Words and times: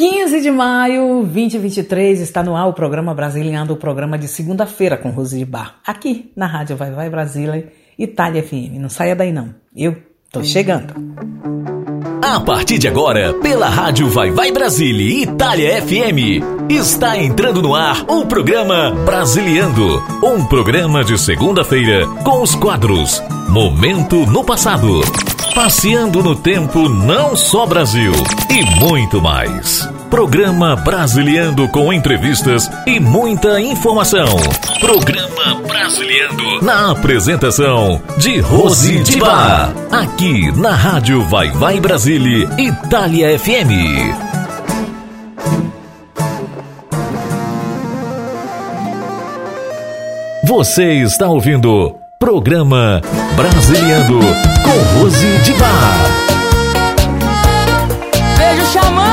15 0.00 0.40
de 0.40 0.50
maio 0.50 1.24
2023 1.24 2.22
está 2.22 2.42
no 2.42 2.56
ar 2.56 2.66
o 2.66 2.72
programa 2.72 3.12
Brasiliano, 3.12 3.74
o 3.74 3.76
programa 3.76 4.16
de 4.16 4.28
segunda-feira 4.28 4.96
com 4.96 5.10
Rose 5.10 5.36
de 5.36 5.44
Bar, 5.44 5.78
aqui 5.86 6.32
na 6.34 6.46
Rádio 6.46 6.74
Vai 6.74 6.90
Vai 6.90 7.10
Brasília, 7.10 7.70
Itália 7.98 8.42
FM. 8.42 8.78
Não 8.80 8.88
saia 8.88 9.14
daí 9.14 9.30
não, 9.30 9.54
eu 9.76 9.94
tô 10.32 10.42
chegando. 10.42 10.94
A 12.22 12.38
partir 12.38 12.78
de 12.78 12.86
agora, 12.86 13.32
pela 13.34 13.68
Rádio 13.68 14.08
Vai 14.08 14.30
Vai 14.30 14.52
Brasília 14.52 15.22
Itália 15.22 15.80
FM, 15.80 16.68
está 16.68 17.16
entrando 17.16 17.62
no 17.62 17.74
ar 17.74 18.04
o 18.06 18.26
programa 18.26 18.90
Brasiliando, 19.04 20.02
um 20.22 20.44
programa 20.44 21.02
de 21.02 21.18
segunda-feira 21.18 22.06
com 22.22 22.42
os 22.42 22.54
quadros 22.54 23.22
Momento 23.48 24.26
no 24.26 24.44
Passado 24.44 25.00
Passeando 25.54 26.22
no 26.22 26.36
tempo 26.36 26.88
não 26.88 27.34
só 27.34 27.66
Brasil 27.66 28.12
e 28.50 28.78
muito 28.78 29.20
mais. 29.20 29.88
Programa 30.10 30.74
Brasiliando 30.74 31.68
com 31.68 31.92
entrevistas 31.92 32.68
e 32.84 32.98
muita 32.98 33.60
informação. 33.60 34.26
Programa 34.80 35.54
Brasiliando 35.66 36.60
na 36.62 36.90
apresentação 36.90 38.02
de 38.18 38.40
Rose 38.40 38.98
Diba. 39.04 39.72
Aqui 39.90 40.50
na 40.58 40.74
Rádio 40.74 41.24
Vai 41.24 41.50
Vai 41.52 41.78
Brasília, 41.78 42.50
Itália 42.58 43.38
FM. 43.38 44.30
Você 50.44 50.94
está 51.04 51.28
ouvindo 51.28 51.94
Programa 52.18 53.00
Brasiliando 53.36 54.18
com 54.18 54.98
Rose 55.00 55.38
de 55.44 55.52
Bar. 55.52 56.30
Beijo 58.36 58.66
xamã, 58.72 59.09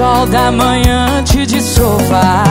sol 0.00 0.26
da 0.28 0.50
manhã 0.50 1.22
te 1.24 1.44
dissolva, 1.44 2.44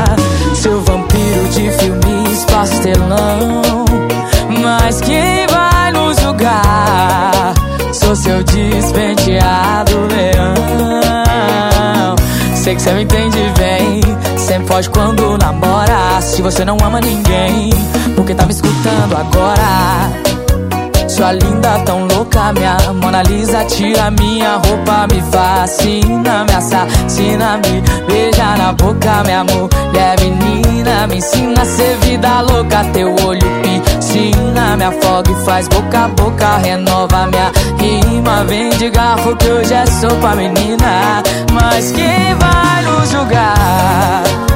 seu 0.54 0.80
vampiro 0.82 1.50
de 1.50 1.72
filmes 1.72 2.46
pastelão. 2.46 3.86
Mas 4.62 5.02
quem 5.02 5.48
vai 5.48 5.92
nos 5.92 6.20
julgar? 6.20 7.56
Sou 7.92 8.16
seu 8.16 8.44
despenteado 8.44 9.94
leão. 10.12 10.54
Sei 12.54 12.76
que 12.76 12.82
você 12.84 12.94
me 12.94 13.02
entende 13.02 13.40
bem. 13.58 14.02
Sempre 14.38 14.68
pode 14.68 14.90
quando 14.92 15.36
namora. 15.40 16.22
Se 16.22 16.44
você 16.44 16.64
não 16.64 16.78
ama 16.84 17.02
ninguém, 17.02 17.72
porque 18.16 18.36
tá 18.36 18.46
me 18.46 18.52
escutando 18.52 19.18
agora? 19.18 20.29
Sua 21.20 21.34
linda, 21.34 21.78
tão 21.80 22.08
louca, 22.08 22.54
minha 22.54 22.78
Mona 22.94 23.22
Lisa 23.24 23.66
Tira 23.66 24.10
minha 24.10 24.56
roupa, 24.56 25.06
me 25.12 25.22
fascina 25.24 26.46
Me 26.46 26.54
assassina, 26.56 27.58
me 27.58 27.82
beija 28.08 28.56
na 28.58 28.72
boca. 28.72 29.22
Minha 29.26 29.44
mulher 29.44 30.16
menina 30.22 31.08
Me 31.08 31.18
ensina 31.18 31.62
a 31.62 31.66
ser 31.66 31.98
vida 31.98 32.40
louca. 32.40 32.86
Teu 32.94 33.14
olho 33.28 33.42
piscina 33.62 34.78
Me 34.78 34.86
afoga 34.86 35.30
e 35.30 35.36
faz 35.44 35.68
boca 35.68 36.06
a 36.06 36.08
boca. 36.08 36.58
Renova 36.60 37.28
minha 37.28 37.52
rima 37.78 38.46
Vem 38.46 38.70
de 38.70 38.90
garfo 38.90 39.36
que 39.36 39.50
hoje 39.50 39.74
é 39.74 39.86
sopa, 39.88 40.38
menina. 40.38 41.22
Mas 41.52 41.92
quem 41.92 42.34
vai 42.36 42.82
nos 42.84 43.12
julgar? 43.12 44.49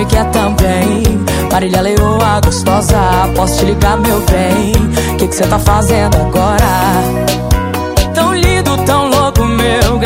Me 0.00 0.06
quer 0.06 0.24
também. 0.30 1.02
Marília 1.52 1.82
Leoa 1.82 2.40
gostosa, 2.44 2.98
posso 3.34 3.58
te 3.58 3.66
ligar, 3.66 3.98
meu 3.98 4.20
bem? 4.20 4.72
Que 5.18 5.28
que 5.28 5.34
cê 5.34 5.46
tá 5.46 5.58
fazendo 5.58 6.16
agora? 6.16 6.64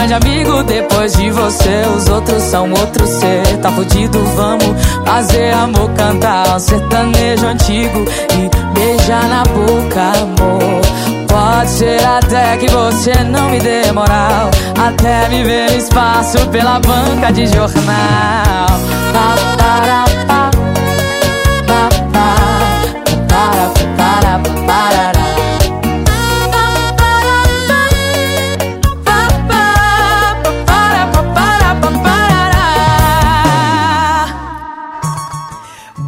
Grande 0.05 0.15
amigo. 0.15 0.63
Depois 0.65 1.13
de 1.15 1.31
você, 1.31 1.83
os 1.97 2.09
outros 2.09 2.43
são 2.43 2.71
outros. 2.71 3.09
Cê 3.09 3.43
tá 3.63 3.71
fudido, 3.73 4.19
vamos 4.37 4.67
fazer 5.05 5.53
amor, 5.53 5.91
cantar 5.93 6.57
um 6.57 6.59
sertanejo 6.59 7.47
antigo 7.47 8.05
e 8.33 8.79
beijar 8.79 9.25
na 9.29 9.43
boca, 9.45 10.03
amor. 10.21 10.81
Pode 11.29 11.71
ser 11.71 12.05
até 12.05 12.57
que 12.59 12.71
você 12.71 13.13
não 13.25 13.51
me 13.51 13.59
dê 13.59 13.91
moral 13.91 14.51
Até 14.79 15.29
me 15.29 15.43
ver 15.43 15.77
espaço 15.77 16.39
pela 16.51 16.79
banca 16.79 17.33
de 17.33 17.45
jornal 17.49 18.69
pa, 19.13 19.35
para, 19.59 20.05
pa. 20.29 20.44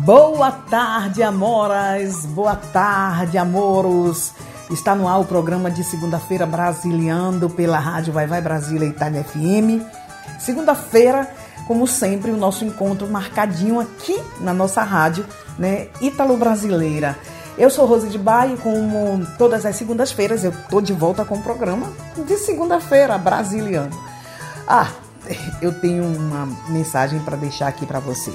Boa 0.06 0.52
tarde, 0.52 1.20
amoras. 1.20 2.24
Boa 2.26 2.54
tarde, 2.54 3.36
amoros. 3.36 4.30
Está 4.70 4.94
no 4.94 5.08
ar 5.08 5.18
o 5.18 5.24
programa 5.24 5.68
de 5.68 5.82
segunda-feira 5.82 6.46
Brasiliando 6.46 7.50
pela 7.50 7.80
Rádio 7.80 8.12
Vai 8.12 8.24
Vai 8.24 8.40
Brasília 8.40 8.86
Itália 8.86 9.24
FM. 9.24 9.82
Segunda-feira, 10.38 11.28
como 11.66 11.88
sempre, 11.88 12.30
o 12.30 12.36
nosso 12.36 12.64
encontro 12.64 13.08
marcadinho 13.08 13.80
aqui 13.80 14.16
na 14.40 14.54
nossa 14.54 14.80
rádio, 14.84 15.26
né, 15.58 15.88
Ítalo 16.00 16.36
Brasileira. 16.36 17.18
Eu 17.58 17.68
sou 17.68 17.84
Rose 17.84 18.08
de 18.08 18.16
Baia 18.16 18.56
como 18.58 19.26
todas 19.36 19.66
as 19.66 19.74
segundas-feiras 19.74 20.44
eu 20.44 20.52
tô 20.70 20.80
de 20.80 20.92
volta 20.92 21.24
com 21.24 21.34
o 21.34 21.42
programa 21.42 21.92
de 22.16 22.36
segunda-feira 22.36 23.18
Brasiliano. 23.18 23.90
Ah, 24.68 24.86
eu 25.60 25.80
tenho 25.80 26.04
uma 26.04 26.46
mensagem 26.68 27.18
para 27.18 27.36
deixar 27.36 27.66
aqui 27.66 27.84
para 27.84 27.98
você. 27.98 28.32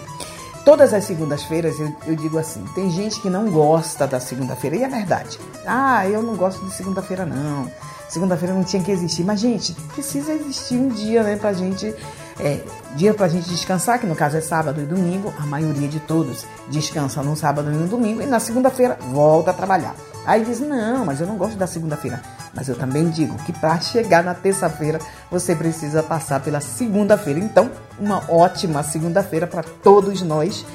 Todas 0.63 0.94
as 0.94 1.05
segundas-feiras 1.05 1.79
eu, 1.79 1.95
eu, 2.05 2.16
digo 2.16 2.38
assim: 2.38 2.63
tem 2.75 2.89
gente 2.91 3.19
que 3.19 3.29
não 3.29 3.49
gosta 3.49 4.05
da 4.05 4.19
segunda-feira, 4.19 4.75
e 4.75 4.83
é 4.83 4.88
verdade. 4.88 5.39
Ah, 5.66 6.07
eu 6.07 6.22
não 6.22 6.35
gosto 6.35 6.63
de 6.66 6.73
segunda-feira, 6.73 7.25
não. 7.25 7.72
Segunda-feira 8.08 8.53
não 8.53 8.63
tinha 8.63 8.84
que 8.84 8.91
existir. 8.91 9.23
Mas, 9.23 9.40
gente, 9.40 9.73
precisa 9.93 10.34
existir 10.34 10.75
um 10.75 10.90
dia, 10.90 11.23
né, 11.23 11.35
pra 11.35 11.53
gente. 11.53 11.96
É, 12.43 12.59
dia 12.96 13.14
pra 13.14 13.28
gente 13.28 13.47
descansar, 13.47 13.99
que 13.99 14.08
no 14.08 14.16
caso 14.16 14.35
é 14.35 14.41
sábado 14.41 14.82
e 14.82 14.85
domingo. 14.85 15.32
A 15.40 15.46
maioria 15.46 15.88
de 15.88 15.99
todos 15.99 16.43
descansa 16.70 17.22
no 17.22 17.35
sábado 17.35 17.72
e 17.72 17.76
no 17.76 17.88
domingo. 17.88 18.22
E 18.22 18.26
na 18.26 18.40
segunda-feira 18.40 18.97
volta 19.11 19.52
a 19.52 19.53
trabalhar. 19.53 19.96
Aí 20.26 20.43
diz: 20.43 20.59
não, 20.59 21.05
mas 21.05 21.22
eu 21.22 21.28
não 21.28 21.38
gosto 21.38 21.55
da 21.55 21.67
segunda-feira. 21.67 22.22
Mas 22.53 22.67
eu 22.67 22.76
também 22.76 23.09
digo 23.09 23.38
que 23.43 23.53
para 23.53 23.79
chegar 23.79 24.23
na 24.23 24.34
terça-feira 24.34 24.99
você 25.29 25.55
precisa 25.55 26.02
passar 26.02 26.41
pela 26.41 26.59
segunda-feira. 26.59 27.40
Então, 27.40 27.70
uma 27.99 28.23
ótima 28.28 28.82
segunda-feira 28.82 29.46
para 29.46 29.64
todos 29.64 30.22
nós. 30.23 30.66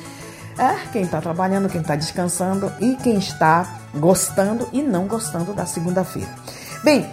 É, 0.58 0.86
quem 0.90 1.02
está 1.02 1.20
trabalhando, 1.20 1.68
quem 1.68 1.82
está 1.82 1.94
descansando 1.96 2.72
e 2.80 2.94
quem 2.96 3.18
está 3.18 3.78
gostando 3.94 4.66
e 4.72 4.82
não 4.82 5.06
gostando 5.06 5.52
da 5.52 5.66
segunda-feira. 5.66 6.30
Bem, 6.86 7.04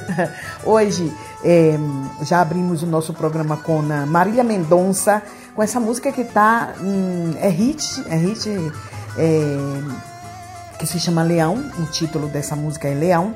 hoje 0.64 1.14
é, 1.44 1.76
já 2.22 2.40
abrimos 2.40 2.82
o 2.82 2.86
nosso 2.86 3.12
programa 3.12 3.58
com 3.58 3.80
a 3.80 4.06
Marília 4.06 4.42
Mendonça, 4.42 5.22
com 5.54 5.62
essa 5.62 5.78
música 5.78 6.10
que 6.10 6.24
tá. 6.24 6.72
Hum, 6.80 7.34
é 7.38 7.50
hit, 7.50 8.02
é 8.08 8.16
hit. 8.16 8.48
É, 9.18 9.56
que 10.78 10.86
se 10.86 10.98
chama 10.98 11.22
Leão, 11.22 11.62
o 11.78 11.84
título 11.90 12.26
dessa 12.26 12.56
música 12.56 12.88
é 12.88 12.94
Leão. 12.94 13.34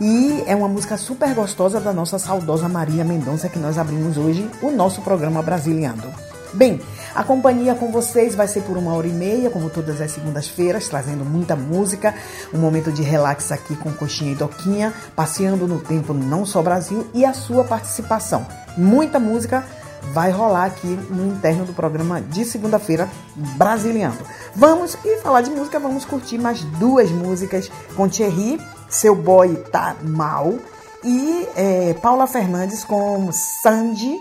E 0.00 0.42
é 0.44 0.56
uma 0.56 0.66
música 0.66 0.96
super 0.96 1.32
gostosa 1.34 1.78
da 1.78 1.92
nossa 1.92 2.18
saudosa 2.18 2.68
Maria 2.68 3.04
Mendonça 3.04 3.48
que 3.48 3.60
nós 3.60 3.78
abrimos 3.78 4.16
hoje 4.16 4.50
o 4.60 4.72
nosso 4.72 5.02
programa 5.02 5.40
Brasiliando. 5.40 6.31
Bem, 6.54 6.80
a 7.14 7.24
companhia 7.24 7.74
com 7.74 7.90
vocês 7.90 8.34
vai 8.34 8.46
ser 8.46 8.62
por 8.62 8.76
uma 8.76 8.92
hora 8.94 9.06
e 9.06 9.12
meia, 9.12 9.48
como 9.48 9.70
todas 9.70 10.00
as 10.02 10.10
segundas-feiras, 10.10 10.86
trazendo 10.86 11.24
muita 11.24 11.56
música, 11.56 12.14
um 12.52 12.58
momento 12.58 12.92
de 12.92 13.02
relax 13.02 13.50
aqui 13.50 13.74
com 13.74 13.90
Coxinha 13.92 14.32
e 14.32 14.34
Doquinha, 14.34 14.92
passeando 15.16 15.66
no 15.66 15.80
tempo 15.80 16.12
não 16.12 16.44
só 16.44 16.60
Brasil 16.60 17.06
e 17.14 17.24
a 17.24 17.32
sua 17.32 17.64
participação. 17.64 18.46
Muita 18.76 19.18
música 19.18 19.64
vai 20.12 20.30
rolar 20.30 20.66
aqui 20.66 20.86
no 20.86 21.32
interno 21.32 21.64
do 21.64 21.72
programa 21.72 22.20
de 22.20 22.44
segunda-feira, 22.44 23.08
Brasiliando. 23.56 24.18
Vamos, 24.54 24.96
e 25.04 25.18
falar 25.18 25.40
de 25.40 25.50
música, 25.50 25.78
vamos 25.78 26.04
curtir 26.04 26.36
mais 26.36 26.62
duas 26.62 27.10
músicas 27.10 27.70
com 27.96 28.08
Thierry, 28.08 28.60
Seu 28.90 29.14
Boy 29.14 29.56
Tá 29.70 29.96
Mal, 30.02 30.54
e 31.02 31.48
é, 31.56 31.94
Paula 31.94 32.26
Fernandes 32.26 32.84
com 32.84 33.30
Sandy, 33.32 34.18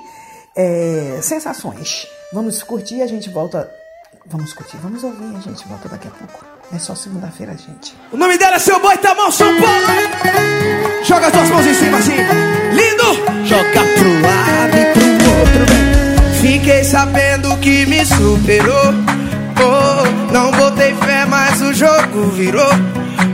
é, 0.55 1.19
Sensações. 1.21 2.07
Vamos 2.33 2.63
curtir 2.63 3.01
a 3.01 3.07
gente 3.07 3.29
volta. 3.29 3.69
Vamos 4.25 4.53
curtir, 4.53 4.77
vamos 4.77 5.03
ouvir 5.03 5.35
a 5.35 5.39
gente 5.41 5.67
volta 5.67 5.89
daqui 5.89 6.07
a 6.07 6.11
pouco. 6.11 6.45
É 6.73 6.79
só 6.79 6.95
segunda-feira, 6.95 7.51
gente. 7.57 7.93
O 8.09 8.15
nome 8.15 8.37
dela 8.37 8.55
é 8.55 8.59
Seu 8.59 8.79
Boy 8.79 8.97
Tá 8.99 9.13
Mal, 9.13 9.29
São 9.31 9.53
Paulo! 9.59 9.87
Joga 11.03 11.27
as 11.27 11.33
duas 11.33 11.49
mãos 11.49 11.65
em 11.65 11.73
cima 11.73 11.97
assim. 11.97 12.15
Lindo! 12.71 13.45
Joga 13.45 13.83
pro 13.97 14.21
lado 14.21 14.77
e 14.77 14.85
pro 14.93 15.05
outro. 15.39 15.65
Fiquei 16.41 16.85
sabendo 16.85 17.57
que 17.57 17.85
me 17.85 18.05
superou. 18.05 18.93
Oh, 19.59 20.31
não 20.31 20.51
botei 20.51 20.95
fé, 20.95 21.25
mas 21.25 21.61
o 21.61 21.73
jogo 21.73 22.29
virou. 22.29 22.71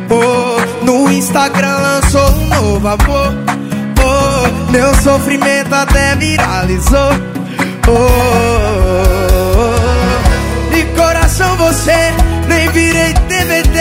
Oh, 0.09 0.85
no 0.85 1.11
Instagram 1.11 1.77
lançou 1.77 2.27
um 2.31 2.47
novo 2.47 2.88
amor. 2.88 3.33
Oh, 4.03 4.71
meu 4.71 4.91
sofrimento 4.95 5.71
até 5.73 6.15
viralizou. 6.15 7.11
Oh, 7.88 8.56
você 11.77 12.12
nem 12.47 12.68
virei 12.69 13.13
DVD. 13.13 13.79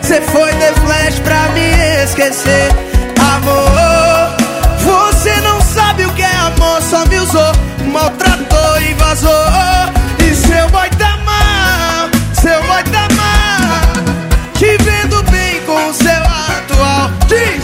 Você 0.00 0.20
foi 0.22 0.50
The 0.54 0.72
Flash 0.80 1.18
pra 1.20 1.48
me 1.50 2.02
esquecer. 2.02 2.72
Amor, 3.34 4.34
você 4.80 5.40
não 5.42 5.60
sabe 5.60 6.06
o 6.06 6.12
que 6.14 6.22
é 6.22 6.36
amor, 6.36 6.80
só 6.82 7.04
me 7.06 7.18
usou, 7.18 7.52
maltratou 7.92 8.80
e 8.80 8.94
vazou. 8.94 9.30
E 10.20 10.34
seu 10.34 10.68
boy 10.70 10.88
tá 10.98 11.18
mal, 11.18 12.08
seu 12.32 12.62
boy 12.62 12.82
tá 12.84 13.08
mal. 13.14 13.92
Te 14.54 14.76
vendo 14.82 15.22
bem 15.30 15.60
com 15.66 15.90
o 15.90 15.94
seu 15.94 16.12
atual. 16.12 17.10
Diz! 17.28 17.62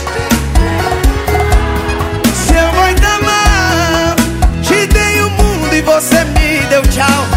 Seu 2.47 2.71
boy 2.71 2.93
tá 2.95 3.19
mal. 3.23 4.15
Te 4.61 4.85
dei 4.85 5.21
o 5.21 5.29
mundo 5.31 5.73
e 5.73 5.81
você 5.81 6.23
me 6.25 6.59
deu 6.69 6.83
tchau. 6.83 7.30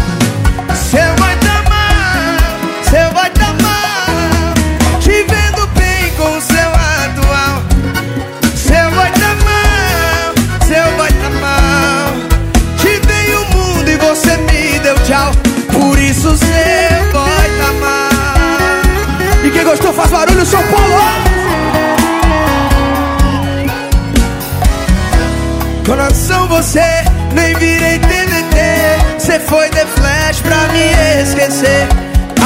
Você, 26.47 27.03
nem 27.33 27.53
virei 27.55 27.99
TNT 27.99 29.19
Você 29.19 29.39
foi 29.39 29.69
The 29.69 29.85
Flash 29.85 30.41
pra 30.41 30.67
me 30.69 31.21
esquecer. 31.21 31.87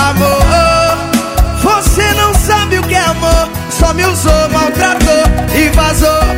Amor, 0.09 0.41
você 1.61 2.13
não 2.13 2.33
sabe 2.33 2.79
o 2.79 2.83
que 2.83 2.95
é 2.95 2.99
amor. 2.99 3.49
Só 3.69 3.93
me 3.93 4.05
usou, 4.05 4.49
maltratou 4.49 5.23
e 5.53 5.69
vazou 5.69 6.28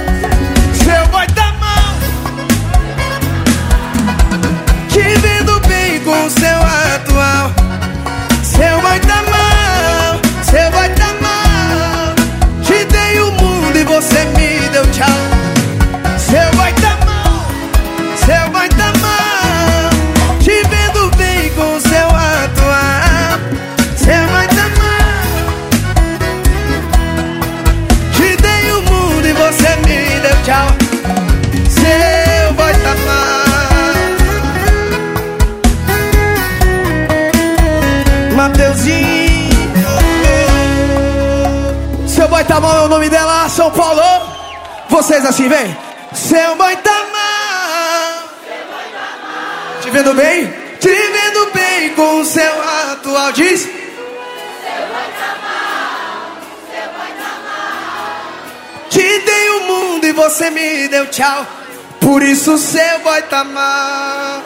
Seu 42.62 42.70
tá 42.70 42.76
mal 42.76 42.84
é 42.84 42.86
o 42.86 42.90
nome 42.90 43.10
dela, 43.10 43.50
São 43.50 43.72
Paulo 43.72 44.02
vocês 44.88 45.26
assim, 45.26 45.48
vem. 45.48 45.76
Seu 46.14 46.56
boy 46.58 46.76
tá 46.78 47.06
mal. 47.12 48.30
Te 49.82 49.90
vendo 49.90 50.14
bem? 50.14 50.46
Te 50.80 50.90
vendo 50.90 51.52
bem 51.54 51.96
com 51.96 52.20
o 52.20 52.26
seu 52.26 52.62
atual. 52.92 53.32
Diz. 53.32 53.68
Te 58.90 59.20
dei 59.20 59.50
o 59.50 59.68
mundo 59.68 60.06
e 60.06 60.12
você 60.12 60.50
me 60.52 60.88
deu 60.90 61.08
tchau. 61.08 61.48
Por 62.00 62.22
isso 62.22 62.58
seu 62.58 63.00
boy 63.00 63.22
tá 63.24 63.44
mal. 63.44 64.44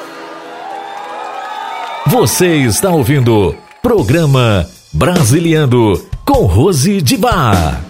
Você 2.05 2.47
está 2.57 2.91
ouvindo 2.91 3.57
Programa 3.81 4.69
Brasiliando 4.93 6.07
com 6.23 6.45
Rose 6.45 7.01
de 7.01 7.17
Bar. 7.17 7.84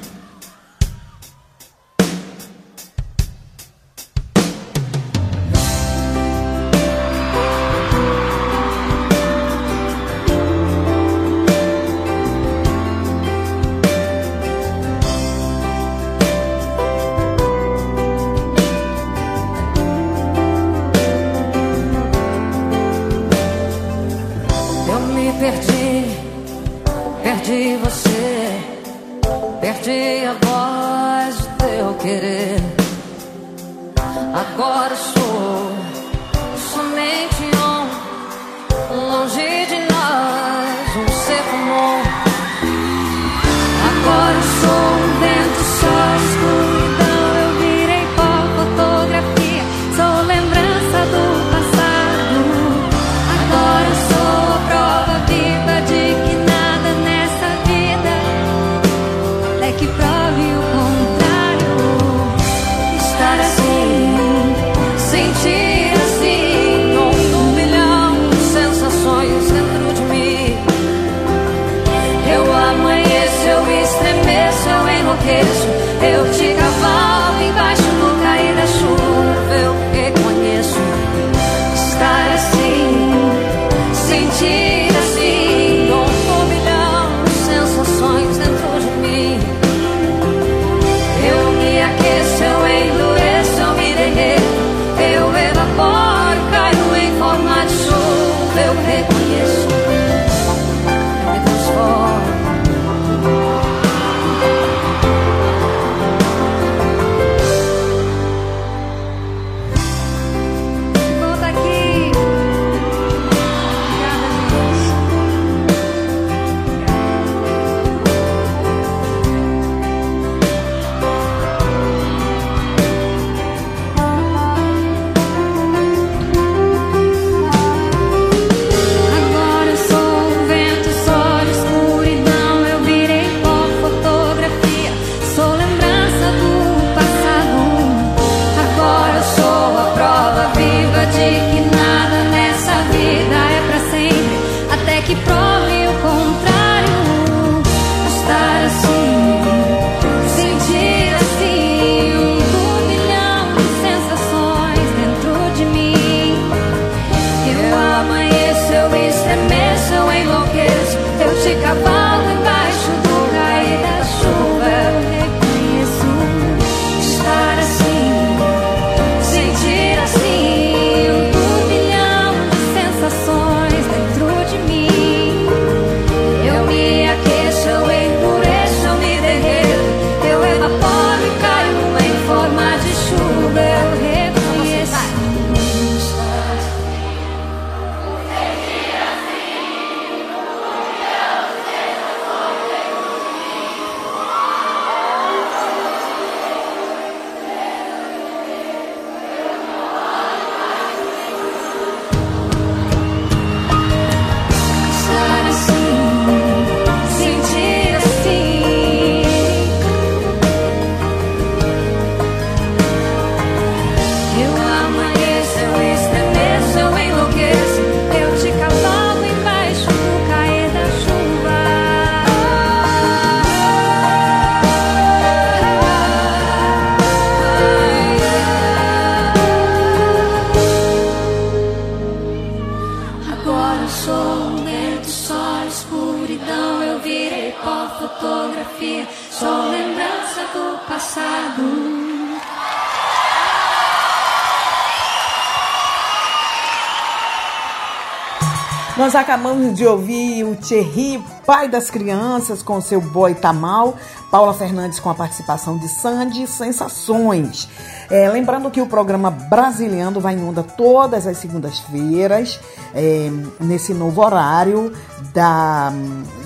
Acabamos 249.15 249.75
de 249.75 249.87
ouvir 249.87 250.43
o 250.43 250.57
Thierry, 250.57 251.23
pai 251.45 251.69
das 251.69 251.89
crianças, 251.89 252.61
com 252.61 252.81
seu 252.81 252.99
Boy 252.99 253.33
Tamal, 253.33 253.95
Paula 254.29 254.53
Fernandes 254.53 254.99
com 254.99 255.09
a 255.09 255.15
participação 255.15 255.77
de 255.77 255.87
Sandy, 255.87 256.45
Sensações. 256.45 257.69
É, 258.11 258.27
lembrando 258.27 258.69
que 258.69 258.81
o 258.81 258.87
programa 258.87 259.31
Brasiliano 259.31 260.19
vai 260.19 260.35
em 260.35 260.43
onda 260.43 260.63
todas 260.63 261.25
as 261.25 261.37
segundas-feiras, 261.37 262.59
é, 262.93 263.31
nesse 263.59 263.93
novo 263.93 264.21
horário, 264.21 264.91
da, 265.33 265.93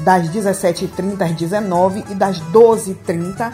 das 0.04 0.30
17h30 0.30 1.24
às 1.24 1.32
19 1.32 2.06
e 2.12 2.14
das 2.14 2.40
12h30 2.40 3.52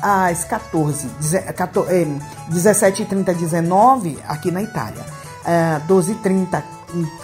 às 0.00 0.44
14, 0.44 1.08
17h30 1.20 3.28
às 3.28 3.36
19 3.36 4.18
aqui 4.28 4.52
na 4.52 4.62
Itália, 4.62 5.04
é, 5.44 5.80
12h30 5.88 6.62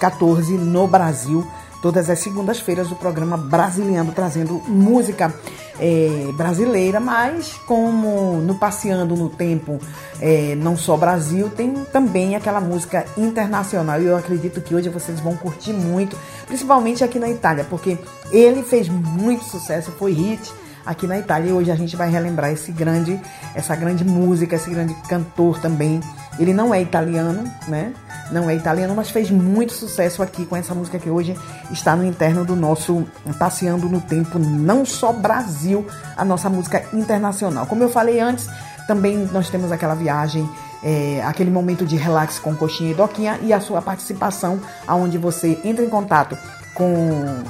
14 0.00 0.52
no 0.54 0.86
Brasil, 0.86 1.46
todas 1.82 2.10
as 2.10 2.18
segundas-feiras 2.18 2.88
do 2.88 2.96
programa 2.96 3.36
Brasiliano, 3.36 4.12
trazendo 4.12 4.62
música 4.66 5.32
é, 5.80 6.30
brasileira, 6.34 6.98
mas 6.98 7.54
como 7.66 8.40
no 8.40 8.56
Passeando 8.56 9.14
no 9.14 9.28
Tempo, 9.28 9.78
é, 10.20 10.54
não 10.56 10.76
só 10.76 10.96
Brasil, 10.96 11.50
tem 11.50 11.72
também 11.92 12.34
aquela 12.34 12.60
música 12.60 13.04
internacional. 13.16 14.00
E 14.00 14.06
eu 14.06 14.16
acredito 14.16 14.60
que 14.60 14.74
hoje 14.74 14.88
vocês 14.88 15.20
vão 15.20 15.36
curtir 15.36 15.72
muito, 15.72 16.16
principalmente 16.46 17.04
aqui 17.04 17.18
na 17.18 17.28
Itália, 17.30 17.64
porque 17.68 17.98
ele 18.30 18.62
fez 18.62 18.88
muito 18.88 19.44
sucesso, 19.44 19.92
foi 19.92 20.12
hit 20.12 20.52
aqui 20.84 21.06
na 21.06 21.18
Itália. 21.18 21.50
E 21.50 21.52
hoje 21.52 21.70
a 21.70 21.76
gente 21.76 21.94
vai 21.94 22.10
relembrar 22.10 22.50
esse 22.50 22.72
grande, 22.72 23.20
essa 23.54 23.76
grande 23.76 24.04
música, 24.04 24.56
esse 24.56 24.70
grande 24.70 24.94
cantor 25.08 25.60
também. 25.60 26.00
Ele 26.38 26.52
não 26.52 26.74
é 26.74 26.80
italiano, 26.80 27.44
né? 27.68 27.92
Não 28.30 28.48
é 28.48 28.54
italiano, 28.54 28.94
mas 28.94 29.10
fez 29.10 29.30
muito 29.30 29.72
sucesso 29.72 30.22
aqui 30.22 30.44
com 30.44 30.56
essa 30.56 30.74
música 30.74 30.98
que 30.98 31.08
hoje 31.08 31.36
está 31.70 31.96
no 31.96 32.04
interno 32.04 32.44
do 32.44 32.54
nosso 32.54 33.06
Passeando 33.38 33.88
no 33.88 34.00
Tempo, 34.00 34.38
não 34.38 34.84
só 34.84 35.12
Brasil, 35.12 35.86
a 36.16 36.24
nossa 36.24 36.50
música 36.50 36.84
internacional. 36.92 37.66
Como 37.66 37.82
eu 37.82 37.88
falei 37.88 38.20
antes, 38.20 38.48
também 38.86 39.16
nós 39.32 39.48
temos 39.48 39.72
aquela 39.72 39.94
viagem 39.94 40.48
é, 40.82 41.22
aquele 41.24 41.50
momento 41.50 41.84
de 41.84 41.96
relax 41.96 42.38
com 42.38 42.54
coxinha 42.54 42.92
e 42.92 42.94
doquinha 42.94 43.38
e 43.42 43.52
a 43.52 43.60
sua 43.60 43.82
participação, 43.82 44.60
aonde 44.86 45.18
você 45.18 45.58
entra 45.64 45.84
em 45.84 45.88
contato 45.88 46.38
com 46.74 47.42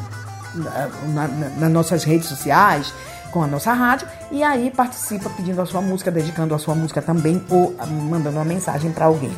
na, 0.54 0.88
na, 1.28 1.28
nas 1.28 1.70
nossas 1.70 2.04
redes 2.04 2.28
sociais, 2.28 2.92
com 3.30 3.42
a 3.42 3.46
nossa 3.46 3.72
rádio 3.72 4.08
e 4.30 4.42
aí 4.42 4.70
participa 4.70 5.28
pedindo 5.30 5.60
a 5.60 5.66
sua 5.66 5.80
música, 5.82 6.10
dedicando 6.10 6.54
a 6.54 6.58
sua 6.58 6.74
música 6.74 7.02
também 7.02 7.44
ou 7.50 7.74
mandando 8.08 8.38
uma 8.38 8.44
mensagem 8.44 8.90
para 8.90 9.06
alguém. 9.06 9.32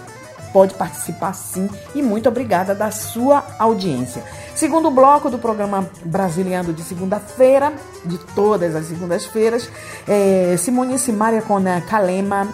Pode 0.53 0.75
participar 0.75 1.33
sim 1.33 1.69
e 1.95 2.03
muito 2.03 2.29
obrigada 2.29 2.75
da 2.75 2.91
sua 2.91 3.45
audiência. 3.59 4.23
Segundo 4.55 4.91
bloco 4.91 5.31
do 5.31 5.39
programa 5.39 5.89
Brasiliano 6.05 6.73
de 6.73 6.83
segunda-feira, 6.83 7.73
de 8.05 8.19
todas 8.35 8.75
as 8.75 8.87
segundas-feiras, 8.87 9.71
é 10.09 10.57
Simone 10.59 10.99
Simaria 10.99 11.41
com 11.41 11.57
a 11.57 11.81
Calema, 11.81 12.49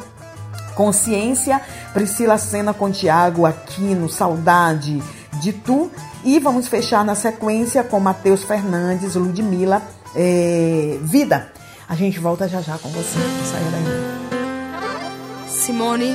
Consciência, 0.75 1.61
Priscila 1.95 2.37
Sena 2.37 2.75
com 2.75 2.91
Tiago 2.91 3.47
Aquino, 3.47 4.09
Saudade 4.09 5.03
de 5.41 5.53
Tu. 5.53 5.91
E 6.23 6.39
vamos 6.39 6.69
fechar 6.69 7.05
na 7.05 7.15
sequência 7.15 7.83
com 7.83 7.99
Matheus 7.99 8.45
Fernandes, 8.45 9.15
Ludmilla, 9.15 9.83
é, 10.15 10.99
vida. 11.01 11.51
A 11.89 11.95
gente 11.95 12.19
volta 12.19 12.49
já 12.49 12.61
já 12.61 12.77
com 12.79 12.89
você. 12.91 13.19
Saia 13.45 13.71
daí. 13.71 15.49
Simone, 15.49 16.15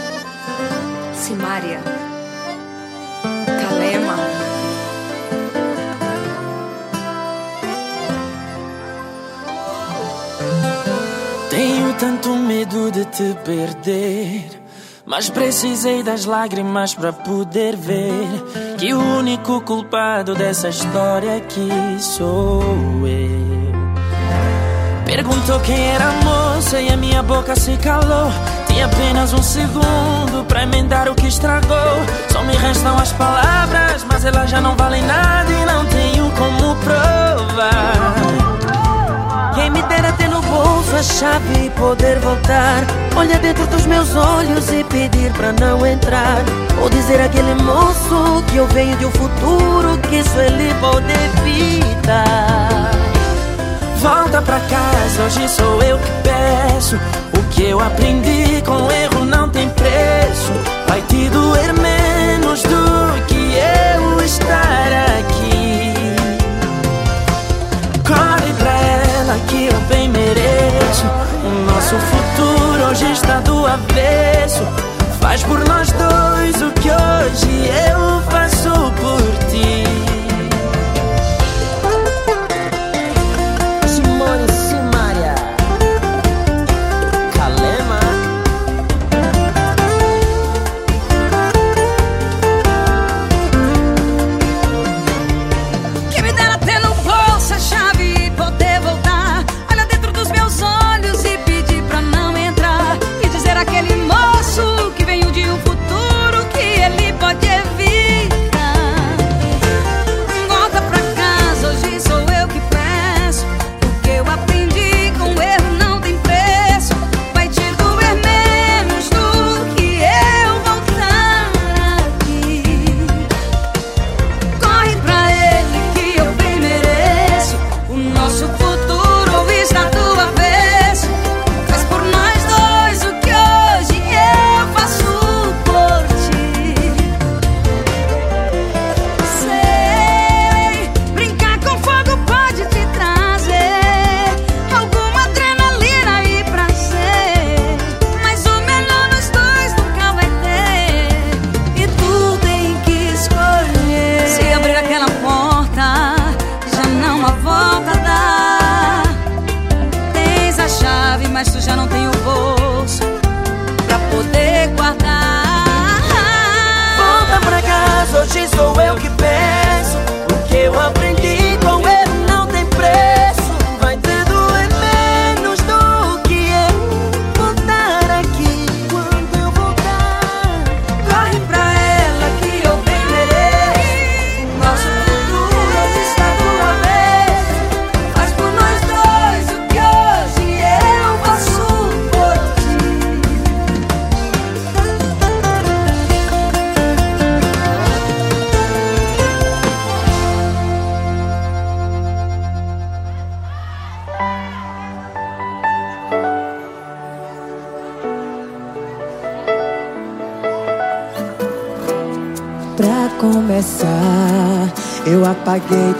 Simária, 1.22 1.80
Kalema. 3.46 4.18
Tenho 11.51 11.94
tanto 11.94 12.36
medo 12.36 12.90
de 12.92 13.06
te 13.06 13.36
perder. 13.46 14.62
Mas 15.06 15.30
precisei 15.30 16.01
das 16.01 16.25
lágrimas 16.25 16.96
para 16.96 17.13
poder 17.13 17.75
ver 17.75 18.78
que 18.80 18.92
o 18.92 19.00
único 19.20 19.62
culpado 19.62 20.34
dessa 20.34 20.70
história 20.70 21.38
aqui 21.38 21.70
sou 22.00 22.63
eu. 23.08 23.62
Perguntou 25.06 25.60
quem 25.60 25.88
era 25.88 26.08
a 26.08 26.12
moça 26.24 26.82
e 26.82 26.90
a 26.90 26.98
minha 26.98 27.22
boca 27.22 27.56
se 27.56 27.78
calou. 27.78 28.32
Tinha 28.72 28.86
apenas 28.86 29.34
um 29.34 29.44
segundo 29.44 30.46
para 30.48 30.63
emendar 30.63 31.10
o 31.10 31.13
que 31.13 31.28
estragou. 31.28 32.06
Só 32.32 32.42
me 32.42 32.56
restam 32.56 32.98
as 32.98 33.12
palavras, 33.12 34.06
mas 34.10 34.24
elas 34.24 34.50
já 34.50 34.62
não 34.62 34.78
valem 34.78 35.04
nada 35.04 35.51
e 35.51 35.66
não 35.66 35.86
tenho 35.88 36.32
como 36.32 36.74
provar. 36.78 38.16
Quem 39.54 39.70
me 39.72 39.82
dera 39.84 40.13
ter 40.13 40.30
no 40.30 40.42
bolso 40.42 40.96
a 40.96 41.04
chave 41.04 41.66
e 41.66 41.70
poder 41.72 42.18
voltar. 42.20 42.86
Olhar 43.18 43.40
dentro 43.40 43.68
dos 43.68 43.86
meus 43.86 44.16
olhos 44.16 44.72
e 44.72 44.86
pedir 44.86 45.34
pra 45.34 45.51
não 45.51 45.86
entrar. 45.86 46.42
Ou 46.82 46.90
dizer 46.90 47.22
àquele 47.22 47.56
moço 47.56 48.42
que 48.48 48.56
eu 48.56 48.68
venho 48.68 48.96
de 48.96 49.06
um 49.06 49.12
futuro 49.12 49.98
que 50.10 50.24
só 50.24 50.40
ele 50.40 50.74
pode 50.75 51.12
evitar. 51.12 53.11
Volta 54.01 54.41
pra 54.41 54.60
casa, 54.62 55.22
hoje 55.24 55.48
sou 55.48 55.79
eu 55.84 55.96
que 56.00 56.12
peço. 56.24 56.96
O 57.38 57.43
que 57.51 57.65
eu 57.65 57.79
aprendi 57.79 58.60
com 58.65 58.91
erro 58.91 59.25
não 59.25 59.48
tem 59.50 59.70
preço. 59.70 60.51
Vai 60.88 61.03
te 61.03 61.29
doer 61.29 61.72
menos 61.74 62.63
do 62.63 63.25
que 63.27 63.36
eu 63.36 64.25
estar 64.25 64.89
aqui. 65.20 65.93
Corre 68.03 68.53
pra 68.58 68.72
ela 68.72 69.38
que 69.48 69.67
eu 69.67 69.79
bem 69.81 70.10
mereço. 70.10 71.05
O 71.46 71.72
nosso 71.72 71.96
futuro 72.00 72.89
hoje 72.89 73.12
está 73.12 73.39
do 73.41 73.67
avesso. 73.67 74.63
Faz 75.20 75.43
por 75.43 75.60
nós 75.67 75.91
dois 75.91 76.60
o 76.63 76.72
que 76.72 76.89
hoje 76.89 77.70
eu 77.70 78.22
faço 78.31 78.72
por 79.00 79.31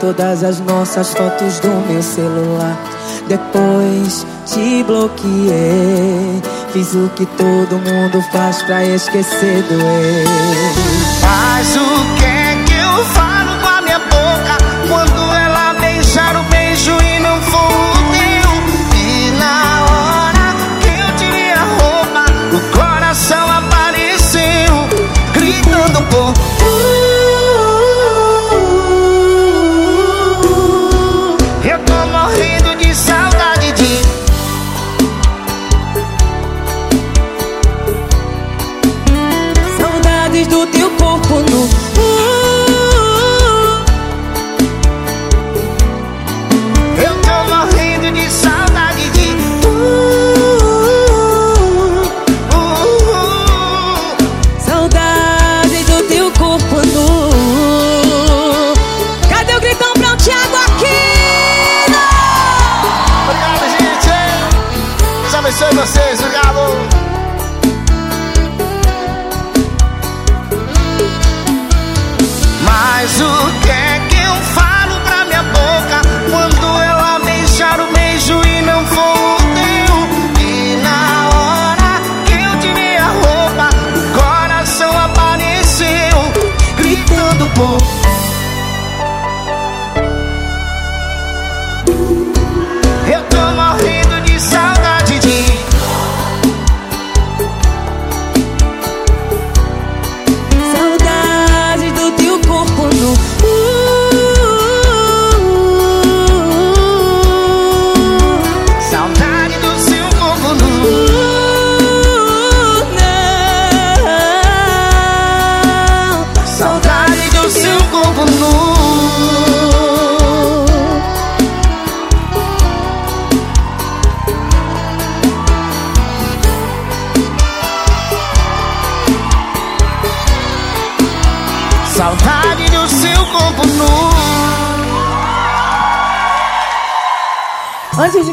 todas 0.02 0.44
as 0.44 0.60
nossas 0.60 1.14
fotos 1.14 1.60
do 1.60 1.70
meu 1.88 2.02
celular. 2.02 2.76
Depois 3.28 4.26
te 4.48 4.84
bloqueei. 4.84 6.42
Fiz 6.74 6.94
o 6.96 7.10
que 7.16 7.26
todo 7.26 7.78
mundo 7.78 8.22
faz 8.32 8.64
pra 8.64 8.84
esquecer 8.84 9.62
do 9.64 9.76
ex. 9.76 10.30
Mas 11.22 11.76
o 11.76 12.16
que 12.18 12.26
é 12.26 12.64
que 12.66 12.74
eu 12.74 13.06
falo 13.14 13.31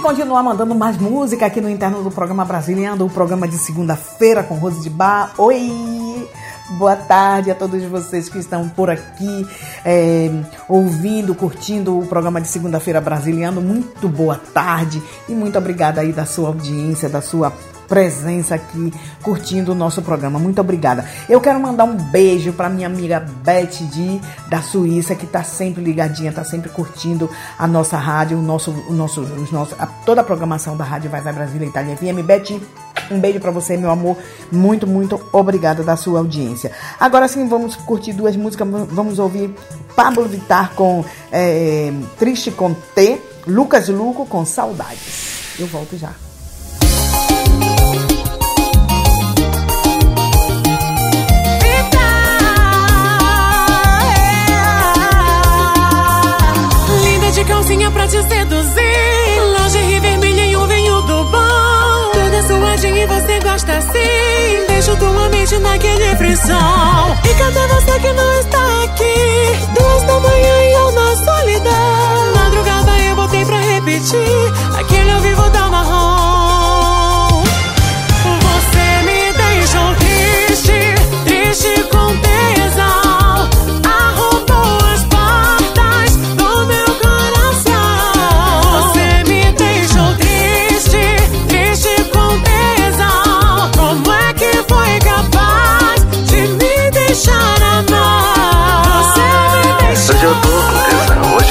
continuar 0.08 0.42
mandando 0.42 0.74
mais 0.74 0.96
música 0.96 1.44
aqui 1.44 1.60
no 1.60 1.68
interno 1.68 2.02
do 2.02 2.10
programa 2.10 2.42
Brasiliano, 2.42 3.04
o 3.04 3.10
programa 3.10 3.46
de 3.46 3.58
segunda-feira 3.58 4.42
com 4.42 4.54
Rose 4.54 4.82
de 4.82 4.88
Bar. 4.88 5.34
Oi! 5.36 6.26
Boa 6.78 6.96
tarde 6.96 7.50
a 7.50 7.54
todos 7.54 7.84
vocês 7.84 8.26
que 8.26 8.38
estão 8.38 8.70
por 8.70 8.88
aqui 8.88 9.46
é, 9.84 10.30
ouvindo, 10.66 11.34
curtindo 11.34 11.98
o 11.98 12.06
programa 12.06 12.40
de 12.40 12.48
segunda-feira 12.48 13.02
brasiliano. 13.02 13.60
Muito 13.60 14.08
boa 14.08 14.40
tarde 14.54 15.02
e 15.28 15.32
muito 15.32 15.58
obrigada 15.58 16.00
aí 16.00 16.10
da 16.10 16.24
sua 16.24 16.48
audiência, 16.48 17.10
da 17.10 17.20
sua 17.20 17.52
presença 17.88 18.54
aqui 18.54 18.92
curtindo 19.22 19.72
o 19.72 19.74
nosso 19.74 20.02
programa. 20.02 20.38
Muito 20.38 20.60
obrigada. 20.60 21.04
Eu 21.28 21.40
quero 21.40 21.58
mandar 21.58 21.84
um 21.84 21.96
beijo 21.96 22.52
para 22.52 22.68
minha 22.68 22.86
amiga 22.86 23.18
Beth 23.18 23.78
Di 23.90 24.20
da 24.48 24.60
Suíça 24.60 25.14
que 25.14 25.26
tá 25.26 25.42
sempre 25.42 25.82
ligadinha, 25.82 26.30
tá 26.32 26.44
sempre 26.44 26.68
curtindo 26.68 27.30
a 27.58 27.66
nossa 27.66 27.96
rádio, 27.96 28.38
o 28.38 28.42
nosso, 28.42 28.70
o 28.70 28.92
nosso, 28.92 29.22
os 29.22 29.50
nossos, 29.50 29.74
a- 29.80 29.86
toda 29.86 30.20
a 30.20 30.24
programação 30.24 30.76
da 30.76 30.84
rádio 30.84 31.10
Vai 31.10 31.20
Vai 31.22 31.32
Brasília 31.32 31.66
Itália 31.66 31.96
FM. 31.96 32.22
Beth, 32.24 32.60
um 33.10 33.18
beijo 33.18 33.40
para 33.40 33.50
você, 33.50 33.76
meu 33.76 33.90
amor. 33.90 34.16
Muito, 34.52 34.86
muito 34.86 35.18
obrigada 35.32 35.82
da 35.82 35.96
sua 35.96 36.18
audiência. 36.18 36.70
Agora 37.00 37.26
sim, 37.26 37.48
vamos 37.48 37.74
curtir 37.74 38.12
duas 38.12 38.36
músicas. 38.36 38.68
Vamos 38.90 39.18
ouvir 39.18 39.54
Pablo 39.96 40.24
Vittar 40.28 40.72
com 40.74 41.02
é, 41.32 41.90
Triste 42.18 42.50
com 42.50 42.74
T, 42.94 43.18
Lucas 43.46 43.88
Luco 43.88 44.26
com 44.26 44.44
Saudades. 44.44 45.56
Eu 45.58 45.66
volto 45.66 45.96
já. 45.96 46.27
Calcinha 57.68 57.90
pra 57.90 58.08
te 58.08 58.22
seduzir. 58.22 59.38
Lingerie 59.58 60.00
vermelha 60.00 60.46
e 60.46 60.56
um 60.56 60.66
vinho 60.66 61.02
do 61.02 61.24
bom. 61.24 62.10
Toda 62.14 62.42
suadinha 62.42 63.04
e 63.04 63.06
você 63.06 63.40
gosta 63.40 63.72
assim. 63.72 64.66
Deixo 64.68 64.96
tua 64.96 65.28
mente 65.28 65.58
naquele 65.58 66.16
frisson. 66.16 67.16
E 67.24 67.34
cadê 67.34 67.66
você 67.66 68.00
que 68.00 68.12
não 68.12 68.40
está 68.40 68.84
aqui? 68.84 69.74
Duas 69.78 70.02
da 70.04 70.20
manhã 70.20 70.64
e 70.64 70.72
eu 70.72 70.92
na 70.92 71.16
solidão. 71.16 72.32
Madrugada 72.36 72.98
eu 73.00 73.16
botei 73.16 73.44
pra 73.44 73.58
repetir. 73.58 74.78
Aquele 74.78 75.10
ao 75.10 75.20
vivo 75.20 75.50
da 75.50 75.68
marrom. 75.68 76.17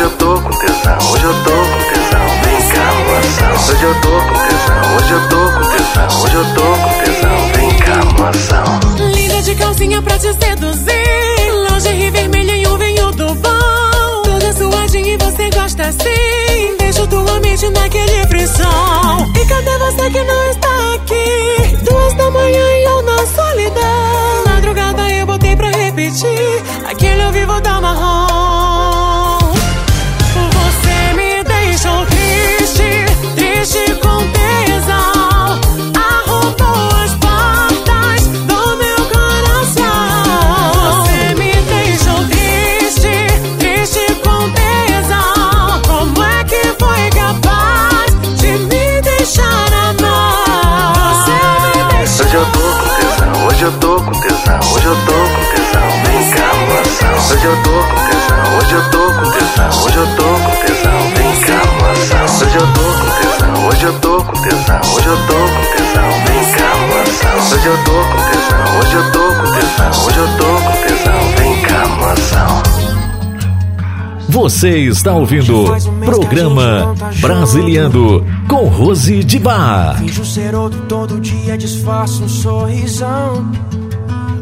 Eu 0.07 0.17
tô 0.17 0.41
com 0.41 0.49
tesão, 0.51 0.97
hoje 1.11 1.23
eu 1.23 1.33
tô 1.43 1.51
com 1.51 1.79
tesão, 1.89 2.27
vem 2.43 2.69
cá, 2.69 2.93
moção. 3.07 3.51
Hoje 3.67 3.83
eu 3.83 3.95
tô 4.01 4.09
com 4.09 4.37
tesão, 4.47 4.95
hoje 4.95 5.11
eu 5.11 5.21
tô 5.27 5.41
com 5.51 5.63
tesão, 5.69 6.21
hoje 6.21 6.35
eu 6.35 6.45
tô 6.55 6.61
com 6.61 6.91
tesão, 7.03 7.37
vem 7.53 7.69
cá, 7.79 7.97
moção. 8.17 8.79
Linda 9.11 9.41
de 9.41 9.55
calcinha 9.55 10.01
pra 10.01 10.17
te 10.17 10.33
seduzir. 10.33 11.51
Lingerie 11.69 12.11
vermelha 12.11 12.55
e 12.55 12.67
um 12.67 12.77
vinho 12.77 13.11
do 13.11 13.35
bom. 13.35 14.21
Toda 14.23 14.53
suadinha 14.53 15.13
e 15.13 15.17
você 15.17 15.49
gosta 15.49 15.83
assim. 15.87 16.77
Deixo 16.79 17.05
tua 17.07 17.39
mente 17.41 17.69
naquele 17.69 18.27
frisson. 18.27 19.27
E 19.35 19.45
cadê 19.45 19.77
você 19.77 20.09
que 20.09 20.23
não 20.23 20.49
está 20.51 20.93
aqui? 20.95 21.77
Duas 21.83 22.13
da 22.13 22.31
manhã 22.31 22.77
e 22.77 22.83
eu 22.85 23.01
na 23.01 23.27
solidão. 23.27 24.43
Madrugada 24.45 25.11
eu 25.11 25.25
botei 25.25 25.55
pra 25.55 25.69
repetir. 25.69 26.46
Você 74.47 74.77
está 74.77 75.13
ouvindo 75.13 75.65
programa 76.05 76.95
Brasiliando 77.19 78.25
com 78.47 78.69
Rose 78.69 79.21
de 79.21 79.39
Bar. 79.39 79.97
Finjo 79.97 80.23
ser 80.23 80.55
outro 80.55 80.79
todo 80.83 81.19
dia, 81.19 81.57
disfarço 81.57 82.23
um 82.23 82.29
sorrisão. 82.29 83.51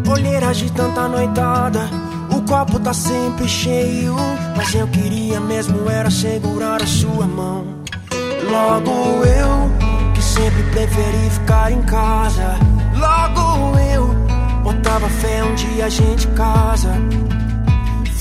Olheiras 0.08 0.58
de 0.58 0.72
tanta 0.72 1.08
noitada, 1.08 1.89
o 2.32 2.39
copo 2.44 2.80
tá 2.80 2.94
sempre 2.94 3.48
cheio. 3.48 4.15
Mas 4.56 4.76
eu 4.76 4.88
queria 4.89 5.39
mesmo 5.39 5.89
era 5.89 6.12
segurar 6.12 6.84
a 6.84 6.86
sua 6.86 7.26
mão. 7.26 7.65
Logo 8.48 8.91
eu, 9.26 10.13
que 10.13 10.22
sempre 10.22 10.62
preferi 10.70 11.30
ficar 11.32 11.72
em 11.72 11.82
casa. 11.82 12.60
Logo 12.96 13.76
eu, 13.80 14.08
botava 14.62 15.10
fé 15.10 15.44
um 15.44 15.56
dia 15.56 15.88
a 15.88 15.89
gente 15.89 16.28
casa. 16.28 16.91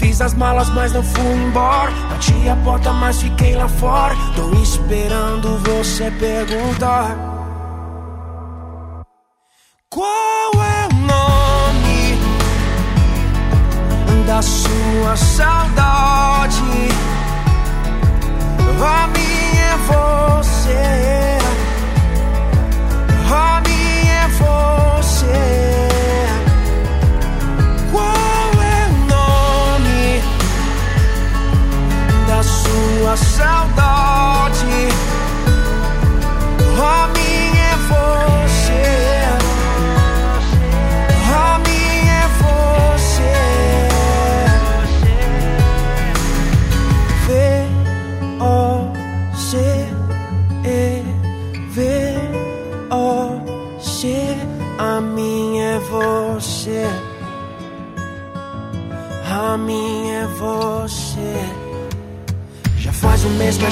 Fiz 0.04 0.20
as 0.20 0.34
malas, 0.34 0.68
mas 0.68 0.92
não 0.92 1.02
fui 1.02 1.32
embora. 1.32 1.90
Bati 2.10 2.46
a 2.46 2.56
porta, 2.56 2.92
mas 2.92 3.22
fiquei 3.22 3.56
lá 3.56 3.66
fora. 3.66 4.14
Tô 4.36 4.52
esperando 4.62 5.56
você 5.60 6.10
perguntar. 6.10 7.33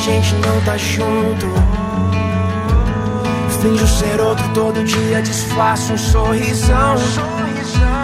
Gente 0.02 0.34
não 0.34 0.60
tá 0.62 0.76
junto. 0.76 1.46
Finjo 3.60 3.86
ser 3.86 4.20
outro 4.20 4.44
todo 4.52 4.82
dia, 4.84 5.22
disfarço 5.22 5.92
um 5.92 5.98
sorrisão. 5.98 6.96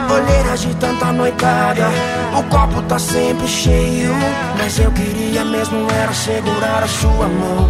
Olheiras 0.09 0.61
de 0.61 0.75
tanta 0.77 1.13
noitada, 1.13 1.89
o 2.39 2.43
copo 2.45 2.81
tá 2.83 3.01
sempre 3.01 3.49
cheio. 3.49 4.13
Mas 4.57 4.79
eu 4.79 4.93
queria 4.93 5.45
mesmo 5.45 5.89
era 5.91 6.13
segurar 6.13 6.85
a 6.85 6.87
sua 6.87 7.27
mão. 7.27 7.69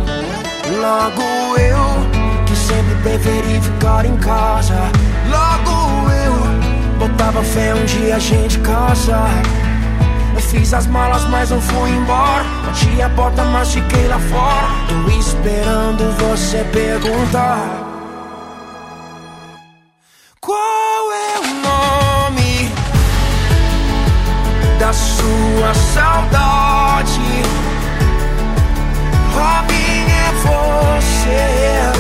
Logo 0.79 1.59
eu, 1.59 2.45
que 2.45 2.55
sempre 2.55 2.95
preferi 2.97 3.61
ficar 3.63 4.05
em 4.05 4.17
casa. 4.19 4.77
Logo 5.31 6.11
eu, 6.13 6.99
botava 6.99 7.43
fé 7.43 7.75
um 7.75 7.85
dia 7.87 8.17
a 8.17 8.19
gente 8.19 8.59
casar. 8.59 9.43
Fiz 10.51 10.73
as 10.75 10.87
malas, 10.87 11.25
mas 11.29 11.51
não 11.51 11.61
fui 11.61 11.91
embora. 11.91 12.45
Bati 12.65 13.03
a 13.03 13.11
porta, 13.11 13.45
mas 13.45 13.73
fiquei 13.73 14.09
lá 14.09 14.19
fora. 14.19 14.69
Tô 14.89 15.11
esperando 15.19 16.17
você 16.19 16.65
perguntar. 16.73 17.87
Qual 20.41 21.13
é 21.13 21.39
o 21.39 21.55
nome 21.63 22.71
da 24.79 24.93
sua 24.93 25.75
saudade? 25.95 27.19
Minha 29.69 30.17
é 30.17 30.33
você. 30.33 31.98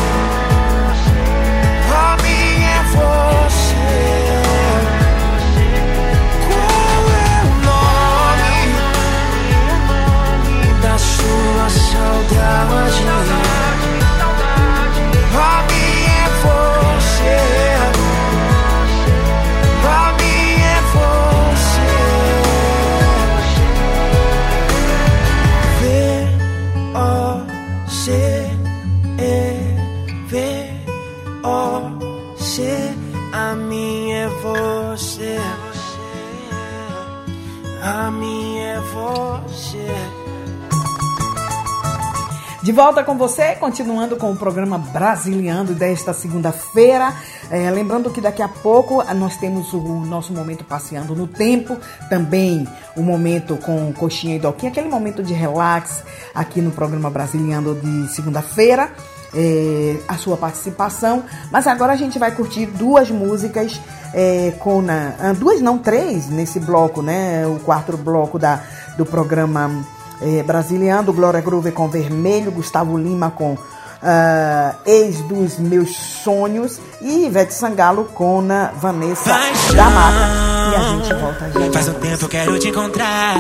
De 42.68 42.72
volta 42.72 43.02
com 43.02 43.16
você, 43.16 43.54
continuando 43.54 44.14
com 44.18 44.30
o 44.30 44.36
programa 44.36 44.76
Brasiliando 44.76 45.72
desta 45.72 46.12
segunda-feira. 46.12 47.14
É, 47.50 47.70
lembrando 47.70 48.10
que 48.10 48.20
daqui 48.20 48.42
a 48.42 48.48
pouco 48.48 49.02
nós 49.14 49.38
temos 49.38 49.72
o 49.72 49.80
nosso 50.04 50.34
momento 50.34 50.64
passeando 50.64 51.16
no 51.16 51.26
tempo, 51.26 51.78
também 52.10 52.68
o 52.94 53.00
momento 53.00 53.56
com 53.56 53.90
Coxinha 53.94 54.36
e 54.36 54.38
Doquinha, 54.38 54.70
aquele 54.70 54.86
momento 54.86 55.22
de 55.22 55.32
relax 55.32 56.02
aqui 56.34 56.60
no 56.60 56.70
programa 56.70 57.08
Brasiliando 57.08 57.74
de 57.74 58.14
segunda-feira. 58.14 58.92
É, 59.34 59.96
a 60.06 60.16
sua 60.16 60.36
participação, 60.36 61.22
mas 61.50 61.66
agora 61.66 61.92
a 61.92 61.96
gente 61.96 62.18
vai 62.18 62.34
curtir 62.34 62.64
duas 62.64 63.10
músicas 63.10 63.78
é, 64.14 64.54
com 64.58 64.80
na, 64.80 65.14
ah, 65.20 65.32
duas 65.34 65.60
não 65.60 65.76
três 65.76 66.28
nesse 66.30 66.58
bloco, 66.60 67.02
né? 67.02 67.46
O 67.46 67.60
quarto 67.60 67.94
bloco 67.96 68.38
da, 68.38 68.62
do 68.96 69.04
programa 69.04 69.84
é, 70.20 70.42
Brasiliano, 70.42 71.12
Glória 71.12 71.40
Groove 71.40 71.72
com 71.72 71.88
Vermelho, 71.88 72.50
Gustavo 72.50 72.96
Lima 72.96 73.30
com 73.30 73.56
ah, 74.02 74.74
Ex 74.86 75.20
dos 75.22 75.58
Meus 75.58 75.96
Sonhos 75.96 76.80
e 77.00 77.26
Ivete 77.26 77.54
Sangalo 77.54 78.04
com 78.04 78.40
na 78.40 78.70
Vanessa 78.76 79.30
da 79.74 79.90
Mata. 79.90 80.48
E 80.70 80.76
a 80.76 80.80
gente 80.90 81.14
volta 81.14 81.50
já. 81.50 81.72
Faz 81.72 81.88
um 81.88 81.94
tempo 81.94 82.28
quero 82.28 82.58
te 82.58 82.68
encontrar. 82.68 83.36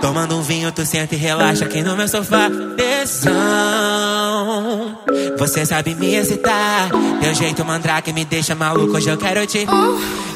Tomando 0.00 0.36
um 0.36 0.42
vinho, 0.42 0.72
tu 0.72 0.84
senta 0.84 1.14
e 1.14 1.18
relaxa 1.18 1.64
aqui 1.64 1.82
no 1.82 1.96
meu 1.96 2.08
sofá. 2.08 2.50
Você 5.38 5.66
sabe 5.66 5.94
me 5.94 6.14
excitar. 6.14 6.88
Teu 7.20 7.34
jeito 7.34 7.64
mandrake 7.64 8.12
me 8.12 8.24
deixa 8.24 8.54
maluco. 8.54 8.96
Hoje 8.96 9.10
eu 9.10 9.16
quero 9.16 9.46
te. 9.46 9.66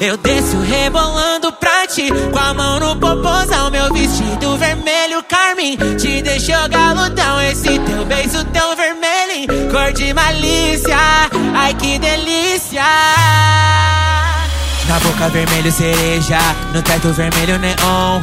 Eu 0.01 0.17
desço 0.17 0.59
rebolando 0.61 1.53
pra 1.53 1.87
ti. 1.87 2.09
Com 2.33 2.39
a 2.39 2.55
mão 2.55 2.81
no 2.81 2.97
popozão. 2.97 3.71
Meu 3.71 3.93
vestido 3.93 4.57
vermelho, 4.57 5.23
Carmen. 5.29 5.77
Te 5.99 6.23
deixou 6.23 6.69
galudão. 6.69 7.41
Esse 7.43 7.79
teu 7.79 8.05
beijo 8.05 8.45
tão 8.53 8.77
vermelho. 8.77 9.71
Cor 9.71 9.93
de 9.93 10.13
malícia. 10.13 10.97
Ai 11.55 11.75
que 11.75 11.99
delícia. 11.99 12.83
Na 14.89 15.01
boca 15.01 15.29
vermelho 15.31 15.73
cereja, 15.73 16.39
no 16.73 16.81
teto 16.81 17.09
vermelho 17.09 17.59
neon. 17.59 18.23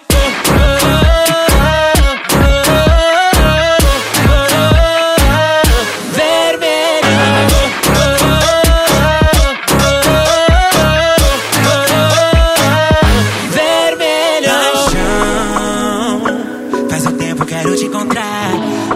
quero 17.61 17.75
te 17.75 17.85
encontrar. 17.85 18.51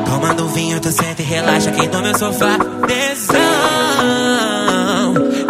Tomando 0.05 0.45
um 0.45 0.47
vinho, 0.47 0.79
tu 0.79 0.91
senta 0.91 1.21
e 1.21 1.25
relaxa 1.25 1.69
aqui 1.69 1.87
no 1.87 2.01
meu 2.01 2.17
sofá. 2.17 2.57
Tesão, 2.87 3.35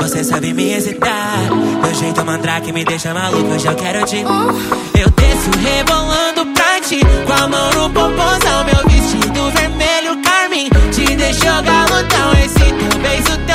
você 0.01 0.23
sabe 0.23 0.53
me 0.53 0.73
excitar. 0.73 1.37
Meu 1.81 1.93
jeito 1.95 2.25
mandrake 2.25 2.71
me 2.73 2.83
deixa 2.83 3.13
maluco, 3.13 3.53
hoje 3.53 3.67
eu 3.67 3.75
quero 3.75 4.05
te. 4.05 4.17
Eu 4.17 5.09
desço 5.11 5.49
rebolando 5.59 6.45
pra 6.53 6.81
ti, 6.81 6.99
com 7.25 7.33
a 7.33 7.47
mão 7.47 7.69
no 7.71 7.89
popozão. 7.89 8.65
Meu 8.65 8.83
vestido 8.89 9.51
vermelho, 9.51 10.21
carmim, 10.21 10.69
te 10.91 11.15
deixou 11.15 11.63
galantão. 11.63 12.33
Esse 12.43 12.59
teu 12.59 12.99
beijo 13.01 13.37
teu 13.47 13.54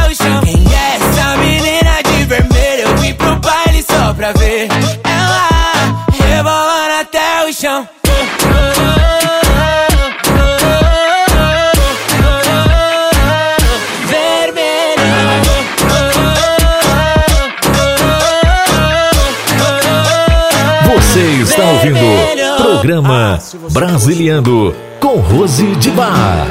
Brasiliando 23.71 24.75
com 24.99 25.15
Rose 25.15 25.75
de 25.77 25.89
Bar. 25.91 26.47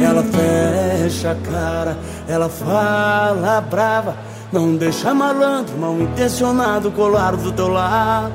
Ela 0.00 0.22
fecha 0.22 1.32
a 1.32 1.34
cara, 1.34 1.98
ela 2.28 2.48
fala 2.48 3.60
brava. 3.60 4.16
Não 4.52 4.76
deixa 4.76 5.12
malandro, 5.12 5.76
mal 5.76 5.98
intencionado 5.98 6.92
colar 6.92 7.34
do 7.34 7.50
teu 7.50 7.68
lado. 7.68 8.32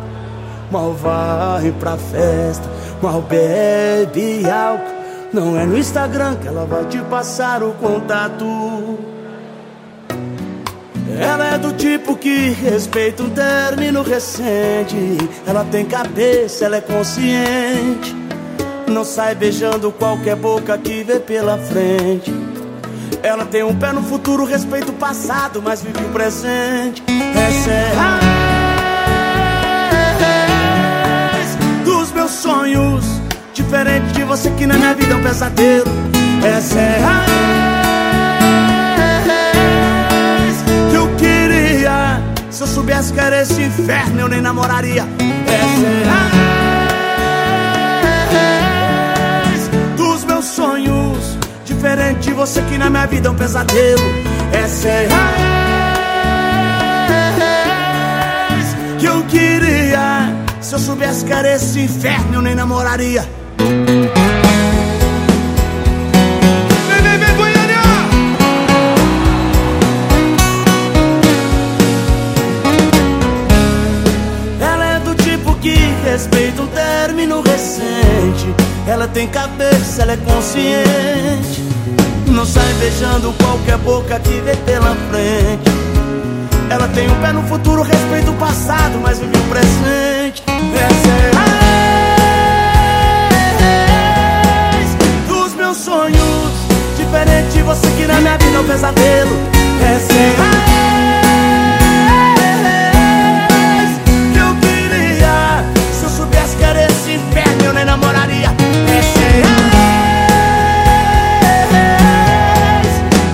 Mal 0.69 0.93
vai 0.93 1.71
pra 1.79 1.95
festa, 1.95 2.69
mal 3.01 3.21
bebe 3.21 4.49
álcool. 4.49 4.99
Não 5.31 5.57
é 5.57 5.65
no 5.65 5.77
Instagram 5.77 6.35
que 6.35 6.47
ela 6.47 6.65
vai 6.65 6.83
te 6.85 6.97
passar 7.03 7.63
o 7.63 7.71
contato. 7.73 9.18
Ela 11.17 11.55
é 11.55 11.57
do 11.57 11.73
tipo 11.73 12.15
que 12.15 12.49
respeita 12.51 13.23
um 13.23 13.29
término 13.29 14.01
recente. 14.01 15.17
Ela 15.47 15.65
tem 15.65 15.85
cabeça, 15.85 16.65
ela 16.65 16.77
é 16.77 16.81
consciente. 16.81 18.15
Não 18.87 19.03
sai 19.03 19.35
beijando 19.35 19.91
qualquer 19.91 20.35
boca 20.35 20.77
que 20.77 21.03
vê 21.03 21.19
pela 21.19 21.57
frente. 21.57 22.33
Ela 23.21 23.45
tem 23.45 23.63
um 23.63 23.75
pé 23.75 23.91
no 23.91 24.01
futuro, 24.01 24.45
respeita 24.45 24.91
o 24.91 24.93
passado, 24.93 25.61
mas 25.61 25.81
vive 25.81 26.03
o 26.03 26.09
presente. 26.09 27.03
Essa 27.35 27.69
é 27.69 27.93
a 27.97 28.19
ex 31.37 31.57
dos 31.83 32.11
meus 32.11 32.31
sonhos. 32.31 33.05
Diferente 33.53 34.13
de 34.13 34.23
você 34.23 34.49
que 34.51 34.65
na 34.65 34.75
minha 34.75 34.93
vida 34.95 35.13
é 35.13 35.15
um 35.15 35.23
pesadelo. 35.23 35.91
Essa 36.43 36.79
é 36.79 37.03
a 37.03 37.53
ex 37.53 37.58
Se 42.51 42.63
eu 42.63 42.67
soubesse 42.67 43.13
que 43.13 43.19
era 43.19 43.41
esse 43.41 43.61
inferno, 43.61 44.21
eu 44.21 44.27
nem 44.27 44.41
namoraria. 44.41 45.07
Essa 45.47 45.85
é 49.71 49.95
dos 49.95 50.23
meus 50.23 50.45
sonhos. 50.45 51.37
Diferente 51.63 52.21
de 52.21 52.33
você 52.33 52.63
que 52.63 52.75
na 52.77 52.89
minha 52.89 53.05
vida 53.05 53.27
é 53.27 53.31
um 53.31 53.35
pesadelo. 53.35 54.01
Essa 54.51 54.87
é 54.87 55.07
que 58.97 59.05
eu 59.05 59.23
queria. 59.25 60.33
Se 60.59 60.73
eu 60.73 60.79
soubesse 60.79 61.23
que 61.25 61.31
era 61.31 61.55
esse 61.55 61.79
inferno, 61.79 62.33
eu 62.35 62.41
nem 62.41 62.55
namoraria. 62.55 63.29
Que 75.61 75.75
respeita 76.03 76.61
um 76.61 76.67
término 76.67 77.41
recente. 77.41 78.53
Ela 78.87 79.07
tem 79.07 79.27
cabeça, 79.27 80.01
ela 80.01 80.13
é 80.13 80.17
consciente. 80.17 81.63
Não 82.27 82.45
sai 82.45 82.73
beijando 82.79 83.33
qualquer 83.33 83.77
boca 83.77 84.19
que 84.19 84.41
vê 84.41 84.55
pela 84.65 84.95
frente. 85.09 85.69
Ela 86.69 86.87
tem 86.89 87.09
um 87.09 87.15
pé 87.21 87.33
no 87.33 87.43
futuro, 87.43 87.81
respeita 87.81 88.29
o 88.31 88.35
passado, 88.35 88.99
mas 89.01 89.19
vive 89.19 89.35
o 89.35 89.43
presente. 89.49 90.43
Essa 90.47 91.09
é 91.09 91.31
a 91.35 91.49
ex 94.77 94.95
dos 95.27 95.53
meus 95.55 95.77
sonhos. 95.77 96.53
Diferente 96.95 97.49
de 97.53 97.61
você 97.63 97.87
que 97.97 98.05
na 98.05 98.21
minha 98.21 98.37
vida 98.37 98.57
é 98.57 98.59
um 98.59 98.65
pesadelo. 98.65 99.35
Essa 99.81 100.13
é 100.13 100.35
a 100.39 100.73
ex 100.73 100.78
nem 107.79 107.85
namoraria. 107.85 108.49
Ex 108.97 109.07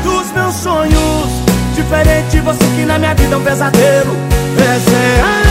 dos 0.04 0.32
meus 0.34 0.56
sonhos. 0.56 1.30
Diferente 1.76 2.40
você 2.42 2.64
que 2.76 2.86
na 2.86 3.00
minha 3.00 3.16
vida 3.16 3.34
é 3.34 3.38
um 3.38 3.44
pesadelo. 3.44 4.16
Essa 4.58 5.45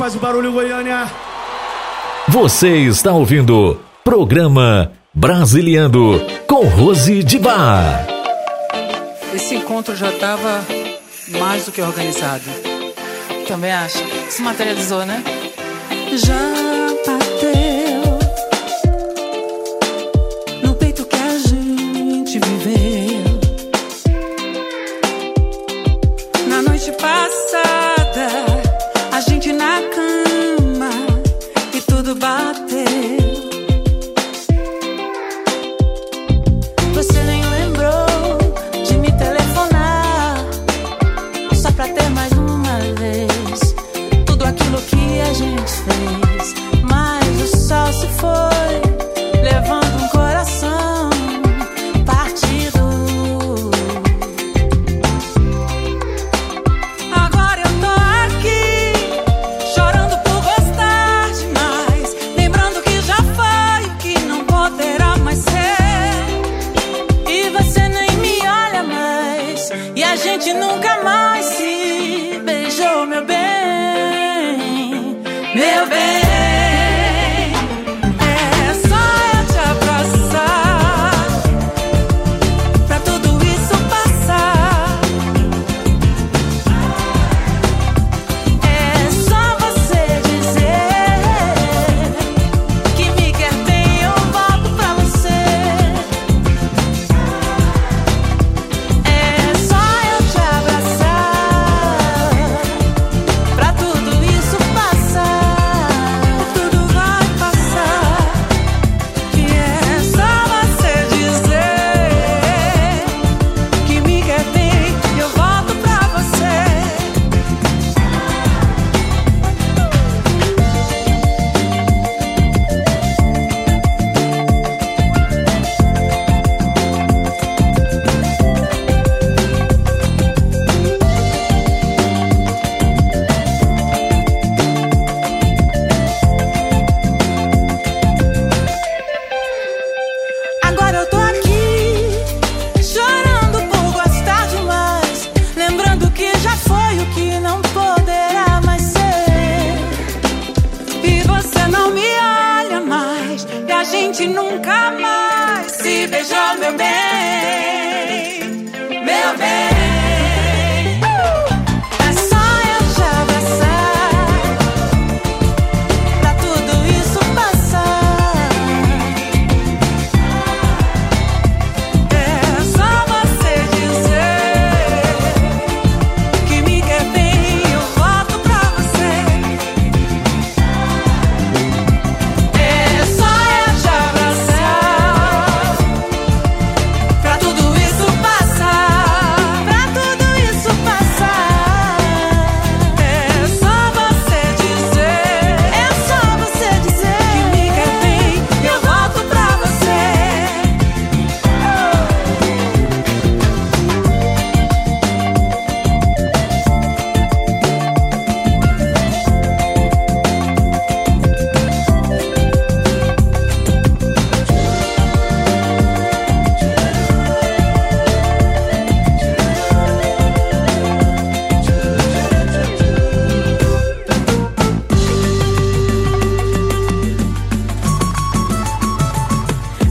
faz 0.00 0.16
o 0.16 0.18
barulho, 0.18 0.50
Goiânia. 0.50 1.06
Você 2.26 2.78
está 2.86 3.12
ouvindo 3.12 3.78
programa 4.02 4.92
Brasiliando 5.12 6.24
com 6.46 6.64
Rose 6.64 7.22
de 7.22 7.38
Bar. 7.38 8.06
Esse 9.34 9.56
encontro 9.56 9.94
já 9.94 10.08
estava 10.08 10.64
mais 11.38 11.66
do 11.66 11.72
que 11.72 11.82
organizado. 11.82 12.44
Também 13.46 13.72
acho. 13.72 13.98
Se 14.30 14.40
materializou, 14.40 15.04
né? 15.04 15.22
Já 16.14 16.79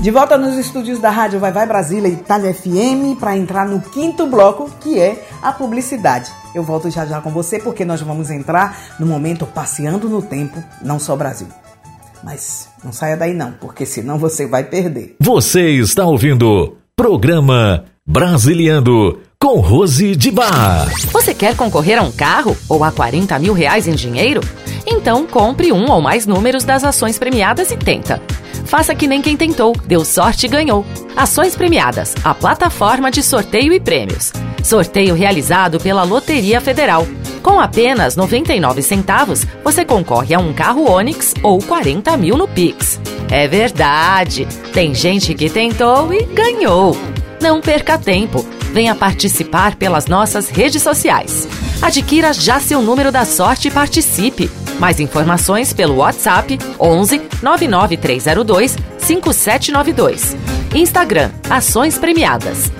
De 0.10 0.14
volta 0.14 0.39
nos 0.39 0.57
estúdios 0.57 0.97
da 0.97 1.12
Rádio 1.12 1.39
Vai 1.39 1.51
Vai 1.51 1.68
Brasília 1.68 2.07
Itália 2.07 2.51
FM 2.51 3.16
para 3.20 3.38
entrar 3.38 3.68
no 3.68 3.80
quinto 3.80 4.26
bloco, 4.26 4.68
que 4.82 4.99
é 4.99 5.24
a 5.39 5.51
publicidade. 5.51 6.32
Eu 6.55 6.64
volto 6.64 6.89
já 6.89 7.05
já 7.05 7.22
com 7.22 7.30
você 7.30 7.60
porque 7.60 7.86
nós 7.86 8.01
vamos 8.01 8.32
entrar 8.32 8.76
no 8.99 9.05
momento 9.05 9.45
passeando 9.45 10.10
no 10.10 10.20
tempo, 10.20 10.64
não 10.82 10.97
só 10.97 11.16
Brasil. 11.16 11.45
Mas 12.24 12.70
não 12.84 12.91
saia 12.91 13.16
daí 13.16 13.36
não, 13.36 13.51
porque 13.51 13.86
senão 13.86 14.18
você 14.18 14.47
vai 14.47 14.64
perder. 14.64 15.16
Você 15.20 15.74
está 15.74 16.07
ouvindo 16.07 16.76
programa 16.95 17.86
Brasiliando 18.03 19.20
com 19.39 19.60
Rose 19.60 20.16
de 20.16 20.32
Bar. 20.32 20.88
Você 21.12 21.36
quer 21.36 21.55
concorrer 21.55 21.99
a 21.99 22.01
um 22.01 22.12
carro 22.12 22.57
ou 22.68 22.84
a 22.84 22.91
40 22.91 23.38
mil 23.38 23.53
reais 23.53 23.88
em 23.88 23.93
dinheiro? 23.93 24.41
Então 24.88 25.28
compre 25.28 25.72
um 25.72 25.91
ou 25.91 26.01
mais 26.01 26.26
números 26.26 26.64
das 26.64 26.84
ações 26.84 27.20
premiadas 27.20 27.70
e 27.70 27.78
tenta. 27.78 28.20
Faça 28.70 28.93
que 28.93 29.07
nem 29.07 29.20
quem 29.20 29.36
tentou, 29.36 29.76
deu 29.88 30.05
sorte 30.05 30.45
e 30.45 30.49
ganhou. 30.49 30.86
Ações 31.17 31.55
premiadas, 31.55 32.13
a 32.24 32.36
plataforma 32.36 33.09
de 33.09 33.24
sorteio 33.24 33.74
e 33.74 33.80
prêmios. 33.80 34.32
Sorteio 34.63 35.15
realizado 35.15 35.80
pela 35.80 36.03
Loteria 36.03 36.61
Federal. 36.61 37.07
Com 37.41 37.59
apenas 37.59 38.15
99 38.15 38.84
centavos, 38.84 39.43
você 39.63 39.84
concorre 39.84 40.36
a 40.36 40.39
um 40.39 40.53
carro 40.53 40.88
Onix 40.88 41.34
ou 41.41 41.57
40 41.57 42.15
mil 42.15 42.38
no 42.38 42.47
Pix. 42.47 43.01
É 43.32 43.47
verdade! 43.47 44.47
Tem 44.72 44.93
gente 44.93 45.34
que 45.34 45.49
tentou 45.49 46.13
e 46.13 46.26
ganhou. 46.26 46.95
Não 47.41 47.61
perca 47.61 47.97
tempo. 47.97 48.45
Venha 48.72 48.93
participar 48.93 49.78
pelas 49.78 50.05
nossas 50.05 50.47
redes 50.47 50.84
sociais. 50.84 51.47
Adquira 51.82 52.34
já 52.34 52.59
seu 52.59 52.84
número 52.84 53.11
da 53.11 53.26
sorte 53.26 53.70
e 53.70 53.72
participe. 53.72 54.47
Mais 54.80 54.99
informações 54.99 55.73
pelo 55.73 55.97
WhatsApp 55.97 56.57
11 56.80 57.21
99302 57.41 58.77
5792. 58.97 60.38
Instagram 60.73 61.32
Ações 61.49 61.97
Premiadas. 61.97 62.71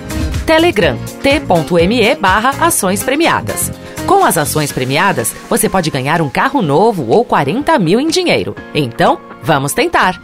Telegram 0.46 0.96
t.me 1.22 2.14
barra 2.16 2.66
Ações 2.66 3.02
Premiadas. 3.02 3.70
Com 4.06 4.24
as 4.24 4.36
ações 4.36 4.72
premiadas, 4.72 5.34
você 5.48 5.68
pode 5.68 5.90
ganhar 5.90 6.20
um 6.20 6.28
carro 6.28 6.62
novo 6.62 7.06
ou 7.08 7.24
40 7.24 7.78
mil 7.78 8.00
em 8.00 8.08
dinheiro. 8.08 8.56
Então, 8.74 9.20
vamos 9.42 9.72
tentar! 9.72 10.20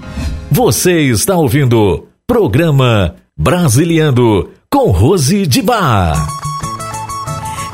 Você 0.51 1.03
está 1.03 1.37
ouvindo 1.37 2.09
programa 2.27 3.15
Brasiliando 3.37 4.51
com 4.71 4.91
Rose 4.91 5.47
de 5.47 5.63
Bar. 5.63 6.46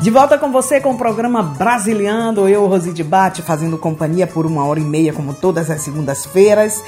De 0.03 0.09
volta 0.09 0.37
com 0.37 0.51
você 0.51 0.81
com 0.81 0.91
o 0.91 0.97
programa 0.97 1.41
Brasiliando, 1.41 2.49
eu, 2.49 2.67
Rosi 2.67 2.91
de 2.91 3.05
Bate, 3.05 3.41
fazendo 3.41 3.77
companhia 3.77 4.27
por 4.27 4.45
uma 4.45 4.65
hora 4.65 4.77
e 4.77 4.83
meia, 4.83 5.13
como 5.13 5.33
todas 5.33 5.71
as 5.71 5.79
segundas-feiras. 5.79 6.83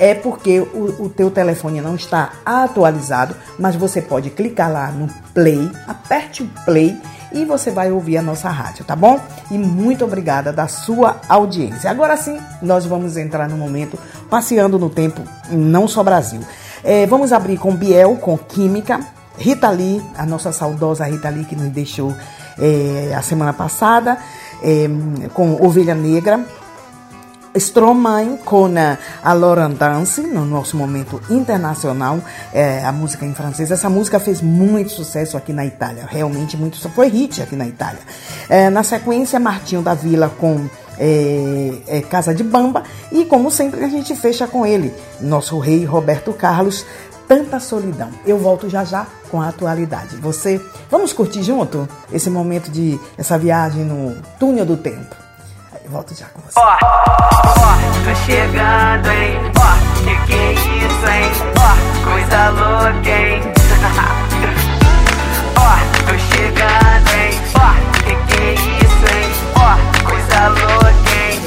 é 0.00 0.14
porque 0.14 0.58
o, 0.60 1.04
o 1.04 1.08
teu 1.10 1.30
telefone 1.30 1.80
não 1.82 1.94
está 1.94 2.32
atualizado, 2.44 3.36
mas 3.58 3.76
você 3.76 4.00
pode 4.00 4.30
clicar 4.30 4.72
lá 4.72 4.90
no 4.90 5.08
play, 5.34 5.70
aperte 5.86 6.42
o 6.42 6.48
play 6.64 6.98
e 7.32 7.44
você 7.44 7.70
vai 7.70 7.92
ouvir 7.92 8.16
a 8.16 8.22
nossa 8.22 8.48
rádio, 8.48 8.84
tá 8.84 8.96
bom? 8.96 9.20
E 9.50 9.58
muito 9.58 10.04
obrigada 10.04 10.52
da 10.52 10.66
sua 10.66 11.20
audiência. 11.28 11.90
Agora 11.90 12.16
sim, 12.16 12.40
nós 12.62 12.86
vamos 12.86 13.18
entrar 13.18 13.48
no 13.48 13.58
momento 13.58 13.98
passeando 14.28 14.78
no 14.78 14.88
tempo, 14.88 15.20
não 15.50 15.86
só 15.86 16.02
Brasil. 16.02 16.40
É, 16.82 17.06
vamos 17.06 17.30
abrir 17.30 17.58
com 17.58 17.76
Biel, 17.76 18.16
com 18.16 18.38
Química, 18.38 19.00
Rita 19.36 19.70
Lee, 19.70 20.02
a 20.16 20.24
nossa 20.24 20.50
saudosa 20.50 21.04
Rita 21.04 21.28
Lee 21.28 21.44
que 21.44 21.54
nos 21.54 21.68
deixou 21.68 22.14
é, 22.58 23.14
a 23.14 23.20
semana 23.20 23.52
passada, 23.52 24.16
é, 24.62 24.88
com 25.34 25.54
Ovelha 25.62 25.94
Negra, 25.94 26.44
Stromae 27.54 28.38
com 28.44 28.68
a 29.22 29.32
Laurent 29.32 29.74
Dance, 29.74 30.20
no 30.22 30.44
nosso 30.44 30.76
momento 30.76 31.20
internacional, 31.28 32.20
é, 32.52 32.84
a 32.84 32.92
música 32.92 33.26
em 33.26 33.34
francês. 33.34 33.70
Essa 33.70 33.90
música 33.90 34.20
fez 34.20 34.40
muito 34.40 34.92
sucesso 34.92 35.36
aqui 35.36 35.52
na 35.52 35.66
Itália, 35.66 36.06
realmente 36.08 36.56
muito 36.56 36.76
foi 36.90 37.08
hit 37.08 37.42
aqui 37.42 37.56
na 37.56 37.66
Itália. 37.66 38.00
É, 38.48 38.70
na 38.70 38.82
sequência, 38.82 39.40
Martinho 39.40 39.82
da 39.82 39.94
Vila 39.94 40.28
com 40.28 40.68
é, 40.98 41.72
é, 41.86 42.00
Casa 42.02 42.34
de 42.34 42.44
Bamba 42.44 42.84
e, 43.10 43.24
como 43.24 43.50
sempre, 43.50 43.84
a 43.84 43.88
gente 43.88 44.14
fecha 44.14 44.46
com 44.46 44.66
ele, 44.66 44.92
nosso 45.20 45.58
rei 45.58 45.84
Roberto 45.84 46.32
Carlos. 46.32 46.84
Tanta 47.26 47.60
solidão. 47.60 48.10
Eu 48.26 48.38
volto 48.38 48.68
já 48.68 48.82
já 48.84 49.06
com 49.30 49.40
a 49.40 49.48
atualidade. 49.50 50.16
Você, 50.16 50.60
vamos 50.90 51.12
curtir 51.12 51.44
junto 51.44 51.88
esse 52.12 52.28
momento 52.28 52.68
de 52.72 52.98
essa 53.16 53.38
viagem 53.38 53.84
no 53.84 54.16
túnel 54.36 54.66
do 54.66 54.76
tempo. 54.76 55.19
Volto 55.90 56.14
já 56.14 56.26
com 56.26 56.40
você. 56.42 56.54
Ó, 56.56 56.62
ó, 56.62 56.76
tô 58.04 58.14
chegando, 58.24 59.10
hein? 59.10 59.40
Ó, 59.58 59.72
que 60.04 60.14
que 60.26 60.34
é 60.34 60.52
isso, 60.52 61.06
hein? 61.10 61.32
Ó, 61.58 61.74
coisa 62.08 62.50
louca, 62.50 63.10
hein? 63.10 63.42
Ó, 65.58 65.76
tô 66.06 66.14
chegando, 66.32 67.10
hein? 67.10 67.34
Ó, 67.56 67.74
que 68.04 68.14
que 68.28 68.38
é 68.40 68.54
isso, 68.54 69.06
hein? 69.16 69.28
Ó, 69.56 69.70
coisa 70.08 70.40
louca, 70.50 71.10
hein? 71.26 71.40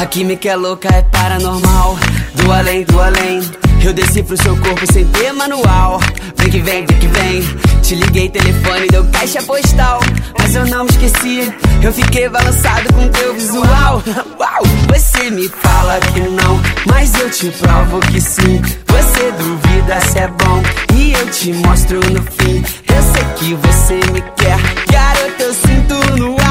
A 0.00 0.06
química 0.06 0.48
é 0.50 0.54
louca, 0.54 0.88
é 0.94 1.02
paranormal. 1.02 1.98
Do 2.34 2.52
além, 2.52 2.84
do 2.84 3.00
além. 3.00 3.40
Eu 3.88 3.94
desci 3.94 4.22
pro 4.22 4.36
seu 4.36 4.54
corpo 4.58 4.92
sem 4.92 5.02
ter 5.06 5.32
manual. 5.32 5.98
Vem 6.36 6.50
que 6.50 6.60
vem, 6.60 6.84
vem 6.84 6.98
que 6.98 7.08
vem. 7.08 7.42
Te 7.80 7.94
liguei, 7.94 8.28
telefone, 8.28 8.86
deu 8.88 9.02
caixa 9.06 9.42
postal. 9.42 10.00
Mas 10.38 10.54
eu 10.54 10.66
não 10.66 10.84
me 10.84 10.90
esqueci. 10.90 11.50
Eu 11.82 11.90
fiquei 11.90 12.28
balançado 12.28 12.92
com 12.92 13.08
teu 13.08 13.32
visual. 13.32 14.02
Uau! 14.38 14.62
Você 14.90 15.30
me 15.30 15.48
fala 15.48 15.98
que 16.00 16.20
não, 16.20 16.60
mas 16.86 17.18
eu 17.18 17.30
te 17.30 17.50
provo 17.52 17.98
que 18.00 18.20
sim. 18.20 18.60
Você 18.88 19.32
duvida 19.32 19.98
se 20.02 20.18
é 20.18 20.28
bom 20.28 20.62
e 20.94 21.14
eu 21.14 21.26
te 21.30 21.54
mostro 21.54 21.98
no 22.10 22.22
fim. 22.22 22.62
Eu 22.94 23.02
sei 23.14 23.24
que 23.38 23.54
você 23.54 23.94
me 24.12 24.20
quer, 24.36 24.58
garoto, 24.92 25.42
eu 25.42 25.54
sinto 25.54 25.94
no 26.18 26.36
ar. 26.42 26.47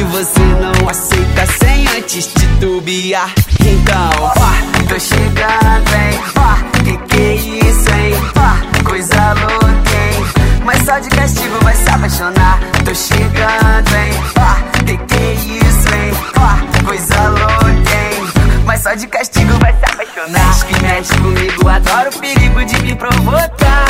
Que 0.00 0.04
você 0.04 0.40
não 0.40 0.88
aceita 0.88 1.46
sem 1.62 1.86
antes 1.88 2.28
titubear. 2.28 3.34
Então, 3.60 4.10
ó, 4.18 4.88
tô 4.88 4.98
chegando, 4.98 5.92
hein? 5.92 6.18
Ó, 6.38 6.82
que 6.82 6.96
que 6.96 7.20
é 7.20 7.34
isso, 7.34 7.90
hein? 7.90 8.14
Ó, 8.34 8.82
coisa 8.82 9.34
louca, 9.34 9.66
hein? 9.66 10.24
Mas 10.64 10.86
só 10.86 10.98
de 10.98 11.10
castigo 11.10 11.62
vai 11.62 11.76
se 11.76 11.90
apaixonar. 11.90 12.58
Tô 12.82 12.94
chegando, 12.94 13.94
hein? 13.94 14.14
Ó, 14.38 14.84
que 14.86 14.96
que 14.96 15.22
é 15.22 15.34
isso, 15.34 15.94
hein? 15.94 16.14
Ó, 16.38 16.82
coisa 16.86 17.28
louca? 17.28 17.59
Mas 18.64 18.82
só 18.82 18.94
de 18.94 19.06
castigo 19.06 19.52
vai 19.58 19.72
se 19.72 19.84
apaixonar. 19.84 20.46
Mexe 20.46 20.64
que 20.66 20.82
mexe 20.82 21.14
comigo, 21.18 21.68
adoro 21.68 22.10
o 22.10 22.18
perigo 22.18 22.64
de 22.64 22.82
me 22.82 22.94
provocar. 22.94 23.86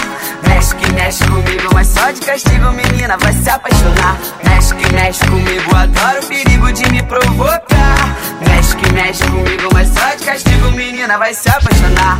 Mexe 0.48 0.74
que 0.76 0.92
mexe 0.92 1.24
comigo, 1.24 1.68
mas 1.74 1.86
só 1.88 2.10
de 2.10 2.20
castigo, 2.20 2.72
menina, 2.72 3.16
vai 3.18 3.32
se 3.32 3.50
apaixonar. 3.50 4.16
Mexe 4.44 4.74
que 4.74 4.92
mexe 4.92 5.26
comigo, 5.26 5.76
adoro 5.76 6.20
o 6.22 6.26
perigo 6.26 6.72
de 6.72 6.90
me 6.90 7.02
provocar. 7.02 8.16
Mexe 8.46 8.76
que 8.76 8.92
mexe 8.92 9.24
comigo, 9.24 9.68
mas 9.72 9.88
só 9.88 10.14
de 10.16 10.24
castigo, 10.24 10.70
menina, 10.72 11.18
vai 11.18 11.34
se 11.34 11.48
apaixonar. 11.48 12.18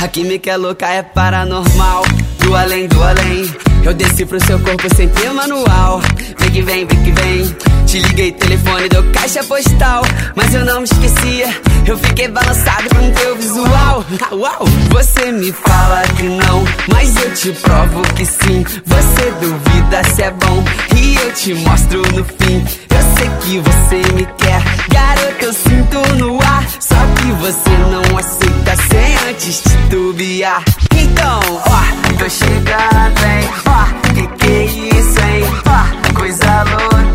A 0.00 0.08
química 0.08 0.50
é 0.50 0.56
louca, 0.56 0.86
é 0.86 1.02
paranormal. 1.02 2.04
Do 2.38 2.56
além, 2.56 2.88
do 2.88 3.02
além. 3.02 3.54
Eu 3.84 3.92
desci 3.92 4.24
pro 4.24 4.40
seu 4.40 4.58
corpo 4.60 4.94
sem 4.96 5.08
ter 5.08 5.30
manual. 5.30 6.00
Vem 6.38 6.50
que 6.50 6.62
vem, 6.62 6.86
vem 6.86 7.02
que 7.02 7.12
vem. 7.12 7.56
Te 7.86 7.98
liguei, 8.00 8.32
telefone 8.32 8.88
deu 8.88 9.02
caixa 9.12 9.44
postal. 9.44 10.02
Mas 10.34 10.54
eu 10.54 10.64
não 10.64 10.80
me 10.80 10.84
esquecia. 10.84 11.48
Eu 11.86 11.98
fiquei 11.98 12.28
balançado 12.28 12.88
com 12.94 13.10
teu 13.12 13.36
visual. 13.36 14.04
Uau! 14.32 14.64
Você 14.90 15.32
me 15.32 15.52
fala 15.52 16.02
que 16.16 16.24
não, 16.24 16.64
mas 16.92 17.16
eu 17.16 17.34
te 17.34 17.52
provo 17.52 18.02
que 18.14 18.24
sim. 18.24 18.64
Você 18.86 19.30
duvida 19.40 20.04
se 20.04 20.22
é 20.22 20.30
bom 20.30 20.62
e 20.96 21.16
eu 21.16 21.32
te 21.32 21.54
mostro 21.54 22.02
no 22.12 22.24
fim. 22.24 22.64
Eu 22.90 23.02
sei 23.16 23.30
que 23.40 23.58
você 23.58 24.12
me 24.12 24.26
quer, 24.38 24.62
garoto, 24.92 25.44
eu 25.44 25.52
sinto 25.52 26.14
no 26.16 26.40
ar. 26.42 26.64
Só 26.80 26.96
que 27.16 27.32
você 27.40 27.70
não 27.90 28.18
aceita 28.18 28.76
sem 28.88 29.28
antes 29.28 29.62
titubear. 29.62 30.62
Então, 30.94 31.40
ó, 31.66 32.18
tô 32.18 32.28
chegando, 32.28 33.24
hein? 33.24 33.48
Ó, 33.66 34.12
que 34.14 34.26
que 34.36 34.50
é 34.50 34.64
isso, 34.64 35.18
hein? 35.20 35.44
Ó, 35.66 36.14
coisa 36.14 36.64
louca? 36.64 37.09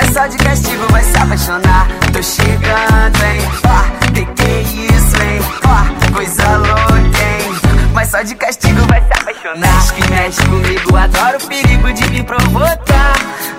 Mas 0.00 0.12
só 0.12 0.28
de 0.28 0.36
castigo 0.36 0.86
vai 0.92 1.02
se 1.02 1.18
apaixonar. 1.18 1.88
Tô 2.12 2.22
chegando, 2.22 3.20
hein? 3.24 3.42
Ó, 3.66 4.12
que 4.14 4.24
que 4.26 4.42
é 4.44 4.60
isso, 4.60 5.16
hein? 5.20 5.40
Ó, 5.66 6.12
coisa 6.14 6.56
louca, 6.56 6.94
hein? 6.94 7.88
Mas 7.92 8.08
só 8.08 8.22
de 8.22 8.36
castigo 8.36 8.80
vai 8.86 9.00
se 9.00 9.20
apaixonar. 9.20 9.58
Mexe 9.58 9.92
que 9.94 10.10
mexe 10.12 10.42
comigo, 10.42 10.96
adoro 10.96 11.38
o 11.38 11.48
perigo 11.48 11.92
de 11.92 12.10
me 12.10 12.22
provocar. 12.22 13.14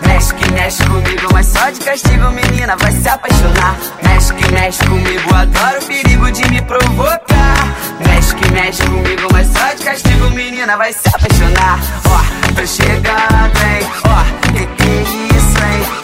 Mexe 0.07 0.33
que 0.33 0.49
mexe 0.53 0.81
comigo, 0.85 1.27
mas 1.33 1.45
só 1.45 1.69
de 1.71 1.81
castigo, 1.81 2.31
menina, 2.31 2.77
vai 2.77 2.91
se 2.93 3.09
apaixonar. 3.09 3.75
Mexe 4.01 4.33
que 4.33 4.51
mexe 4.53 4.85
comigo, 4.85 5.35
adoro 5.35 5.79
o 5.81 5.85
perigo 5.87 6.31
de 6.31 6.49
me 6.51 6.61
provocar. 6.61 7.67
Mexe 8.07 8.33
que 8.35 8.49
mexe 8.53 8.81
comigo, 8.83 9.27
mas 9.33 9.45
só 9.47 9.73
de 9.75 9.83
castigo, 9.83 10.29
menina, 10.29 10.77
vai 10.77 10.93
se 10.93 11.09
apaixonar. 11.09 11.79
Ó, 12.05 12.53
tô 12.55 12.65
chegando, 12.65 13.59
hein? 13.59 13.85
Ó, 14.05 14.47
que 14.53 14.65
que 14.65 14.83
é 14.89 15.01
isso, 15.01 15.28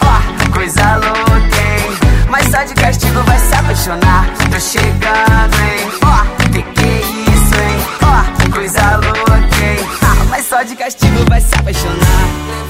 Ó, 0.02 0.52
coisa 0.52 0.96
louca, 0.96 1.60
hein? 1.60 2.26
Mas 2.28 2.48
só 2.50 2.62
de 2.64 2.74
castigo 2.74 3.22
vai 3.22 3.38
se 3.38 3.54
apaixonar. 3.54 4.26
Tô 4.50 4.60
chegando, 4.60 5.54
hein? 5.62 5.90
Ó, 6.04 6.46
que 6.52 6.62
que 6.62 6.84
é 6.84 7.00
isso, 7.00 7.54
hein? 7.54 7.78
Ó, 8.02 8.50
coisa 8.54 8.96
louca, 8.96 9.64
hein? 9.64 9.88
Ah, 10.02 10.24
mas 10.28 10.46
só 10.46 10.62
de 10.62 10.74
castigo 10.76 11.24
vai 11.28 11.40
se 11.40 11.54
apaixonar. 11.54 12.65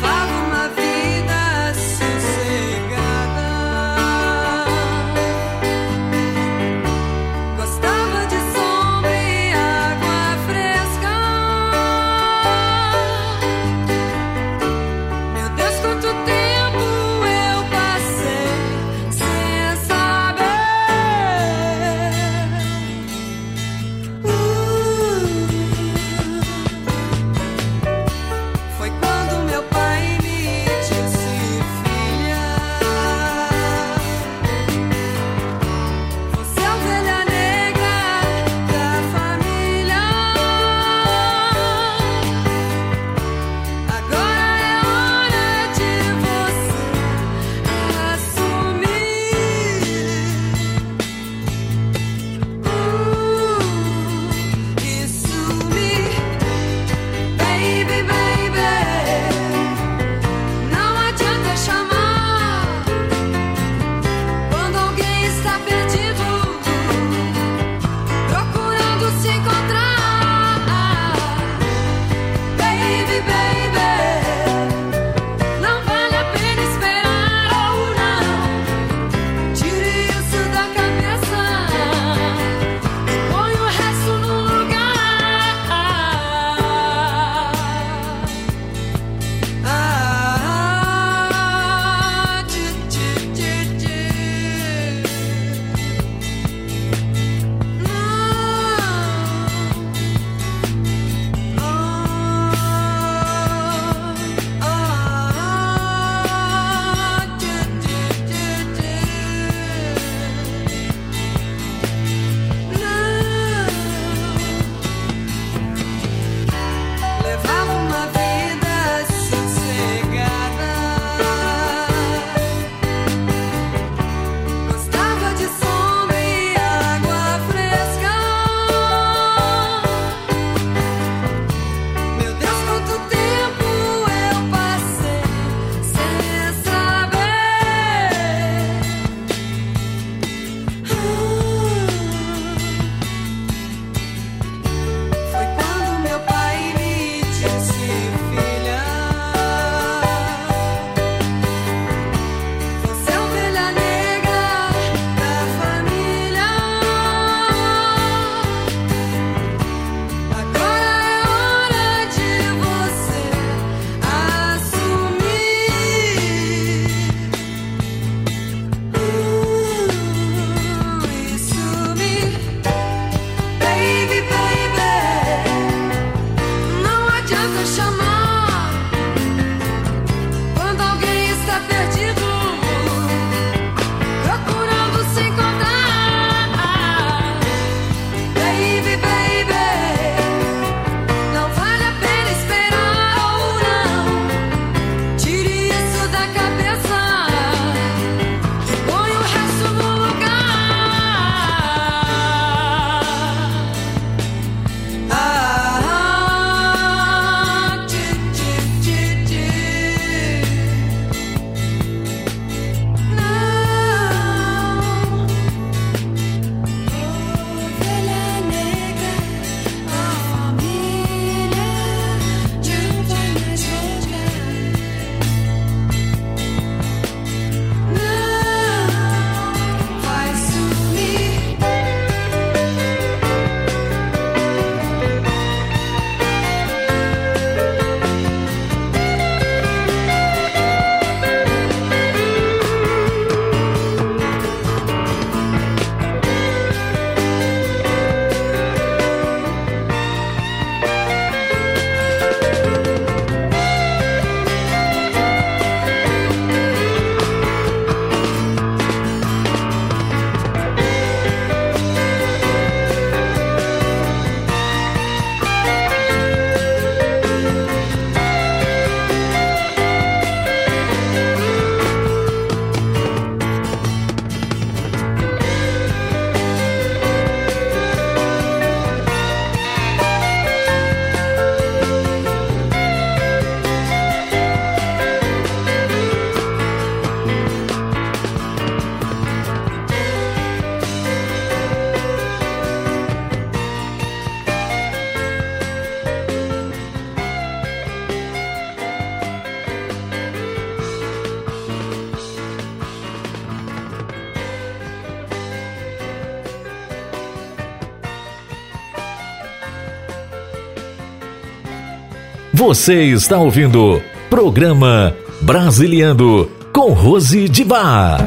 Você 312.67 313.05
está 313.05 313.39
ouvindo 313.39 314.03
Programa 314.29 315.15
Brasiliando 315.41 316.51
com 316.73 316.93
Rose 316.93 317.49
de 317.49 317.63
Bar. 317.63 318.19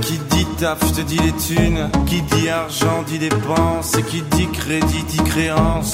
Dit 0.00 0.20
dit 0.30 0.46
dit 0.56 0.92
te 0.92 1.00
dis 1.02 1.18
les 1.18 1.32
thunes 1.32 1.90
Qui 2.06 2.22
dit 2.22 2.48
argent 2.48 3.02
dit 3.06 3.18
dépenses 3.18 3.96
qui 4.08 4.22
dit 4.36 4.48
crédit 4.52 5.04
dit 5.08 5.22
créance 5.24 5.92
dit 5.92 5.93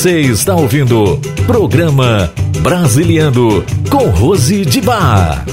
Você 0.00 0.20
está 0.20 0.54
ouvindo 0.54 1.20
Programa 1.46 2.32
Brasiliando 2.62 3.62
com 3.90 4.08
Rose 4.08 4.64
de 4.64 4.80
Bar. 4.80 5.44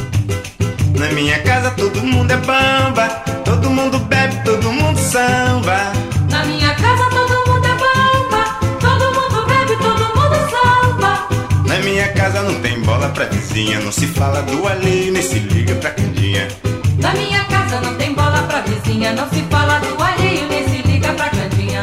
Na 0.97 1.11
minha 1.11 1.37
casa 1.39 1.69
todo 1.71 2.01
mundo 2.01 2.31
é 2.31 2.37
bamba, 2.37 3.07
todo 3.43 3.69
mundo 3.69 3.99
bebe, 3.99 4.41
todo 4.45 4.71
mundo 4.71 4.97
samba. 4.99 5.91
Na 6.31 6.45
minha 6.45 6.73
casa 6.75 7.09
todo 7.09 7.51
mundo 7.51 7.65
é 7.65 7.75
bamba, 7.75 8.59
todo 8.79 9.05
mundo 9.15 9.47
bebe, 9.47 9.75
todo 9.83 10.15
mundo 10.15 10.37
samba. 10.49 11.27
Na 11.67 11.79
minha 11.79 12.07
casa 12.13 12.41
não 12.41 12.61
tem 12.61 12.81
bola 12.83 13.09
pra 13.09 13.25
vizinha, 13.25 13.81
não 13.81 13.91
se 13.91 14.07
fala 14.07 14.41
do 14.43 14.65
alheio, 14.65 15.11
nem 15.11 15.23
se 15.23 15.39
liga 15.39 15.75
pra 15.75 15.89
candinha. 15.89 16.47
Na 16.99 17.13
minha 17.15 17.43
casa 17.43 17.81
não 17.81 17.95
tem 17.95 18.13
bola 18.13 18.41
pra 18.43 18.61
vizinha, 18.61 19.11
não 19.11 19.29
se 19.29 19.41
fala 19.51 19.79
do 19.79 20.01
alheio, 20.01 20.47
nem 20.47 20.69
se 20.69 20.87
liga 20.87 21.11
pra 21.15 21.29
cantinha. 21.31 21.81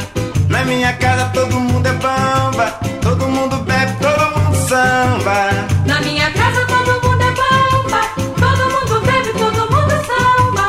Na 0.48 0.64
minha 0.64 0.94
casa 0.94 1.26
todo 1.34 1.60
mundo 1.60 1.73
é 1.89 1.93
bamba, 1.93 2.80
todo 3.03 3.26
mundo 3.28 3.57
bebe, 3.59 3.93
todo 4.01 4.39
mundo 4.39 4.68
samba. 4.68 5.51
Na 5.87 6.01
minha 6.01 6.30
casa 6.30 6.64
todo 6.66 6.93
mundo 7.03 7.22
é 7.22 7.32
bamba, 7.32 8.01
todo 8.16 8.70
mundo 8.72 9.07
bebe, 9.07 9.39
todo 9.39 9.61
mundo 9.70 9.95
samba. 10.07 10.68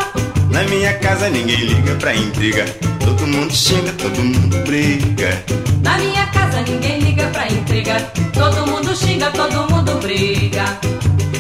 Na 0.50 0.64
minha 0.64 0.94
casa 1.00 1.30
ninguém 1.30 1.58
liga 1.58 1.96
pra 1.96 2.16
intriga, 2.16 2.66
todo 3.00 3.28
mundo 3.28 3.54
xinga, 3.54 3.92
todo 3.94 4.22
mundo 4.24 4.58
briga. 4.66 5.44
Na 5.82 5.98
minha 5.98 6.26
casa 6.28 6.62
ninguém 6.62 7.00
liga 7.00 7.28
pra 7.28 7.48
intriga, 7.48 7.96
todo 8.34 8.68
mundo 8.68 8.96
xinga, 8.96 9.32
todo 9.32 9.70
mundo 9.70 10.00
briga. 10.02 10.66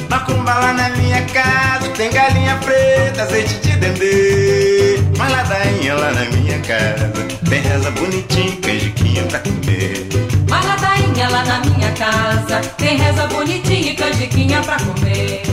Macumba 0.09 0.53
lá 0.53 0.73
na 0.73 0.89
minha 0.89 1.21
casa, 1.25 1.89
tem 1.89 2.11
galinha 2.11 2.55
preta, 2.63 3.23
azeite 3.23 3.55
de 3.55 3.75
dendê. 3.77 5.03
Mas 5.17 5.31
ladainha 5.31 5.95
lá 5.95 6.11
na 6.11 6.25
minha 6.25 6.59
casa, 6.59 7.11
tem 7.49 7.61
reza 7.61 7.91
bonitinha, 7.91 8.55
canjiquinha 8.61 9.04
pra 9.23 9.39
comer. 9.39 10.07
Mas 10.49 10.65
ladainha 10.65 11.29
lá 11.29 11.43
na 11.45 11.59
minha 11.61 11.91
casa, 11.91 12.59
tem 12.77 12.97
reza 12.97 13.27
bonitinha 13.27 13.91
e 13.91 13.95
canjiquinha 13.95 14.61
pra 14.61 14.77
comer. 14.77 15.43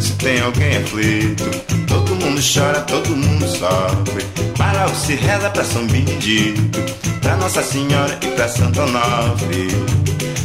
Se 0.00 0.12
tem 0.14 0.40
alguém 0.40 0.78
aflito, 0.78 1.50
todo 1.86 2.16
mundo 2.16 2.40
chora, 2.42 2.80
todo 2.82 3.16
mundo 3.16 3.46
sofre. 3.46 4.24
Para 4.56 4.86
o 4.86 4.94
se 4.94 5.14
reza 5.14 5.50
pra 5.50 5.64
São 5.64 5.86
Benedito, 5.86 6.80
pra 7.20 7.36
Nossa 7.36 7.62
Senhora 7.62 8.18
e 8.22 8.26
pra 8.28 8.48
Santo 8.48 8.80
Onofre. 8.80 9.68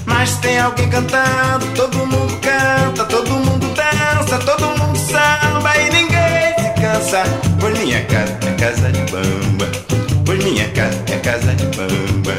Mas 0.06 0.36
tem 0.38 0.60
alguém 0.60 0.90
cantando, 0.90 1.66
todo 1.76 1.98
mundo 2.06 2.40
canta, 2.42 3.04
todo 3.06 3.30
mundo 3.30 3.68
dança, 3.74 4.38
todo 4.40 4.78
mundo 4.78 4.98
samba 4.98 5.78
e 5.78 5.90
ninguém 5.92 6.37
cansa. 6.82 7.24
Pois 7.60 7.78
minha 7.80 8.04
casa 8.06 8.38
é 8.48 8.52
casa 8.60 8.92
de 8.92 9.12
bamba. 9.12 9.68
Pois 10.26 10.44
minha 10.44 10.68
casa 10.70 11.04
é 11.08 11.18
casa 11.18 11.54
de 11.56 11.66
bamba. 11.78 12.36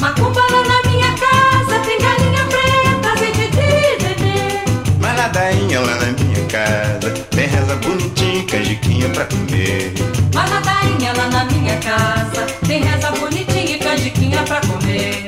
Macumba 0.00 0.40
lá 0.40 0.62
na 0.64 0.90
minha 0.90 1.12
casa 1.14 1.78
tem 1.80 1.98
galinha 1.98 2.44
preta, 2.44 3.12
azeite 3.12 3.50
de 3.50 3.56
nenê. 4.04 4.62
Mas 5.00 5.16
ladainha 5.16 5.80
lá 5.80 5.94
na 5.96 6.12
minha 6.12 6.46
casa 6.46 7.10
tem 7.30 7.46
reza 7.46 7.76
bonitinha, 7.76 8.44
canjiquinha 8.46 9.08
pra 9.10 9.24
comer. 9.26 9.94
Mas 10.34 10.50
ladainha 10.50 11.12
lá 11.16 11.28
na 11.28 11.44
minha 11.46 11.76
casa 11.78 12.46
tem 12.66 12.82
reza 12.82 13.10
bonitinha 13.12 13.76
e 13.76 13.78
canjiquinha 13.78 14.42
pra 14.42 14.60
comer. 14.60 15.26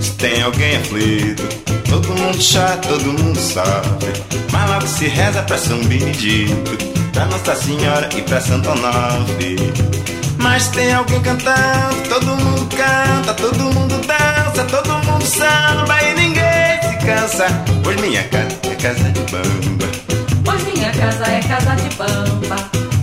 Se 0.00 0.12
tem 0.12 0.42
alguém 0.42 0.76
aflito, 0.76 1.42
todo 1.88 2.08
mundo 2.08 2.38
chora, 2.38 2.76
todo 2.78 3.04
mundo 3.04 3.38
sofre. 3.38 4.12
Mas 4.50 4.70
logo 4.70 4.86
se 4.86 5.06
reza 5.06 5.42
pra 5.42 5.58
São 5.58 5.78
Benedito, 5.84 6.78
pra 7.18 7.26
Nossa 7.26 7.56
Senhora 7.56 8.08
e 8.16 8.22
pra 8.22 8.40
Santo 8.40 8.70
Onofre. 8.70 9.56
Mas 10.38 10.68
tem 10.68 10.92
alguém 10.94 11.20
cantando, 11.20 12.08
todo 12.08 12.26
mundo 12.36 12.68
canta, 12.76 13.34
todo 13.34 13.58
mundo 13.58 14.00
dança, 14.06 14.64
todo 14.70 14.88
mundo 15.04 15.24
samba 15.24 16.02
e 16.04 16.14
ninguém 16.14 16.80
se 16.82 17.06
cansa. 17.06 17.46
Pois 17.82 18.00
minha 18.00 18.22
casa 18.22 18.56
é 18.70 18.74
casa 18.76 19.10
de 19.10 19.20
bamba. 19.32 19.88
Pois 20.44 20.62
minha 20.62 20.92
casa 20.92 21.24
é 21.26 21.40
casa 21.40 21.74
de 21.74 21.96
bamba. 21.96 22.56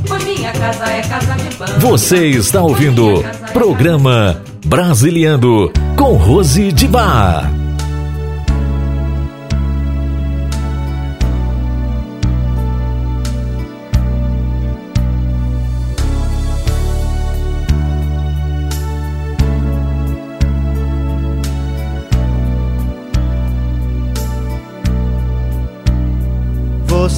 Pois 0.07 0.23
minha 0.23 0.51
casa 0.53 0.85
é 0.85 1.01
casa 1.01 1.33
de 1.33 1.55
bamba. 1.57 1.79
Você 1.79 2.27
está 2.27 2.61
ouvindo 2.61 3.21
programa 3.51 4.41
Brasiliando 4.65 5.73
com 5.97 6.13
Rose 6.13 6.71
de 6.71 6.87
Bar. 6.87 7.54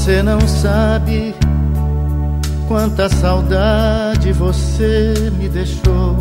Você 0.07 0.23
não 0.23 0.39
sabe 0.39 1.35
quanta 2.65 3.09
saudade 3.09 4.31
você 4.31 5.13
me 5.37 5.49
deixou. 5.49 6.15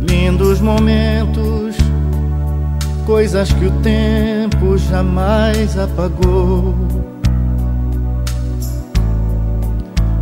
Lindos 0.00 0.60
momentos, 0.60 1.76
coisas 3.06 3.52
que 3.52 3.66
o 3.66 3.70
tempo 3.80 4.76
jamais 4.76 5.78
apagou. 5.78 6.74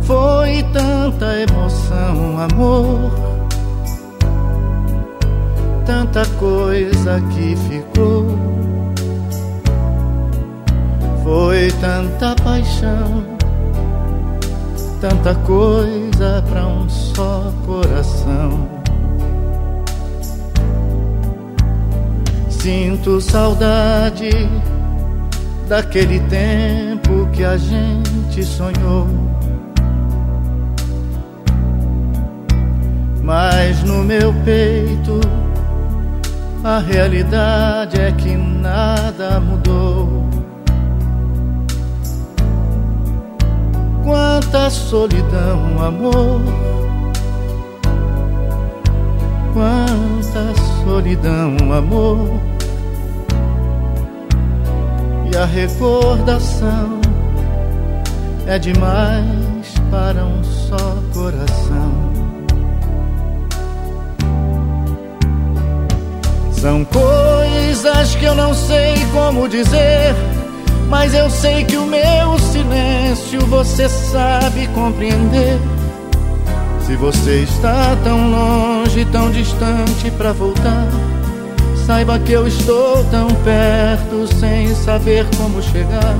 Foi 0.01 0.61
tanta 0.71 1.39
emoção, 1.39 2.39
amor, 2.39 3.11
tanta 5.87 6.23
coisa 6.37 7.19
que 7.31 7.55
ficou. 7.55 8.53
Foi 11.23 11.71
tanta 11.79 12.35
paixão, 12.43 13.23
tanta 14.99 15.33
coisa 15.35 16.43
pra 16.49 16.67
um 16.67 16.89
só 16.89 17.49
coração. 17.65 18.67
Sinto 22.49 23.21
saudade 23.21 24.49
daquele 25.69 26.19
tempo 26.21 27.29
que 27.31 27.45
a 27.45 27.55
gente 27.55 28.43
sonhou. 28.43 29.07
Mas 33.23 33.81
no 33.83 34.03
meu 34.03 34.33
peito 34.43 35.21
a 36.65 36.79
realidade 36.79 37.99
é 37.99 38.11
que 38.11 38.35
nada 38.35 39.39
mudou. 39.39 40.32
Quanta 44.03 44.69
solidão, 44.69 45.81
amor. 45.81 46.41
Quanta 49.53 50.53
solidão, 50.83 51.55
amor. 51.71 52.39
E 55.31 55.37
a 55.37 55.45
recordação 55.45 56.99
é 58.45 58.59
demais 58.59 59.73
para 59.89 60.25
um 60.25 60.43
só 60.43 60.97
coração. 61.13 62.13
São 66.51 66.85
coisas 66.85 68.15
que 68.15 68.25
eu 68.25 68.35
não 68.35 68.53
sei 68.53 68.95
como 69.13 69.47
dizer. 69.47 70.32
Mas 70.89 71.13
eu 71.13 71.29
sei 71.29 71.63
que 71.63 71.77
o 71.77 71.85
meu 71.85 72.39
silêncio 72.39 73.39
você 73.47 73.89
sabe 73.89 74.67
compreender. 74.67 75.59
Se 76.85 76.95
você 76.95 77.43
está 77.43 77.95
tão 78.03 78.29
longe, 78.29 79.05
tão 79.05 79.31
distante 79.31 80.11
para 80.17 80.33
voltar, 80.33 80.87
saiba 81.87 82.19
que 82.19 82.33
eu 82.33 82.47
estou 82.47 83.03
tão 83.05 83.27
perto 83.27 84.27
sem 84.39 84.73
saber 84.75 85.25
como 85.37 85.61
chegar. 85.61 86.15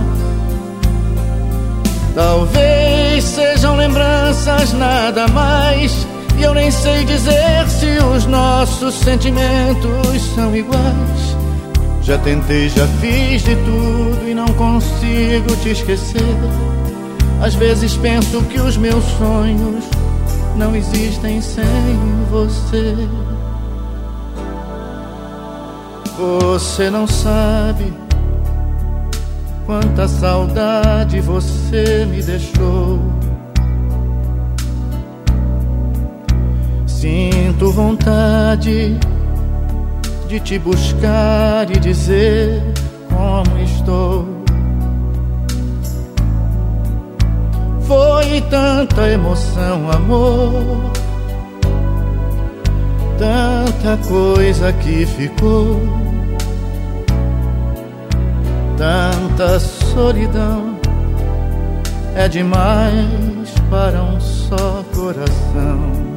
Talvez 2.16 3.24
sejam 3.24 3.76
lembranças 3.76 4.72
nada 4.74 5.28
mais, 5.28 6.08
e 6.38 6.44
eu 6.44 6.54
nem 6.54 6.70
sei 6.72 7.04
dizer 7.06 7.68
se 7.68 7.98
os 8.16 8.26
nossos 8.26 8.96
sentimentos 8.96 10.22
são 10.36 10.56
iguais. 10.56 11.33
Já 12.04 12.18
tentei, 12.18 12.68
já 12.68 12.86
fiz 13.00 13.44
de 13.44 13.56
tudo 13.56 14.28
e 14.28 14.34
não 14.34 14.48
consigo 14.48 15.56
te 15.62 15.70
esquecer. 15.70 16.22
Às 17.42 17.56
vezes 17.56 17.96
penso 17.96 18.42
que 18.44 18.60
os 18.60 18.76
meus 18.76 19.04
sonhos 19.18 19.86
não 20.58 20.76
existem 20.76 21.40
sem 21.40 21.64
você. 22.30 22.96
Você 26.18 26.90
não 26.90 27.08
sabe 27.08 27.94
quanta 29.66 30.06
saudade 30.06 31.22
você 31.22 32.06
me 32.06 32.22
deixou. 32.22 33.00
Sinto 36.86 37.72
vontade 37.72 39.00
de 40.34 40.40
te 40.40 40.58
buscar 40.58 41.70
e 41.70 41.80
dizer 41.80 42.60
como 43.08 43.60
estou. 43.60 44.26
Foi 47.82 48.42
tanta 48.50 49.10
emoção, 49.10 49.92
amor, 49.92 50.92
tanta 53.20 54.08
coisa 54.08 54.74
que 54.74 55.06
ficou, 55.06 55.80
tanta 58.76 59.60
solidão, 59.60 60.80
é 62.16 62.28
demais 62.28 63.54
para 63.70 64.02
um 64.02 64.20
só 64.20 64.84
coração. 64.96 66.13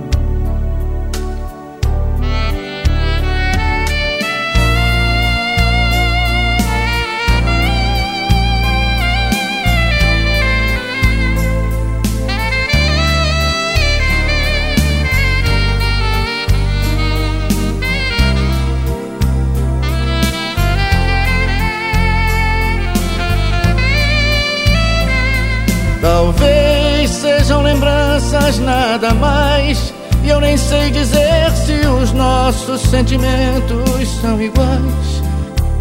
Lembranças 28.47 28.59
nada 28.59 29.15
mais. 29.15 29.95
E 30.25 30.29
eu 30.29 30.41
nem 30.41 30.57
sei 30.57 30.91
dizer 30.91 31.51
se 31.53 31.87
os 31.87 32.13
nossos 32.13 32.81
sentimentos 32.83 34.09
são 34.21 34.41
iguais. 34.41 35.23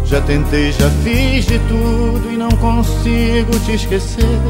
Já 0.04 0.20
tentei, 0.20 0.72
já 0.72 0.88
fiz 1.02 1.46
de 1.46 1.58
tudo 1.60 2.32
e 2.32 2.36
não 2.36 2.50
consigo 2.50 3.58
te 3.64 3.72
esquecer. 3.72 4.40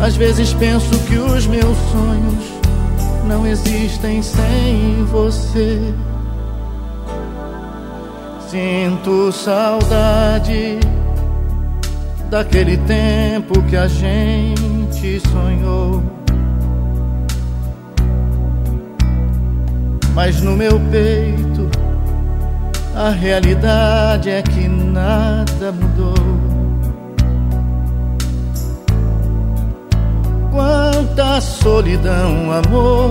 Às 0.00 0.16
vezes 0.16 0.52
penso 0.54 0.90
que 1.06 1.16
os 1.16 1.46
meus 1.46 1.76
sonhos 1.92 2.44
não 3.26 3.46
existem 3.46 4.20
sem 4.22 5.04
você. 5.04 5.80
Sinto 8.48 9.32
saudade 9.32 10.78
daquele 12.30 12.76
tempo 12.78 13.62
que 13.62 13.76
a 13.76 13.86
gente 13.86 15.20
sonhou. 15.30 16.23
Mas 20.14 20.40
no 20.40 20.56
meu 20.56 20.78
peito 20.90 21.68
a 22.94 23.10
realidade 23.10 24.30
é 24.30 24.40
que 24.40 24.68
nada 24.68 25.72
mudou. 25.72 26.14
Quanta 30.52 31.40
solidão, 31.40 32.52
amor. 32.52 33.10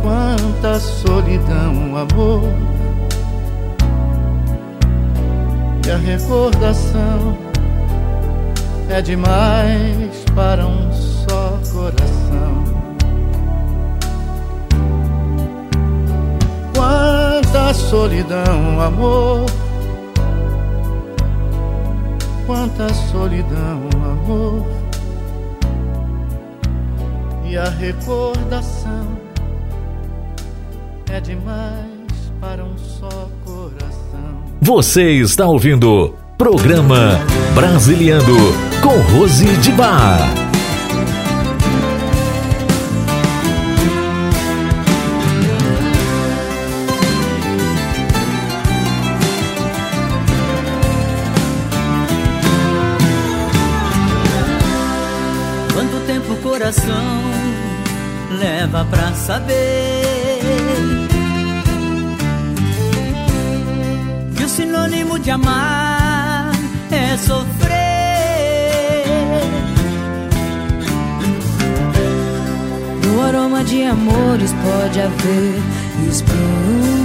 Quanta 0.00 0.78
solidão, 0.78 1.96
amor. 1.96 2.42
E 5.84 5.90
a 5.90 5.96
recordação 5.96 7.36
é 8.88 9.02
demais 9.02 10.24
para 10.36 10.64
um 10.64 10.92
só 10.92 11.58
coração. 11.72 12.23
Quanta 16.74 17.74
solidão, 17.74 18.80
amor. 18.80 19.46
Quanta 22.46 22.92
solidão, 22.92 23.88
amor. 24.04 24.66
E 27.44 27.56
a 27.56 27.68
recordação 27.68 29.06
é 31.10 31.20
demais 31.20 31.94
para 32.40 32.64
um 32.64 32.76
só 32.76 33.28
coração. 33.44 34.42
Você 34.60 35.12
está 35.12 35.46
ouvindo 35.46 36.14
Programa 36.36 37.20
Brasiliando 37.54 38.34
com 38.82 39.16
Rose 39.16 39.46
de 39.58 39.70
Bar. 39.72 40.43
Sofrer? 67.18 67.74
No 73.04 73.22
aroma 73.22 73.64
de 73.64 73.84
amores 73.84 74.52
pode 74.52 75.00
haver 75.00 75.62
espinhos. 76.10 77.04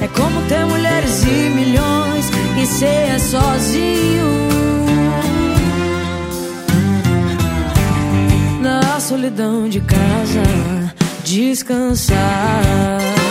É 0.00 0.08
como 0.08 0.42
ter 0.48 0.64
mulheres 0.66 1.22
e 1.24 1.50
milhões 1.50 2.30
e 2.60 2.66
ser 2.66 3.20
sozinho. 3.20 4.42
Na 8.60 9.00
solidão 9.00 9.68
de 9.68 9.80
casa, 9.80 10.42
descansar. 11.24 13.21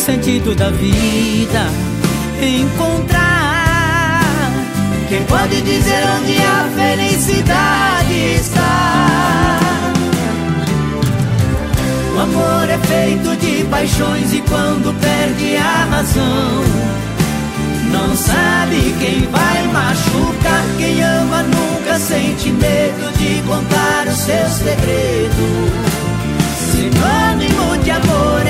Sentido 0.00 0.54
da 0.54 0.70
vida 0.70 1.66
encontrar. 2.40 4.22
Quem 5.08 5.22
pode 5.24 5.60
dizer 5.60 6.02
onde 6.16 6.36
a 6.38 6.68
felicidade 6.74 8.14
está? 8.40 9.60
O 12.16 12.20
amor 12.20 12.70
é 12.70 12.78
feito 12.78 13.36
de 13.36 13.64
paixões 13.64 14.32
e 14.32 14.40
quando 14.48 14.98
perde 15.00 15.56
a 15.56 15.84
razão, 15.90 16.64
não 17.92 18.16
sabe 18.16 18.94
quem 19.00 19.28
vai 19.30 19.66
machucar. 19.68 20.64
Quem 20.78 21.02
ama 21.02 21.42
nunca 21.42 21.98
sente 21.98 22.50
medo 22.50 23.12
de 23.18 23.42
contar 23.46 24.06
o 24.06 24.16
seu 24.16 24.48
segredo. 24.48 25.90
Sinônimo 26.72 27.76
de 27.84 27.90
amor 27.90 28.46
é 28.46 28.49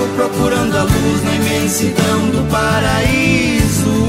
Cego 0.00 0.06
procurando 0.14 0.76
a 0.76 0.82
luz 0.82 1.24
na 1.24 1.34
imensidão 1.34 2.30
do 2.30 2.50
paraíso. 2.50 4.08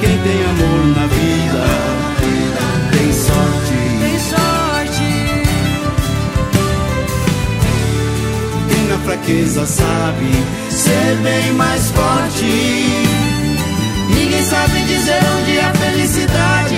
Quem 0.00 0.18
tem 0.18 0.44
amor 0.44 0.86
na 0.96 1.06
vida 1.06 1.64
tem 2.92 3.12
sorte. 3.12 3.76
Tem 4.00 4.18
sorte. 4.20 5.08
Quem 8.68 8.84
na 8.88 8.98
fraqueza 8.98 9.66
sabe 9.66 10.30
ser 10.70 11.16
bem 11.22 11.52
mais 11.54 11.90
forte. 11.90 12.44
Ninguém 14.14 14.44
sabe 14.44 14.82
dizer 14.82 15.20
onde 15.38 15.58
a 15.58 15.72
felicidade 15.74 16.77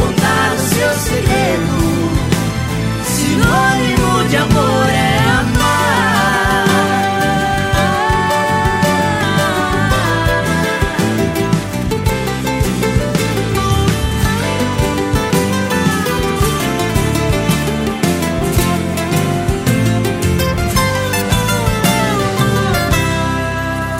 contar 0.00 0.54
o 0.54 0.58
seu 0.58 0.92
segredo. 0.94 1.74
Sinônimo 3.04 4.28
de 4.28 4.36
amor 4.36 4.88
é 4.88 5.18
amar. 5.40 5.80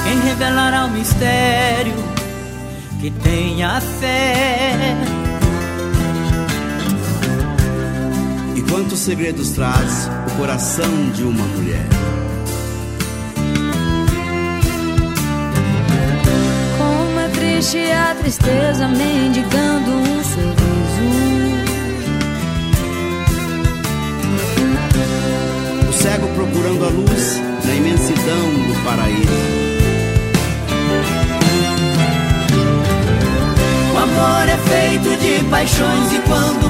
Quem 0.05 0.21
revelará 0.21 0.87
o 0.87 0.91
mistério 0.91 1.95
que 3.01 3.11
tenha 3.11 3.81
fé? 3.81 4.00
Quantos 9.01 9.19
segredos 9.19 9.51
traz 9.53 10.11
o 10.31 10.37
coração 10.37 11.11
de 11.15 11.23
uma 11.23 11.45
mulher? 11.47 11.87
Como 16.77 17.19
é 17.19 17.29
triste 17.29 17.79
a 17.93 18.15
tristeza 18.15 18.87
mendigando 18.89 19.91
um 19.91 20.23
sorriso. 20.23 21.09
O 25.89 25.93
cego 25.95 26.29
procurando 26.35 26.85
a 26.85 26.89
luz 26.91 27.41
na 27.65 27.75
imensidão 27.75 28.51
do 28.69 28.85
paraíso. 28.85 29.81
O 33.95 33.99
amor 33.99 34.47
é 34.47 34.59
feito 34.69 35.17
de 35.23 35.43
paixões 35.49 36.13
e 36.13 36.19
quando 36.29 36.70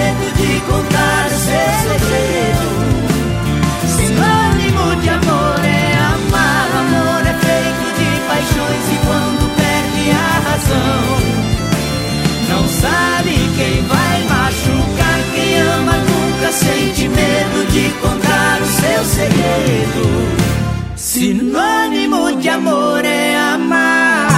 sente 16.51 17.07
medo 17.07 17.71
de 17.71 17.89
contar 18.01 18.61
o 18.61 18.65
seu 18.65 19.05
segredo. 19.05 20.51
Sinônimo 20.95 22.35
de 22.37 22.49
amor 22.49 23.03
é 23.05 23.37
amar. 23.37 24.31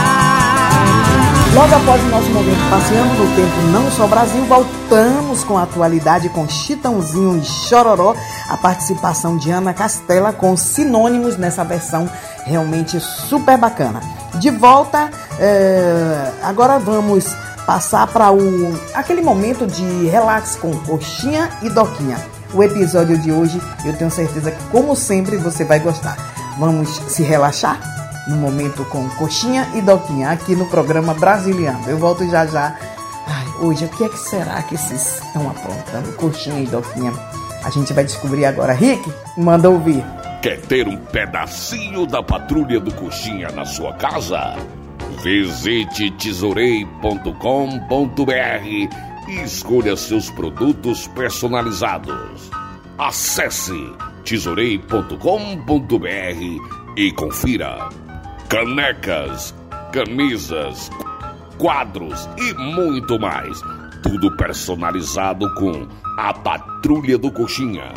Logo 1.53 1.75
após 1.75 2.01
o 2.01 2.07
nosso 2.07 2.29
momento 2.31 2.69
passeando 2.69 3.13
no 3.13 3.35
tempo 3.35 3.61
Não 3.71 3.91
Só 3.91 4.07
Brasil, 4.07 4.43
voltamos 4.45 5.43
com 5.43 5.55
a 5.55 5.63
atualidade 5.63 6.27
com 6.29 6.47
Chitãozinho 6.49 7.37
e 7.37 7.45
Chororó, 7.45 8.15
a 8.49 8.57
participação 8.57 9.37
de 9.37 9.51
Ana 9.51 9.71
Castela 9.71 10.33
com 10.33 10.57
sinônimos 10.57 11.37
nessa 11.37 11.63
versão 11.63 12.09
realmente 12.43 12.99
super 12.99 13.55
bacana. 13.57 14.01
De 14.39 14.49
volta, 14.49 15.11
eh, 15.39 16.31
agora 16.41 16.79
vamos 16.79 17.25
passar 17.65 18.07
para 18.07 18.31
o 18.31 18.79
aquele 18.93 19.21
momento 19.21 19.65
de 19.65 20.07
relax 20.07 20.55
com 20.55 20.71
Coxinha 20.79 21.49
e 21.61 21.69
Doquinha. 21.69 22.17
O 22.53 22.61
episódio 22.61 23.17
de 23.17 23.31
hoje, 23.31 23.59
eu 23.83 23.95
tenho 23.97 24.11
certeza 24.11 24.51
que, 24.51 24.63
como 24.65 24.95
sempre, 24.95 25.37
você 25.37 25.63
vai 25.63 25.79
gostar. 25.79 26.15
Vamos 26.59 26.89
se 27.07 27.23
relaxar 27.23 27.79
no 28.27 28.35
momento 28.35 28.85
com 28.85 29.09
Coxinha 29.11 29.67
e 29.73 29.81
Doquinha 29.81 30.29
aqui 30.29 30.55
no 30.55 30.67
programa 30.67 31.13
Brasiliano. 31.13 31.89
Eu 31.89 31.97
volto 31.97 32.29
já 32.29 32.45
já. 32.45 32.77
Ai, 33.27 33.45
hoje, 33.59 33.85
o 33.85 33.89
que 33.89 34.03
é 34.03 34.09
que 34.09 34.19
será 34.19 34.61
que 34.61 34.75
esses 34.75 35.21
estão 35.23 35.49
aprontando? 35.49 36.13
Coxinha 36.13 36.59
e 36.59 36.67
Doquinha. 36.67 37.11
A 37.63 37.69
gente 37.69 37.91
vai 37.93 38.03
descobrir 38.03 38.45
agora. 38.45 38.73
Rick, 38.73 39.11
manda 39.37 39.69
ouvir. 39.69 40.03
Quer 40.41 40.59
ter 40.61 40.87
um 40.87 40.97
pedacinho 40.97 42.05
da 42.05 42.21
patrulha 42.21 42.79
do 42.79 42.93
Coxinha 42.93 43.49
na 43.49 43.65
sua 43.65 43.93
casa? 43.93 44.55
Visite 45.21 46.11
tesourei.com.br 46.11 49.03
e 49.27 49.41
escolha 49.43 49.95
seus 49.95 50.29
produtos 50.31 51.07
personalizados. 51.07 52.49
Acesse 52.97 53.93
tesourei.com.br 54.23 56.97
e 56.97 57.11
confira. 57.11 57.89
Canecas, 58.49 59.55
camisas, 59.91 60.89
quadros 61.57 62.27
e 62.37 62.53
muito 62.53 63.19
mais. 63.19 63.61
Tudo 64.01 64.35
personalizado 64.35 65.53
com 65.55 65.87
a 66.17 66.33
Patrulha 66.33 67.17
do 67.17 67.31
Coxinha. 67.31 67.93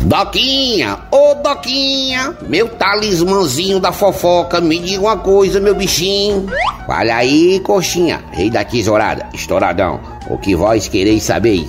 Doquinha, 0.00 0.96
ô 1.10 1.34
Doquinha, 1.34 2.36
meu 2.48 2.68
talismãzinho 2.68 3.80
da 3.80 3.90
fofoca, 3.90 4.60
me 4.60 4.78
diga 4.78 5.02
uma 5.02 5.16
coisa, 5.16 5.58
meu 5.58 5.74
bichinho. 5.74 6.46
Olha 6.88 7.16
aí, 7.16 7.60
coxinha, 7.60 8.22
rei 8.30 8.48
da 8.48 8.64
tesourada, 8.64 9.26
estouradão, 9.34 10.00
o 10.30 10.38
que 10.38 10.54
vós 10.54 10.86
quereis 10.86 11.24
saber? 11.24 11.66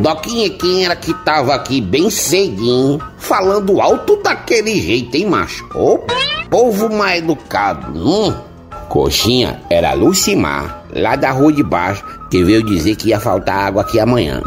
Doquinha, 0.00 0.50
quem 0.50 0.86
era 0.86 0.96
que 0.96 1.12
tava 1.24 1.54
aqui 1.54 1.80
bem 1.80 2.08
cedinho, 2.10 2.98
falando 3.18 3.80
alto 3.80 4.16
daquele 4.22 4.80
jeito, 4.80 5.14
hein, 5.16 5.26
macho? 5.26 5.68
Ô, 5.74 5.98
povo 6.48 6.88
mal 6.88 7.10
educado, 7.10 7.92
hum. 7.96 8.34
Coxinha, 8.88 9.60
era 9.68 9.92
Lucimar, 9.92 10.84
lá 10.90 11.14
da 11.14 11.30
rua 11.30 11.52
de 11.52 11.62
baixo, 11.62 12.02
que 12.30 12.44
veio 12.44 12.62
dizer 12.62 12.96
que 12.96 13.08
ia 13.08 13.20
faltar 13.20 13.66
água 13.66 13.82
aqui 13.82 13.98
amanhã. 13.98 14.42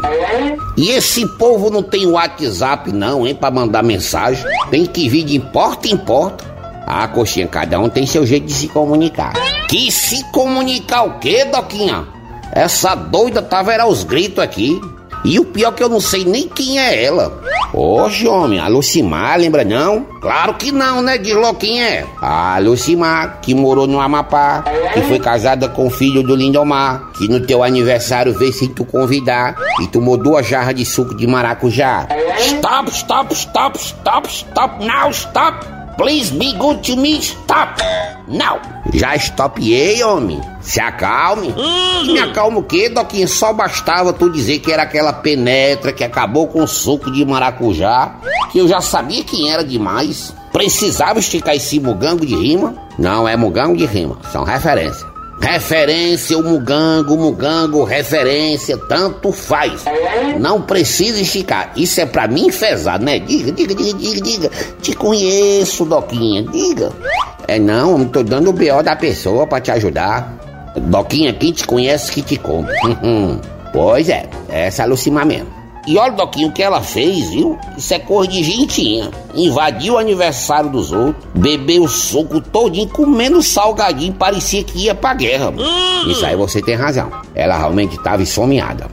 E 0.76 0.90
esse 0.90 1.26
povo 1.26 1.70
não 1.70 1.82
tem 1.82 2.06
WhatsApp 2.06 2.92
não, 2.92 3.26
hein, 3.26 3.34
pra 3.34 3.50
mandar 3.50 3.82
mensagem. 3.82 4.44
Tem 4.70 4.86
que 4.86 5.08
vir 5.08 5.24
de 5.24 5.38
porta 5.38 5.88
em 5.88 5.96
porta. 5.96 6.44
Ah, 6.86 7.06
coxinha, 7.08 7.46
cada 7.46 7.78
um 7.78 7.88
tem 7.88 8.06
seu 8.06 8.26
jeito 8.26 8.46
de 8.46 8.52
se 8.52 8.68
comunicar. 8.68 9.32
Que 9.68 9.90
se 9.90 10.22
comunicar 10.32 11.04
o 11.04 11.18
quê, 11.18 11.44
Doquinha? 11.44 12.06
Essa 12.52 12.94
doida 12.94 13.40
tava 13.40 13.72
era 13.72 13.86
os 13.86 14.04
gritos 14.04 14.38
aqui. 14.38 14.80
E 15.24 15.38
o 15.38 15.44
pior 15.44 15.72
é 15.72 15.76
que 15.76 15.82
eu 15.82 15.88
não 15.88 16.00
sei 16.00 16.24
nem 16.24 16.48
quem 16.48 16.78
é 16.78 17.04
ela. 17.04 17.40
Oxe, 17.72 18.26
homem, 18.26 18.58
a 18.58 18.68
Lucimar, 18.68 19.38
lembra 19.38 19.64
não? 19.64 20.04
Claro 20.20 20.54
que 20.54 20.72
não, 20.72 21.00
né? 21.00 21.18
Logo 21.32 21.58
quem 21.58 21.82
é. 21.82 22.04
A 22.20 22.58
Lucimar, 22.58 23.38
que 23.40 23.54
morou 23.54 23.86
no 23.86 24.00
Amapá, 24.00 24.64
que 24.92 25.00
foi 25.02 25.18
casada 25.18 25.68
com 25.68 25.86
o 25.86 25.90
filho 25.90 26.22
do 26.22 26.34
Lindomar, 26.34 27.12
que 27.16 27.28
no 27.28 27.40
teu 27.40 27.62
aniversário 27.62 28.36
veio 28.36 28.52
sem 28.52 28.68
tu 28.68 28.84
convidar 28.84 29.54
e 29.80 29.86
tomou 29.86 30.16
duas 30.16 30.46
jarras 30.46 30.74
de 30.74 30.84
suco 30.84 31.16
de 31.16 31.26
maracujá. 31.26 32.08
Stop, 32.38 32.90
stop, 32.90 33.34
stop, 33.34 33.78
stop, 33.78 34.28
stop, 34.28 34.84
now, 34.84 35.10
stop! 35.10 35.81
Please 36.02 36.32
be 36.32 36.52
good 36.54 36.82
to 36.82 36.96
me, 36.96 37.20
stop! 37.22 37.80
Não! 38.26 38.58
Já 38.92 39.14
estopiei, 39.14 40.02
homem. 40.02 40.40
Se 40.60 40.80
acalme. 40.80 41.54
Me 42.04 42.18
acalma 42.18 42.58
o 42.58 42.62
quê, 42.64 42.88
Doquinha? 42.88 43.28
Só 43.28 43.52
bastava 43.52 44.12
tu 44.12 44.28
dizer 44.28 44.58
que 44.58 44.72
era 44.72 44.82
aquela 44.82 45.12
penetra 45.12 45.92
que 45.92 46.02
acabou 46.02 46.48
com 46.48 46.64
o 46.64 46.66
suco 46.66 47.08
de 47.08 47.24
maracujá, 47.24 48.16
que 48.50 48.58
eu 48.58 48.66
já 48.66 48.80
sabia 48.80 49.22
quem 49.22 49.52
era 49.52 49.62
demais. 49.62 50.34
Precisava 50.52 51.20
esticar 51.20 51.54
esse 51.54 51.78
mugango 51.78 52.26
de 52.26 52.34
rima? 52.34 52.74
Não 52.98 53.28
é 53.28 53.36
mugango 53.36 53.76
de 53.76 53.86
rima, 53.86 54.18
são 54.32 54.42
referências. 54.42 55.11
Referência, 55.42 56.38
o 56.38 56.42
mugango, 56.42 57.16
mugango, 57.16 57.82
referência, 57.82 58.78
tanto 58.88 59.32
faz. 59.32 59.84
Não 60.38 60.62
precisa 60.62 61.20
esticar. 61.20 61.72
Isso 61.76 62.00
é 62.00 62.06
pra 62.06 62.28
mim 62.28 62.50
fezar, 62.52 63.00
né? 63.00 63.18
Diga, 63.18 63.50
diga, 63.50 63.74
diga, 63.74 63.98
diga, 63.98 64.20
diga. 64.20 64.50
Te 64.80 64.94
conheço, 64.94 65.84
Doquinha, 65.84 66.44
diga. 66.44 66.92
É 67.48 67.58
não, 67.58 67.98
eu 67.98 68.08
tô 68.08 68.22
dando 68.22 68.50
o 68.50 68.52
B.O. 68.52 68.82
da 68.82 68.94
pessoa 68.94 69.44
pra 69.46 69.60
te 69.60 69.72
ajudar. 69.72 70.32
Doquinha, 70.76 71.32
quem 71.32 71.52
te 71.52 71.66
conhece 71.66 72.12
que 72.12 72.22
te 72.22 72.36
compra. 72.36 72.72
pois 73.74 74.08
é, 74.08 74.28
essa 74.48 74.82
é 74.82 74.84
a 74.84 74.88
Lucimar 74.88 75.26
mesmo. 75.26 75.61
E 75.86 75.98
olha, 75.98 76.12
Doquinho, 76.12 76.48
o 76.48 76.52
que 76.52 76.62
ela 76.62 76.80
fez, 76.80 77.30
viu? 77.30 77.58
Isso 77.76 77.92
é 77.92 77.98
cor 77.98 78.26
de 78.26 78.42
gentinha. 78.42 79.10
Invadiu 79.34 79.94
o 79.94 79.98
aniversário 79.98 80.70
dos 80.70 80.92
outros, 80.92 81.24
bebeu 81.34 81.82
o 81.82 81.88
suco 81.88 82.40
todinho, 82.40 82.88
comendo 82.88 83.42
salgadinho, 83.42 84.12
parecia 84.12 84.62
que 84.62 84.84
ia 84.84 84.94
pra 84.94 85.14
guerra. 85.14 85.52
Isso 86.06 86.24
aí 86.24 86.36
você 86.36 86.62
tem 86.62 86.76
razão. 86.76 87.10
Ela 87.34 87.56
realmente 87.58 87.96
estava 87.96 88.22
esfomeada. 88.22 88.88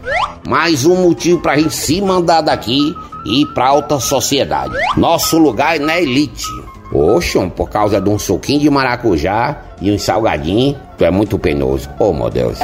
Mais 0.48 0.86
um 0.86 0.96
motivo 0.96 1.40
pra 1.40 1.58
gente 1.58 1.76
se 1.76 2.02
mandar 2.02 2.42
daqui 2.42 2.96
e 3.26 3.42
ir 3.42 3.46
pra 3.54 3.68
alta 3.68 4.00
sociedade. 4.00 4.74
Nosso 4.98 5.38
lugar 5.38 5.76
é 5.76 5.80
na 5.80 6.00
elite. 6.00 6.46
Oxum, 6.92 7.50
por 7.50 7.70
causa 7.70 8.02
de 8.02 8.10
um 8.10 8.18
suquinho 8.18 8.60
de 8.60 8.70
maracujá 8.70 9.58
e 9.82 9.92
um 9.92 10.00
salgadinho, 10.00 10.76
tu 10.98 11.06
é 11.06 11.12
muito 11.12 11.38
penoso. 11.38 11.90
Oh, 12.00 12.12
meu 12.12 12.30
Deus. 12.30 12.58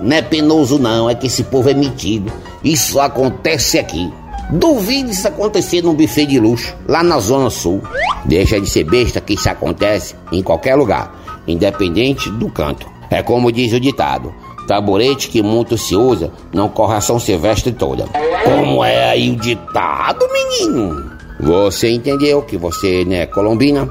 Não 0.00 0.16
é 0.16 0.22
penoso 0.22 0.78
não, 0.78 1.08
é 1.08 1.14
que 1.14 1.26
esse 1.26 1.44
povo 1.44 1.70
é 1.70 1.74
metido. 1.74 2.32
Isso 2.62 2.98
acontece 2.98 3.78
aqui. 3.78 4.12
Duvide 4.50 5.10
isso 5.10 5.26
acontecer 5.26 5.82
num 5.82 5.94
buffet 5.94 6.26
de 6.26 6.38
luxo, 6.38 6.76
lá 6.86 7.02
na 7.02 7.18
Zona 7.18 7.48
Sul. 7.48 7.82
Deixa 8.24 8.60
de 8.60 8.68
ser 8.68 8.84
besta 8.84 9.20
que 9.20 9.34
isso 9.34 9.48
acontece 9.48 10.14
em 10.32 10.42
qualquer 10.42 10.74
lugar, 10.74 11.14
independente 11.46 12.30
do 12.30 12.50
canto. 12.50 12.86
É 13.10 13.22
como 13.22 13.52
diz 13.52 13.72
o 13.72 13.80
ditado: 13.80 14.34
taburete 14.66 15.28
que 15.28 15.42
muito 15.42 15.78
se 15.78 15.96
usa, 15.96 16.30
não 16.52 16.68
corre 16.68 16.96
a 16.96 17.00
São 17.00 17.18
Silvestre 17.18 17.72
toda. 17.72 18.04
Como 18.44 18.84
é 18.84 19.10
aí 19.10 19.30
o 19.30 19.36
ditado, 19.36 20.26
menino? 20.32 21.13
Você 21.40 21.90
entendeu 21.90 22.42
que 22.42 22.56
você 22.56 23.04
não 23.04 23.14
é 23.14 23.26
colombina? 23.26 23.88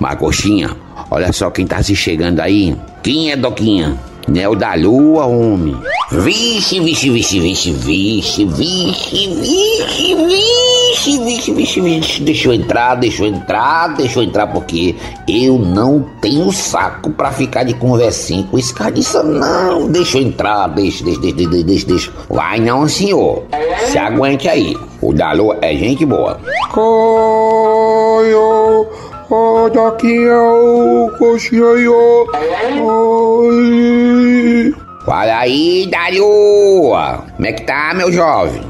Macoxinha, 0.00 0.76
olha 1.10 1.32
só 1.32 1.50
quem 1.50 1.66
tá 1.66 1.82
se 1.82 1.94
chegando 1.94 2.40
aí. 2.40 2.76
Quem 3.02 3.30
é 3.30 3.36
Doquinha? 3.36 3.96
Nel 4.28 4.54
da 4.54 4.74
Lua, 4.74 5.26
homem. 5.26 5.76
Vixe, 6.10 6.80
vixe, 6.80 7.10
vixe, 7.10 7.40
vixe, 7.40 7.72
vixe, 7.72 8.44
vixe, 8.44 9.26
vixe, 9.34 10.16
Vixe, 11.06 11.24
vixe, 11.24 11.52
vixe, 11.52 11.80
vixe, 11.80 12.22
deixa 12.22 12.48
eu 12.48 12.54
entrar, 12.54 12.94
deixa 12.96 13.22
eu 13.22 13.28
entrar, 13.28 13.94
deixa 13.94 14.18
eu 14.18 14.24
entrar, 14.24 14.46
porque 14.48 14.96
eu 15.28 15.58
não 15.58 16.04
tenho 16.20 16.50
saco 16.50 17.10
pra 17.10 17.30
ficar 17.30 17.62
de 17.62 17.74
conversinha 17.74 18.42
com 18.50 18.58
esse 18.58 18.74
carniça, 18.74 19.22
não. 19.22 19.88
Deixa 19.88 20.18
eu 20.18 20.22
entrar, 20.22 20.66
deixa, 20.68 21.04
deixa, 21.04 21.20
deixa, 21.20 21.36
deixa, 21.36 21.64
deixa, 21.64 21.86
deixa. 21.86 22.12
Vai 22.28 22.58
não, 22.58 22.88
senhor. 22.88 23.44
Se 23.86 23.98
aguente 23.98 24.48
aí. 24.48 24.76
O 25.00 25.12
Dalô 25.12 25.54
é 25.60 25.76
gente 25.76 26.04
boa. 26.04 26.40
Coio, 26.72 28.86
ó, 29.30 29.68
daqui 29.68 30.26
é 30.26 30.36
o 30.36 31.10
coxinho. 31.18 31.94
Oi. 32.82 34.74
Fala 35.06 35.38
aí, 35.38 35.86
da 35.86 36.08
lua! 36.08 37.24
Como 37.36 37.46
é 37.46 37.52
que 37.52 37.62
tá, 37.62 37.94
meu 37.94 38.10
jovem? 38.10 38.62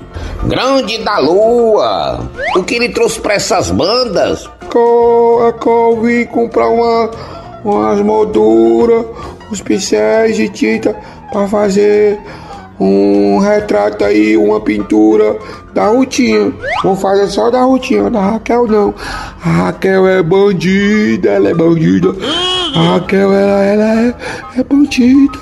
Grande 0.44 0.98
da 0.98 1.18
lua! 1.18 2.20
O 2.54 2.62
que 2.62 2.74
ele 2.74 2.90
trouxe 2.90 3.18
pra 3.18 3.34
essas 3.34 3.70
bandas? 3.70 4.46
Co, 4.70 5.40
é 5.48 5.54
eu 5.66 6.00
vim 6.02 6.26
comprar 6.26 6.68
uma, 6.68 7.10
umas 7.64 8.02
molduras, 8.02 9.06
uns 9.50 9.62
pincéis 9.62 10.36
de 10.36 10.50
tinta 10.50 10.94
pra 11.32 11.48
fazer 11.48 12.20
um 12.78 13.38
retrato 13.38 14.04
aí, 14.04 14.36
uma 14.36 14.60
pintura 14.60 15.36
da 15.72 15.88
Rutinha. 15.88 16.52
Vou 16.82 16.96
fazer 16.96 17.26
só 17.28 17.50
da 17.50 17.62
Rutinha, 17.62 18.10
da 18.10 18.20
Raquel 18.20 18.66
não. 18.66 18.94
A 19.44 19.48
Raquel 19.48 20.06
é 20.06 20.22
bandida, 20.22 21.30
ela 21.30 21.48
é 21.48 21.54
bandida. 21.54 22.14
A 22.74 22.94
Raquel, 22.94 23.32
ela, 23.32 23.62
ela 23.62 24.00
é, 24.00 24.14
é 24.58 24.62
bandida. 24.62 25.38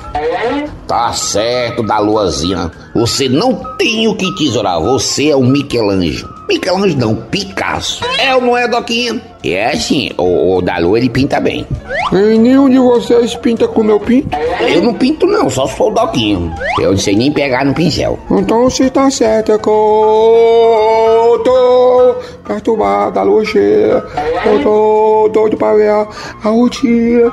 Tá 0.86 1.12
certo, 1.12 1.82
da 1.82 1.98
luazinha. 1.98 2.70
Você 2.94 3.28
não 3.28 3.54
tem 3.76 4.06
o 4.06 4.14
que 4.14 4.32
tesourar, 4.36 4.80
você 4.80 5.30
é 5.30 5.36
o 5.36 5.42
Michelangelo. 5.42 6.32
Michelangelo 6.48 7.00
não, 7.00 7.16
Picasso. 7.16 8.04
É 8.18 8.34
ou 8.34 8.42
não 8.42 8.56
é, 8.56 8.68
Doquinha? 8.68 9.20
É 9.42 9.72
o, 10.18 10.56
o 10.56 10.62
da 10.62 10.78
lua 10.78 10.98
ele 10.98 11.08
pinta 11.08 11.40
bem. 11.40 11.66
E 12.12 12.38
nenhum 12.38 12.68
de 12.68 12.78
vocês 12.78 13.34
pinta 13.36 13.66
como 13.66 13.90
eu 13.90 13.98
pinto? 13.98 14.28
Eu 14.60 14.82
não 14.82 14.94
pinto 14.94 15.26
não, 15.26 15.48
só 15.48 15.64
o 15.64 15.90
Doquinho. 15.90 16.52
Eu 16.78 16.92
não 16.92 16.98
sei 16.98 17.16
nem 17.16 17.32
pegar 17.32 17.64
no 17.64 17.74
pincel. 17.74 18.18
Então 18.30 18.64
você 18.64 18.90
tá 18.90 19.10
certo, 19.10 19.52
é 19.52 19.58
que 19.58 19.68
eu 19.68 21.40
tô 21.44 22.14
perturbado, 22.46 23.18
a 23.18 23.22
lua 23.22 23.44
cheia. 23.44 24.04
Eu 24.44 24.62
tô 24.62 25.30
doido 25.32 25.56
pra 25.56 25.74
ver 25.74 25.90
a, 25.90 26.06
a 26.44 26.48
rotina, 26.50 27.32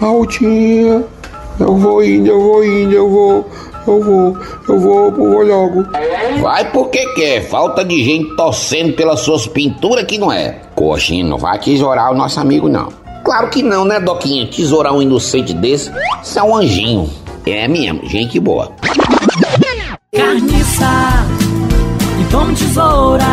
a 0.00 0.06
rotina. 0.06 1.04
Eu 1.58 1.76
vou 1.76 2.02
indo, 2.02 2.28
eu 2.28 2.40
vou 2.40 2.64
indo, 2.64 2.94
eu 2.94 3.08
vou, 3.10 3.46
eu 3.86 4.02
vou, 4.02 4.36
eu 4.68 4.78
vou, 4.78 5.06
eu 5.06 5.12
vou 5.12 5.42
logo. 5.42 5.84
Vai 6.40 6.70
porque 6.70 7.04
quer, 7.14 7.42
falta 7.42 7.84
de 7.84 8.02
gente 8.02 8.34
torcendo 8.36 8.94
pelas 8.94 9.20
suas 9.20 9.46
pinturas 9.46 10.04
que 10.04 10.16
não 10.16 10.32
é. 10.32 10.60
Coxinha, 10.74 11.24
não 11.24 11.36
vai 11.36 11.58
tesourar 11.58 12.12
o 12.12 12.14
nosso 12.14 12.40
amigo 12.40 12.68
não. 12.68 12.99
Claro 13.24 13.48
que 13.48 13.62
não, 13.62 13.84
né, 13.84 14.00
Doquinha? 14.00 14.46
Tesourar 14.46 14.94
um 14.94 15.02
inocente 15.02 15.52
desse, 15.54 15.90
isso 16.22 16.38
é 16.38 16.42
um 16.42 16.56
anjinho. 16.56 17.10
É 17.46 17.66
mesmo, 17.66 18.06
gente 18.08 18.38
boa. 18.38 18.72
Carniça 20.14 20.86
e 22.18 22.24
vamos 22.30 22.58
tesoura. 22.58 23.24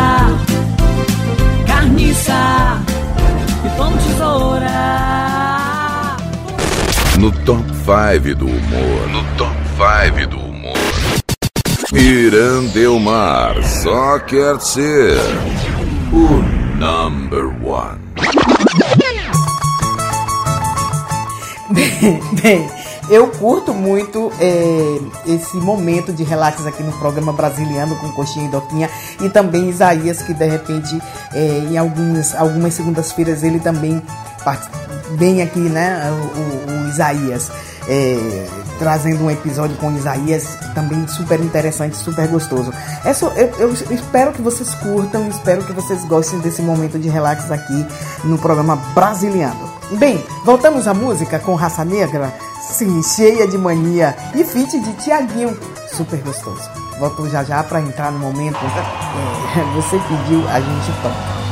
Carniça 1.66 2.80
e 3.64 3.78
vamos 3.78 4.02
tesoura. 4.04 4.68
No 7.18 7.32
top 7.44 7.64
5 7.68 8.34
do 8.36 8.46
humor. 8.46 9.08
No 9.10 9.24
top 9.36 9.56
5 10.14 10.28
do 10.28 10.38
humor. 10.38 10.78
Irandelmar 11.92 13.62
só 13.64 14.18
quer 14.20 14.60
ser 14.60 15.18
o 16.12 16.42
number 16.78 17.46
one. 17.64 17.98
Bem, 22.42 22.66
eu 23.10 23.28
curto 23.28 23.74
muito 23.74 24.32
é, 24.40 24.98
esse 25.26 25.56
momento 25.58 26.12
de 26.12 26.22
relax 26.24 26.66
aqui 26.66 26.82
no 26.82 26.92
programa 26.92 27.32
Brasiliano 27.32 27.94
com 27.96 28.10
Coxinha 28.12 28.46
e 28.46 28.50
Doquinha 28.50 28.90
e 29.20 29.28
também 29.28 29.68
Isaías, 29.68 30.22
que 30.22 30.32
de 30.32 30.46
repente 30.46 30.98
é, 31.34 31.58
em 31.70 31.76
algumas, 31.76 32.34
algumas 32.34 32.74
segundas-feiras 32.74 33.42
ele 33.42 33.58
também 33.60 34.02
vem 35.16 35.42
aqui, 35.42 35.58
né? 35.60 36.10
O, 36.10 36.70
o- 36.84 36.88
Isaías. 36.88 37.50
é, 37.86 38.46
trazendo 38.78 39.24
um 39.24 39.30
episódio 39.30 39.76
com 39.76 39.90
Isaías 39.96 40.56
também 40.74 41.06
super 41.08 41.38
interessante, 41.40 41.96
super 41.96 42.26
gostoso. 42.28 42.72
É 43.04 43.12
só- 43.12 43.28
eu, 43.32 43.50
eu 43.58 43.72
espero 43.90 44.32
que 44.32 44.40
vocês 44.40 44.72
curtam, 44.76 45.28
espero 45.28 45.62
que 45.64 45.72
vocês 45.72 46.02
gostem 46.04 46.38
desse 46.38 46.62
momento 46.62 46.98
de 46.98 47.08
relax 47.08 47.50
aqui 47.50 47.84
no 48.24 48.38
programa 48.38 48.76
Brasiliano. 48.94 49.77
Bem, 49.92 50.22
voltamos 50.44 50.86
à 50.86 50.92
música 50.92 51.38
com 51.38 51.54
Raça 51.54 51.82
Negra, 51.82 52.30
sim, 52.60 53.02
cheia 53.02 53.48
de 53.48 53.56
mania 53.56 54.14
e 54.34 54.44
feat 54.44 54.78
de 54.80 54.92
Tiaguinho, 54.92 55.58
super 55.90 56.20
gostoso. 56.20 56.68
Volto 56.98 57.26
já 57.30 57.42
já 57.42 57.62
para 57.62 57.80
entrar 57.80 58.12
no 58.12 58.18
momento. 58.18 58.58
é, 59.56 59.74
você 59.74 59.98
pediu, 59.98 60.46
a 60.46 60.60
gente 60.60 60.92
toca. 61.00 61.47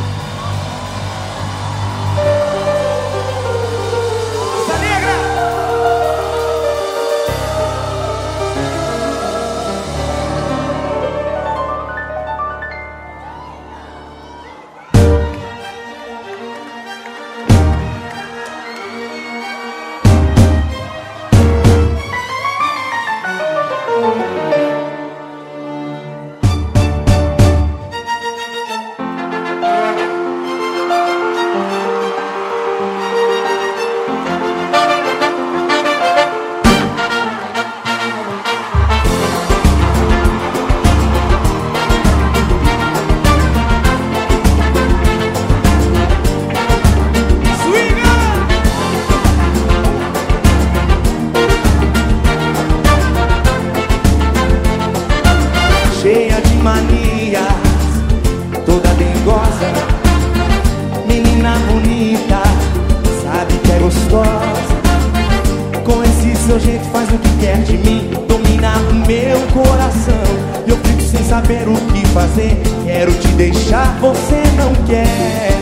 Saber 71.47 71.69
o 71.69 71.77
que 71.93 72.05
fazer, 72.09 72.61
quero 72.85 73.13
te 73.15 73.29
deixar, 73.29 73.97
você 74.01 74.43
não 74.57 74.75
quer, 74.85 75.53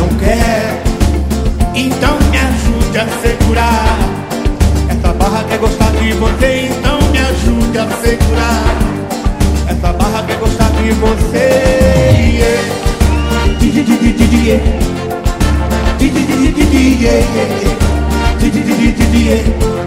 não 0.00 0.08
quer. 0.18 0.82
Então 1.76 2.18
me 2.28 2.38
ajude 2.38 2.98
a 2.98 3.06
segurar. 3.22 3.98
Essa 4.88 5.12
barra 5.12 5.44
quer 5.44 5.58
gostar 5.58 5.92
de 5.92 6.12
você, 6.14 6.70
então 6.70 6.98
me 7.10 7.18
ajude 7.18 7.78
a 7.78 7.88
segurar. 8.04 8.64
Essa 9.68 9.92
barra 9.92 10.24
quer 10.26 10.38
gostar 10.38 10.70
de 10.70 10.90
você. 10.90 11.62
yeah. 19.32 19.81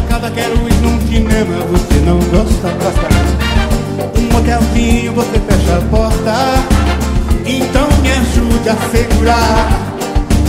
Casa, 0.00 0.30
quero 0.30 0.54
ir 0.68 0.74
num 0.82 1.00
cinema, 1.06 1.64
você 1.70 1.94
não 2.06 2.18
gosta, 2.18 2.70
gosta. 2.82 4.18
Um 4.18 4.32
motelzinho, 4.32 5.12
você 5.12 5.38
fecha 5.38 5.78
a 5.78 5.80
porta. 5.90 6.34
Então 7.46 7.88
me 8.00 8.10
ajude 8.10 8.68
a 8.68 8.76
segurar. 8.90 9.68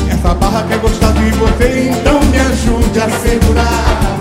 Essa 0.09 0.33
barra 0.33 0.65
quer 0.67 0.79
gostar 0.79 1.11
de 1.13 1.29
você, 1.31 1.91
então 1.91 2.19
me 2.21 2.39
ajude 2.39 2.99
a 2.99 3.09
segurar. 3.09 4.19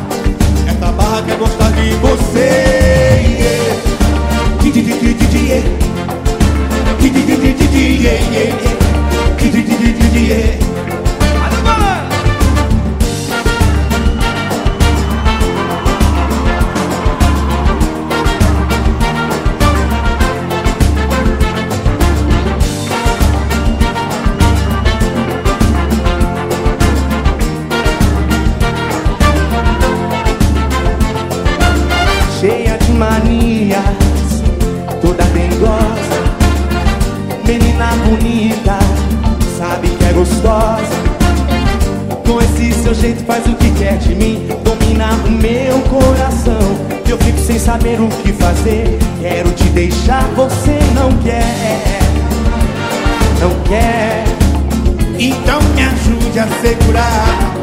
Essa 0.66 0.93
barra 0.93 1.23
quer 1.23 1.36
gostar 1.36 1.70
de 1.73 1.90
você. 1.97 2.82
yeah. 10.32 10.72
Jeito 43.03 43.24
faz 43.24 43.45
o 43.47 43.57
que 43.57 43.69
quer 43.73 43.99
de 43.99 44.15
mim, 44.15 44.47
domina 44.62 45.09
o 45.27 45.31
meu 45.31 45.81
coração. 45.91 46.79
Eu 47.09 47.19
fico 47.19 47.39
sem 47.41 47.59
saber 47.59 48.01
o 48.01 48.07
que 48.23 48.33
fazer. 48.33 48.97
Quero 49.20 49.51
te 49.51 49.65
deixar, 49.70 50.23
você 50.37 50.79
não 50.95 51.11
quer, 51.19 51.83
não 53.41 53.51
quer. 53.65 54.23
Então 55.19 55.61
me 55.74 55.83
ajude 55.83 56.39
a 56.39 56.47
segurar. 56.61 57.57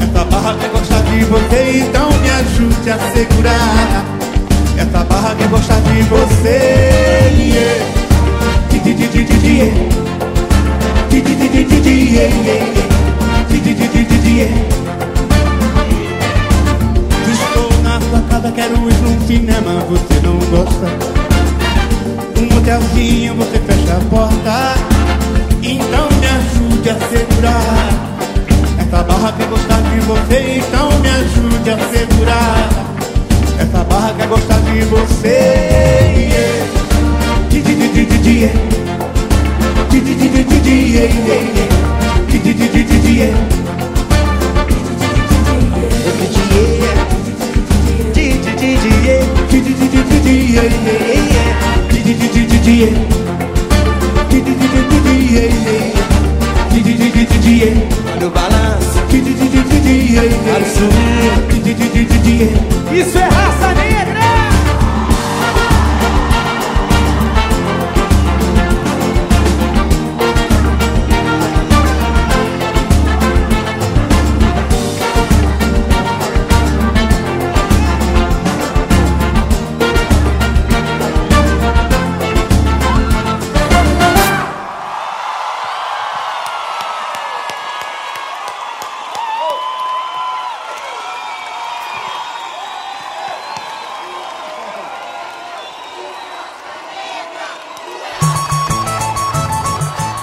Essa 0.00 0.24
barra 0.24 0.56
quer 0.58 0.70
gostar 0.70 1.02
de 1.02 1.22
você, 1.24 1.84
então 1.86 2.10
me 2.10 2.30
ajude 2.30 2.90
a 2.90 2.98
segurar. 3.12 4.04
Essa 4.78 5.04
barra 5.04 5.34
quer 5.34 5.48
gostar 5.48 5.80
de 5.82 6.02
você. 6.04 7.12
Yeah. 12.14 13.01
Estou 17.32 17.70
na 17.82 18.00
sua 18.00 18.20
casa, 18.28 18.52
quero 18.52 18.74
ir 18.74 18.94
num 19.02 19.26
cinema, 19.26 19.84
você 19.88 20.20
não 20.22 20.38
gosta. 20.50 20.86
Um 22.38 22.58
hotelzinho, 22.58 23.34
você 23.34 23.58
fecha 23.58 23.96
a 23.96 24.00
porta. 24.10 24.74
Então 25.62 26.08
me 26.18 26.26
ajude 26.26 26.90
a 26.90 26.94
segurar. 27.08 27.88
Essa 28.78 29.02
barra 29.02 29.32
quer 29.32 29.46
gostar 29.46 29.80
de 29.82 30.00
você, 30.00 30.58
então 30.58 30.90
me 31.00 31.08
ajude 31.08 31.70
a 31.70 31.78
segurar. 31.90 32.68
Essa 33.58 33.84
barra 33.84 34.14
quer 34.16 34.28
gostar 34.28 34.60
de 34.60 34.80
você. 34.86 35.92
Yeah. 41.32 41.91
No 58.20 58.30
balanço. 58.30 59.04
Di, 59.08 59.20
di, 59.20 59.34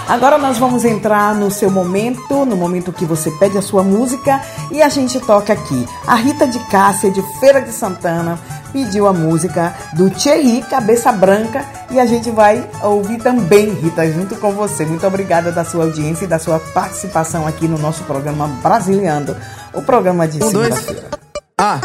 Agora 0.10 0.40
nós 0.40 0.58
vamos 0.58 0.84
entrar 0.86 1.36
no 1.36 1.52
seu 1.52 1.70
momento, 1.70 2.44
no 2.44 2.58
momento 2.58 2.92
que 2.92 3.06
você 3.06 3.30
pede 3.30 3.60
a 3.60 3.62
sua 3.62 3.84
música 3.84 4.42
e 4.72 4.82
a 4.82 4.90
gente 4.90 5.20
toca 5.20 5.54
aqui. 5.54 5.88
A 6.08 6.16
Rita 6.16 6.48
de 6.48 6.58
Cássia, 6.66 7.12
de 7.12 7.22
Feira 7.40 7.62
de 7.62 7.72
Santana, 7.72 8.40
pediu 8.74 9.08
a 9.08 9.14
música 9.14 9.72
do 9.94 10.10
Thierry, 10.10 10.64
Cabeça 10.64 11.12
Branca, 11.12 11.64
e 11.92 12.00
a 12.00 12.08
gente 12.08 12.32
vai 12.32 12.68
ouvir 12.82 13.20
também, 13.20 13.72
Rita, 13.72 14.12
junto 14.12 14.36
com 14.38 14.52
você. 14.52 14.84
Muito 14.84 15.06
obrigada 15.06 15.52
da 15.52 15.64
sua 15.64 15.84
audiência 15.84 16.26
e 16.26 16.28
da 16.28 16.40
sua 16.40 16.60
participação 16.60 17.46
aqui 17.46 17.68
no 17.68 17.78
nosso 17.78 18.04
programa 18.06 18.48
Brasiliando, 18.64 19.38
o 19.76 19.84
programa 19.84 20.28
de 20.28 20.44
Um, 20.44 20.52
dois. 20.52 20.74
segunda-feira. 20.74 21.10
Ah, 21.56 21.80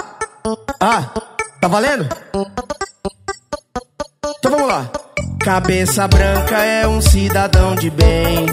ah, 0.80 1.10
tá 1.60 1.68
valendo? 1.68 2.08
Então 4.38 4.50
vamos 4.50 4.68
lá. 4.68 4.90
Cabeça 5.44 6.08
branca 6.08 6.56
é 6.56 6.88
um 6.88 7.02
cidadão 7.02 7.74
de 7.74 7.90
bem, 7.90 8.46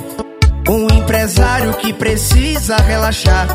um 0.67 0.93
empresário 0.93 1.73
que 1.75 1.93
precisa 1.93 2.75
relaxar. 2.75 3.47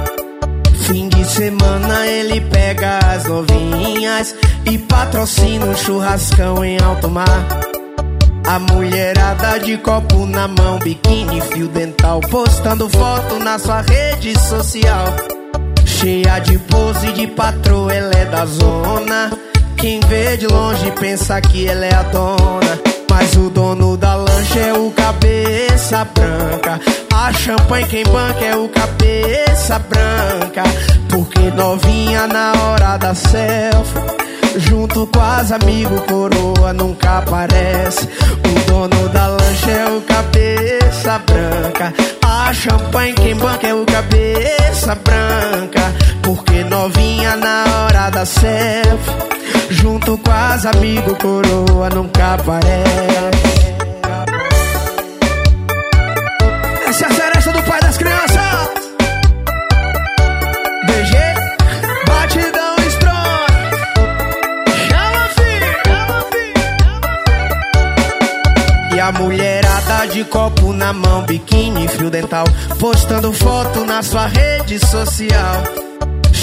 Fim 0.87 1.07
de 1.11 1.23
semana 1.23 2.07
ele 2.07 2.41
pega 2.41 2.99
as 3.13 3.27
novinhas 3.27 4.35
e 4.65 4.79
patrocina 4.79 5.67
um 5.67 5.77
churrascão 5.77 6.65
em 6.65 6.79
alto 6.81 7.11
mar. 7.11 7.47
A 8.47 8.59
mulherada 8.59 9.59
de 9.59 9.77
copo 9.77 10.25
na 10.25 10.49
mão, 10.49 10.79
biquíni, 10.79 11.43
fio 11.43 11.69
dental, 11.69 12.23
postando 12.23 12.89
foto 12.89 13.39
na 13.39 13.59
sua 13.59 13.83
rede 13.83 14.33
social. 14.41 15.15
Cheia 15.85 16.39
de 16.39 16.59
pose 16.61 17.13
de 17.13 17.27
patroa, 17.27 17.93
ela 17.93 18.15
é 18.15 18.25
da 18.25 18.47
zona. 18.47 19.31
Quem 19.77 20.01
vê 20.01 20.39
de 20.39 20.47
longe 20.47 20.91
pensa 20.93 21.39
que 21.43 21.69
ela 21.69 21.85
é 21.85 21.95
a 21.95 22.03
dona. 22.05 22.96
Mas 23.19 23.35
o 23.35 23.49
dono 23.49 23.97
da 23.97 24.15
lancha 24.15 24.61
é 24.61 24.75
o 24.75 24.91
cabeça 24.91 26.05
branca. 26.05 26.79
A 27.15 27.33
champanhe 27.33 27.87
quem 27.87 28.05
banca 28.05 28.45
é 28.45 28.55
o 28.55 28.69
cabeça 28.69 29.79
branca. 29.79 30.63
Porque 31.09 31.51
novinha 31.53 32.27
na 32.27 32.53
hora 32.53 32.99
da 32.99 33.15
selfie. 33.15 34.59
Junto 34.59 35.07
com 35.07 35.21
as 35.21 35.51
amigos, 35.51 35.99
coroa 36.03 36.75
nunca 36.75 37.17
aparece. 37.17 38.07
O 38.07 38.71
dono 38.71 39.09
da 39.09 39.29
lancha 39.29 39.71
é 39.71 39.87
o 39.87 40.03
cabeça 40.03 41.19
branca. 41.21 41.95
A 42.23 42.53
champanhe 42.53 43.15
quem 43.15 43.35
banca 43.35 43.67
é 43.67 43.73
o 43.73 43.87
cabeça 43.87 44.95
branca. 44.95 45.81
Porque 46.23 46.63
novinha 46.65 47.35
na 47.37 47.65
hora 47.65 48.11
da 48.11 48.27
selfie. 48.27 49.37
Junto 49.71 50.17
com 50.19 50.31
as 50.31 50.65
amigos, 50.65 51.19
coroa 51.19 51.91
nunca 51.91 52.35
aparece. 52.35 53.67
Essa 56.89 57.05
é 57.05 57.07
a 57.07 57.11
seresta 57.11 57.53
do 57.53 57.63
pai 57.63 57.81
das 57.81 57.97
crianças. 57.99 58.69
BG, 60.87 61.17
batidão 62.07 62.77
strong. 62.89 63.47
Chama, 64.89 65.29
filho, 65.35 65.73
chama, 65.85 66.25
filho. 66.31 66.57
E 68.97 69.01
a 69.01 69.13
mulherada 69.13 70.07
de 70.07 70.25
copo 70.25 70.73
na 70.73 70.93
mão, 70.93 71.23
biquíni, 71.23 71.89
fio 71.89 72.09
dental, 72.09 72.47
postando 72.79 73.33
foto 73.33 73.85
na 73.85 74.03
sua 74.03 74.27
rede 74.27 74.79
social. 74.79 75.63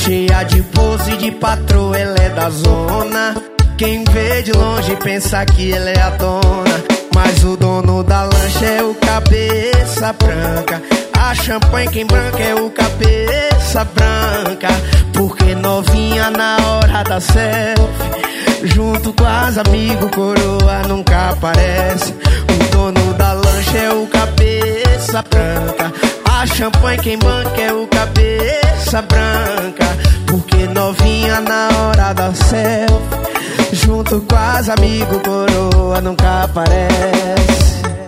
Cheia 0.04 0.44
de 0.44 0.62
pose 0.64 1.16
de 1.16 1.32
patroa, 1.32 1.98
ela 1.98 2.18
é 2.20 2.28
da 2.32 2.50
zona. 2.50 3.42
Quem 3.78 4.04
vê 4.04 4.42
de 4.42 4.52
longe 4.52 4.98
pensa 4.98 5.46
que 5.46 5.72
ela 5.72 5.90
é 5.90 6.02
a 6.02 6.10
dona. 6.10 6.84
Mas 7.16 7.42
o 7.46 7.56
dono 7.56 8.04
da 8.04 8.24
lancha 8.24 8.66
é 8.66 8.84
o 8.84 8.94
cabeça 8.96 10.12
branca. 10.12 10.82
A 11.18 11.34
champanhe 11.34 11.88
quem 11.88 12.06
branca 12.06 12.44
é 12.44 12.54
o 12.54 12.70
cabeça 12.72 13.86
branca. 13.96 14.68
Porque 15.14 15.56
novinha 15.56 16.30
na 16.32 16.58
hora 16.68 17.02
da 17.04 17.22
selfie. 17.22 18.68
Junto 18.76 19.14
com 19.14 19.26
as 19.26 19.58
amigos, 19.58 20.12
coroa 20.12 20.82
nunca 20.86 21.30
aparece. 21.30 22.12
O 22.12 22.72
dono 22.76 23.14
da 23.14 23.32
lancha 23.32 23.78
é 23.78 23.94
o 23.94 24.06
cabeça 24.08 25.24
branca. 25.30 26.13
Champanhe 26.46 27.00
quem 27.00 27.18
banca 27.18 27.62
é 27.62 27.74
o 27.74 27.88
cabeça 27.88 29.02
branca. 29.02 29.86
Porque 30.28 30.68
novinha 30.68 31.40
na 31.42 31.70
hora 31.78 32.14
da 32.14 32.34
selfie. 32.34 33.76
Junto 33.86 34.22
com 34.22 34.36
as 34.36 34.70
amigos, 34.70 35.22
coroa 35.24 36.02
nunca 36.02 36.44
aparece. 36.44 38.03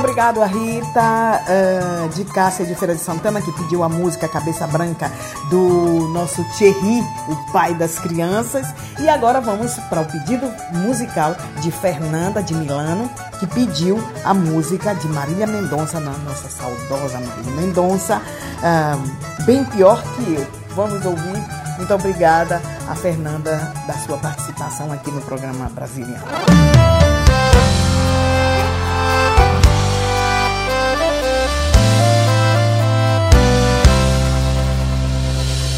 Obrigado 0.00 0.42
a 0.42 0.46
Rita 0.46 1.42
uh, 1.44 2.08
de 2.08 2.24
Cássia 2.24 2.64
de 2.64 2.74
Feira 2.74 2.94
de 2.94 3.00
Santana 3.02 3.42
que 3.42 3.52
pediu 3.52 3.82
a 3.82 3.88
música 3.88 4.26
Cabeça 4.26 4.66
Branca 4.66 5.12
do 5.50 6.08
nosso 6.14 6.42
Thierry, 6.56 7.04
o 7.28 7.52
pai 7.52 7.74
das 7.74 7.98
crianças. 7.98 8.66
E 8.98 9.08
agora 9.10 9.42
vamos 9.42 9.74
para 9.90 10.00
o 10.00 10.06
pedido 10.06 10.50
musical 10.72 11.36
de 11.60 11.70
Fernanda 11.70 12.42
de 12.42 12.54
Milano, 12.54 13.10
que 13.38 13.46
pediu 13.46 14.02
a 14.24 14.32
música 14.32 14.94
de 14.94 15.06
Marília 15.08 15.46
Mendonça, 15.46 16.00
na 16.00 16.12
nossa 16.12 16.48
saudosa 16.48 17.20
Marília 17.20 17.52
Mendonça, 17.56 18.22
uh, 18.62 19.44
bem 19.44 19.64
pior 19.66 20.02
que 20.02 20.34
eu. 20.34 20.46
Vamos 20.74 21.04
ouvir. 21.04 21.44
Muito 21.76 21.92
obrigada 21.92 22.60
a 22.88 22.94
Fernanda 22.94 23.72
da 23.86 23.94
sua 23.94 24.16
participação 24.16 24.90
aqui 24.92 25.10
no 25.10 25.20
programa 25.20 25.68
Brasiliano. 25.68 26.24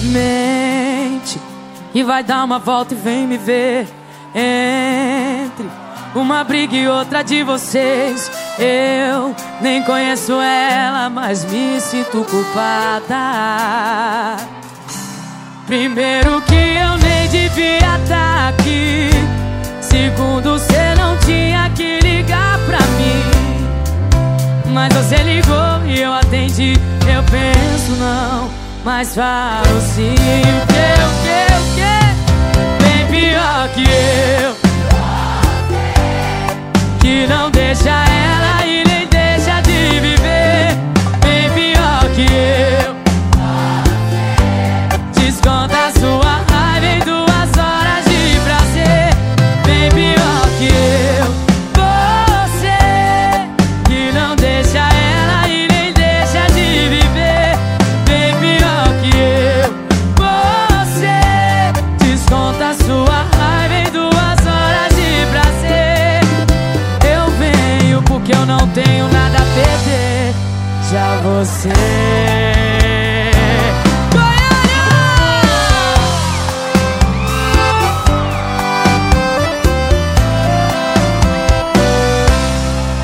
Mente 0.04 1.40
e 1.94 2.02
vai 2.02 2.24
dar 2.24 2.44
uma 2.44 2.58
volta 2.58 2.94
e 2.94 2.96
vem 2.96 3.26
me 3.26 3.36
ver. 3.36 3.86
Entre 4.34 5.68
uma 6.14 6.42
briga 6.44 6.74
e 6.74 6.88
outra 6.88 7.22
de 7.22 7.42
vocês. 7.42 8.30
Eu 8.58 9.34
nem 9.60 9.82
conheço 9.82 10.32
ela, 10.32 11.10
mas 11.10 11.44
me 11.44 11.80
sinto 11.80 12.24
culpada. 12.24 13.16
Primeiro 15.66 16.40
que 16.42 16.54
eu 16.54 16.98
nem 16.98 17.28
devia 17.28 17.96
estar 18.02 18.48
aqui. 18.48 19.10
Segundo, 19.80 20.58
você 20.58 20.94
não 20.96 21.16
tinha 21.18 21.70
que 21.70 22.00
ligar 22.00 22.58
pra 22.66 22.78
mim. 22.78 23.22
Mas 24.72 24.92
você 24.94 25.16
ligou 25.16 25.86
e 25.86 26.00
eu 26.00 26.12
atendi. 26.12 26.72
Eu 27.06 27.22
penso, 27.24 27.92
não, 27.92 28.50
mas 28.84 29.14
falo 29.14 29.80
sim. 29.80 30.14
Que, 30.14 30.82
o 31.02 31.10
que, 31.22 31.40
o 31.54 31.62
que? 31.74 31.94
Bem 32.82 33.06
pior 33.10 33.68
que 33.74 33.84
eu. 33.84 34.56
Que 37.00 37.26
não 37.26 37.50
deixa 37.50 37.90
ela 37.90 38.31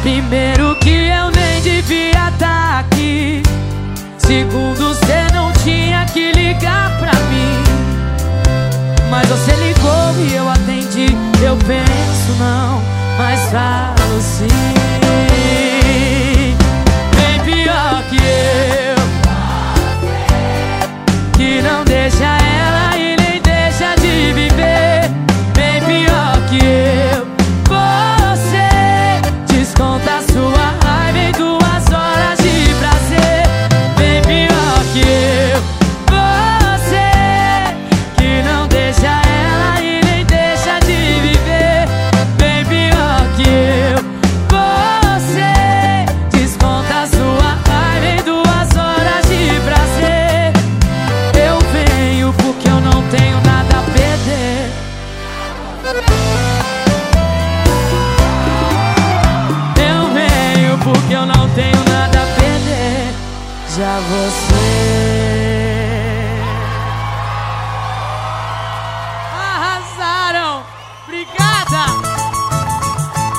Primeiro 0.02 0.74
que 0.80 0.90
eu 0.90 1.30
nem 1.30 1.60
devia 1.62 2.30
estar 2.30 2.80
aqui. 2.80 3.44
Segundo, 4.18 4.88
você 4.88 5.32
não 5.32 5.52
tinha 5.52 6.04
que 6.06 6.32
ligar 6.32 6.98
pra 6.98 7.12
mim. 7.30 7.62
Mas 9.08 9.28
você 9.28 9.52
ligou 9.52 10.14
e 10.26 10.34
eu 10.34 10.48
atendi. 10.50 11.16
Eu 11.40 11.56
penso 11.58 12.32
não, 12.40 12.82
mas 13.18 13.40
falo 13.50 14.20
sim. 14.20 15.67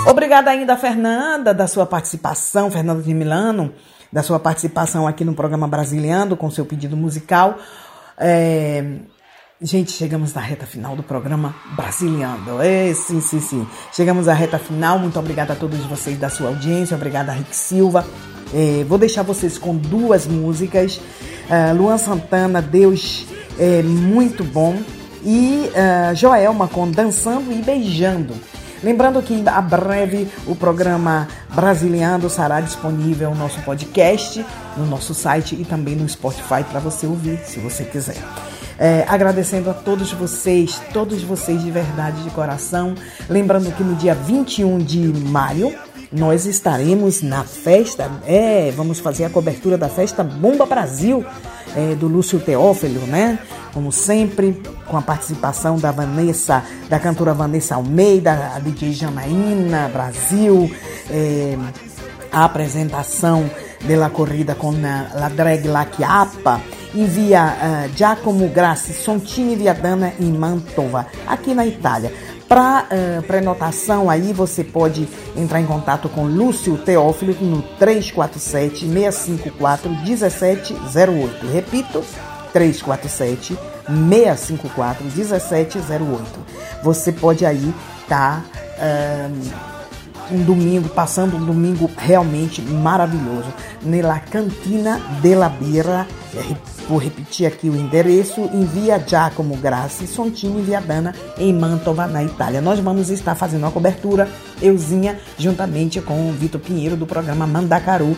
Obrigada 0.09 0.49
ainda, 0.49 0.75
Fernanda, 0.75 1.53
da 1.53 1.67
sua 1.67 1.85
participação, 1.85 2.71
Fernanda 2.71 3.01
de 3.01 3.13
Milano, 3.13 3.73
da 4.11 4.23
sua 4.23 4.39
participação 4.39 5.07
aqui 5.07 5.23
no 5.23 5.35
programa 5.35 5.67
Brasiliano 5.67 6.35
com 6.35 6.49
seu 6.49 6.65
pedido 6.65 6.97
musical. 6.97 7.59
É, 8.17 8.83
Gente, 9.61 9.91
chegamos 9.91 10.33
na 10.33 10.39
reta 10.39 10.65
final 10.65 10.95
do 10.95 11.03
programa 11.03 11.53
Brasiliano. 11.75 12.61
É, 12.61 12.93
sim, 12.93 13.19
sim, 13.19 13.41
sim. 13.41 13.67
Chegamos 13.91 14.29
à 14.29 14.33
reta 14.33 14.57
final. 14.57 14.97
Muito 14.97 15.19
obrigada 15.19 15.51
a 15.51 15.55
todos 15.55 15.79
vocês 15.79 16.17
da 16.17 16.29
sua 16.29 16.47
audiência. 16.47 16.95
Obrigada 16.95 17.33
Rick 17.33 17.53
Silva. 17.53 18.05
É, 18.53 18.85
vou 18.85 18.97
deixar 18.97 19.21
vocês 19.21 19.57
com 19.57 19.75
duas 19.75 20.25
músicas. 20.25 20.95
Uh, 20.95 21.75
Luan 21.75 21.97
Santana, 21.97 22.61
Deus 22.61 23.27
é 23.59 23.83
muito 23.83 24.45
bom. 24.45 24.77
E 25.25 25.69
uh, 25.69 26.15
Joelma 26.15 26.69
com 26.69 26.89
Dançando 26.89 27.51
e 27.51 27.61
Beijando. 27.61 28.35
Lembrando 28.83 29.21
que 29.21 29.43
a 29.47 29.61
breve 29.61 30.27
o 30.47 30.55
programa 30.55 31.27
Brasiliano 31.53 32.29
será 32.29 32.61
disponível 32.61 33.31
no 33.31 33.37
nosso 33.37 33.59
podcast, 33.61 34.45
no 34.77 34.85
nosso 34.85 35.13
site 35.13 35.55
e 35.55 35.65
também 35.65 35.95
no 35.95 36.07
Spotify 36.07 36.63
para 36.69 36.79
você 36.79 37.05
ouvir, 37.05 37.39
se 37.45 37.59
você 37.59 37.83
quiser. 37.83 38.17
É, 38.77 39.03
agradecendo 39.09 39.69
a 39.69 39.73
todos 39.73 40.13
vocês, 40.13 40.81
todos 40.93 41.21
vocês 41.21 41.61
de 41.61 41.69
verdade, 41.69 42.23
de 42.23 42.29
coração. 42.29 42.95
Lembrando 43.29 43.69
que 43.75 43.83
no 43.83 43.95
dia 43.95 44.15
21 44.15 44.77
de 44.77 44.99
maio 44.99 45.75
nós 46.11 46.45
estaremos 46.45 47.21
na 47.21 47.43
festa, 47.43 48.09
é, 48.25 48.71
vamos 48.71 48.99
fazer 48.99 49.25
a 49.25 49.29
cobertura 49.29 49.77
da 49.77 49.89
festa 49.89 50.23
Bomba 50.23 50.65
Brasil 50.65 51.23
é, 51.75 51.95
do 51.95 52.07
Lúcio 52.07 52.39
Teófilo, 52.39 53.01
né? 53.07 53.39
Como 53.73 53.91
sempre, 53.91 54.61
com 54.87 54.97
a 54.97 55.01
participação 55.01 55.77
da 55.77 55.91
Vanessa, 55.91 56.63
da 56.89 56.99
cantora 56.99 57.33
Vanessa 57.33 57.75
Almeida, 57.75 58.53
a 58.55 58.59
DJ 58.59 58.93
Janaína 58.93 59.89
Brasil, 59.93 60.71
é, 61.09 61.57
a 62.31 62.45
apresentação 62.45 63.49
della 63.85 64.09
corrida 64.09 64.55
com 64.55 64.69
a, 64.69 65.19
la 65.19 65.29
drag 65.29 65.67
La 65.67 65.85
Chiappa 65.85 66.61
em 66.93 67.05
via 67.05 67.55
uh, 67.55 67.97
Giacomo 67.97 68.47
Grassi, 68.49 68.93
Sontini 68.93 69.55
Viadana 69.55 70.13
em 70.19 70.31
Mantova, 70.31 71.05
aqui 71.27 71.53
na 71.53 71.65
Itália. 71.65 72.11
Para 72.49 72.87
uh, 72.89 73.21
prenotação 73.27 74.09
aí 74.09 74.33
você 74.33 74.63
pode 74.63 75.07
entrar 75.37 75.61
em 75.61 75.67
contato 75.67 76.09
com 76.09 76.25
Lúcio 76.25 76.79
Teófilo 76.79 77.31
no 77.39 77.61
347 77.77 78.87
654 78.87 79.91
1708. 79.91 81.45
Repito, 81.45 82.03
347 82.51 83.55
654 83.87 85.05
1708. 85.05 86.23
Você 86.81 87.11
pode 87.11 87.45
aí 87.45 87.71
estar 88.01 88.43
tá, 88.43 89.29
uh, 89.29 90.33
um 90.33 90.43
domingo, 90.43 90.89
passando 90.89 91.37
um 91.37 91.45
domingo 91.45 91.87
realmente 91.95 92.63
maravilhoso, 92.63 93.53
nella 93.83 94.19
Cantina 94.19 94.99
della 95.21 95.49
Birra 95.49 96.07
É, 96.07 96.18
Vou 96.87 96.97
repetir 96.97 97.45
aqui 97.45 97.69
o 97.69 97.75
endereço: 97.75 98.41
em 98.53 98.65
Via 98.65 98.99
Giacomo 98.99 99.55
Grassi, 99.57 100.07
Sontini, 100.07 100.61
Viadana, 100.61 101.13
em 101.37 101.53
Mantova, 101.53 102.07
na 102.07 102.23
Itália. 102.23 102.61
Nós 102.61 102.79
vamos 102.79 103.09
estar 103.09 103.35
fazendo 103.35 103.65
a 103.65 103.71
cobertura, 103.71 104.29
euzinha, 104.61 105.19
juntamente 105.37 106.01
com 106.01 106.29
o 106.29 106.33
Vitor 106.33 106.59
Pinheiro 106.59 106.95
do 106.95 107.05
programa 107.05 107.47
Mandacaru, 107.47 108.15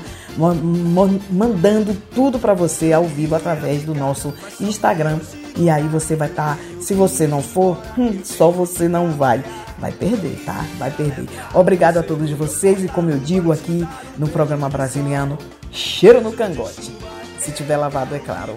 mandando 1.29 1.95
tudo 2.13 2.39
para 2.39 2.53
você 2.53 2.93
ao 2.93 3.05
vivo 3.05 3.35
através 3.35 3.83
do 3.83 3.93
nosso 3.93 4.33
Instagram. 4.59 5.19
E 5.57 5.69
aí 5.69 5.87
você 5.87 6.15
vai 6.15 6.29
estar, 6.29 6.57
se 6.79 6.93
você 6.93 7.27
não 7.27 7.41
for, 7.41 7.77
hum, 7.97 8.21
só 8.23 8.49
você 8.49 8.87
não 8.87 9.11
vai. 9.11 9.43
Vai 9.77 9.91
perder, 9.91 10.39
tá? 10.45 10.63
Vai 10.77 10.91
perder. 10.91 11.27
Obrigado 11.53 11.97
a 11.97 12.03
todos 12.03 12.29
vocês 12.31 12.83
e 12.83 12.87
como 12.87 13.09
eu 13.09 13.17
digo 13.17 13.51
aqui 13.51 13.85
no 14.17 14.29
programa 14.29 14.69
brasiliano, 14.69 15.37
cheiro 15.71 16.21
no 16.21 16.31
cangote. 16.31 16.91
Se 17.41 17.51
tiver 17.51 17.75
lavado, 17.75 18.15
é 18.15 18.19
claro. 18.19 18.55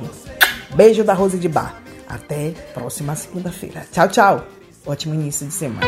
Beijo 0.74 1.02
da 1.02 1.15
Rose 1.15 1.39
de 1.39 1.48
Bar. 1.48 1.82
Até 2.06 2.51
próxima 2.74 3.16
segunda-feira. 3.16 3.86
Tchau, 3.90 4.09
tchau. 4.09 4.47
Ótimo 4.85 5.15
início 5.15 5.47
de 5.47 5.55
semana. 5.55 5.86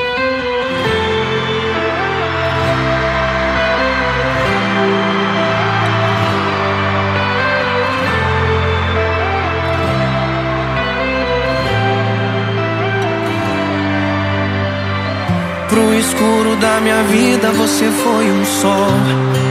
Pro 15.68 15.94
escuro 15.94 16.56
da 16.56 16.80
minha 16.80 17.02
vida 17.02 17.52
você 17.52 17.90
foi 17.90 18.30
um 18.30 18.44
sol. 18.46 19.45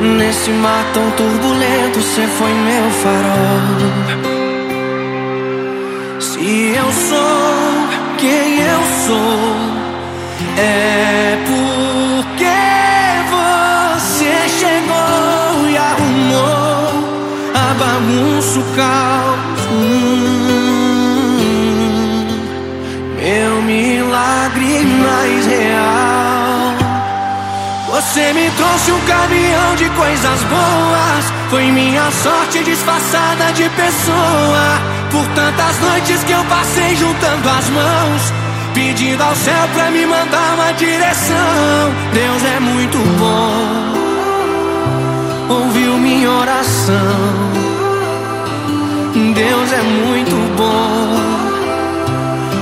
Nesse 0.00 0.50
mar 0.52 0.82
tão 0.94 1.10
turbulento 1.10 2.00
você 2.00 2.26
foi 2.26 2.50
meu 2.54 2.90
farol. 3.02 3.60
Se 6.18 6.74
eu 6.74 6.90
sou 6.90 7.86
quem 8.16 8.60
eu 8.60 8.82
sou, 9.06 9.56
é 10.56 11.36
porque 11.44 12.46
você 13.30 14.48
chegou 14.48 15.68
e 15.68 15.76
arrumou 15.76 17.04
a 17.54 17.74
bagunça, 17.74 18.58
o 18.58 18.62
caos. 18.74 19.60
Hum, 19.70 20.66
meu 23.18 23.60
milagre 23.62 24.82
mais 25.02 25.46
real. 25.46 26.19
Você 28.00 28.32
me 28.32 28.50
trouxe 28.52 28.92
um 28.92 29.00
caminhão 29.00 29.76
de 29.76 29.90
coisas 29.90 30.42
boas. 30.44 31.32
Foi 31.50 31.70
minha 31.70 32.10
sorte 32.10 32.64
disfarçada 32.64 33.52
de 33.52 33.68
pessoa. 33.68 34.80
Por 35.10 35.26
tantas 35.34 35.78
noites 35.80 36.24
que 36.24 36.32
eu 36.32 36.42
passei 36.44 36.96
juntando 36.96 37.46
as 37.46 37.68
mãos. 37.68 38.32
Pedindo 38.72 39.22
ao 39.22 39.36
céu 39.36 39.68
pra 39.74 39.90
me 39.90 40.06
mandar 40.06 40.54
uma 40.54 40.72
direção. 40.72 41.92
Deus 42.14 42.42
é 42.42 42.60
muito 42.60 42.96
bom. 43.18 43.54
Ouviu 45.56 45.98
minha 45.98 46.30
oração. 46.30 46.96
Deus 49.34 49.72
é 49.72 49.82
muito 49.82 50.56
bom. 50.56 51.18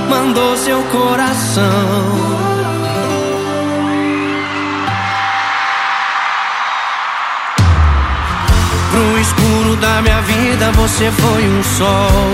Mandou 0.09 0.57
seu 0.57 0.83
coração. 0.91 2.38
Pro 8.99 9.17
escuro 9.17 9.77
da 9.77 10.01
minha 10.01 10.21
vida 10.23 10.73
você 10.73 11.09
foi 11.09 11.47
um 11.47 11.63
sol. 11.63 12.31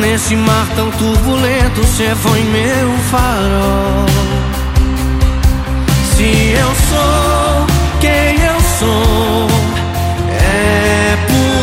Nesse 0.00 0.36
mar 0.36 0.68
tão 0.76 0.88
turbulento 0.92 1.82
você 1.82 2.14
foi 2.14 2.44
meu 2.44 2.92
farol. 3.10 4.06
Se 6.14 6.54
eu 6.56 6.74
sou 6.88 7.66
quem 8.00 8.40
eu 8.44 8.60
sou, 8.78 9.48
é 10.30 11.16
porque 11.26 11.55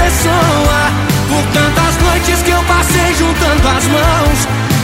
pessoa. 0.00 0.80
Por 1.28 1.44
tantas 1.52 1.94
noites 2.02 2.42
que 2.42 2.50
eu 2.50 2.62
passei 2.64 3.14
juntando 3.14 3.68
as 3.68 3.86
mãos. 3.86 4.38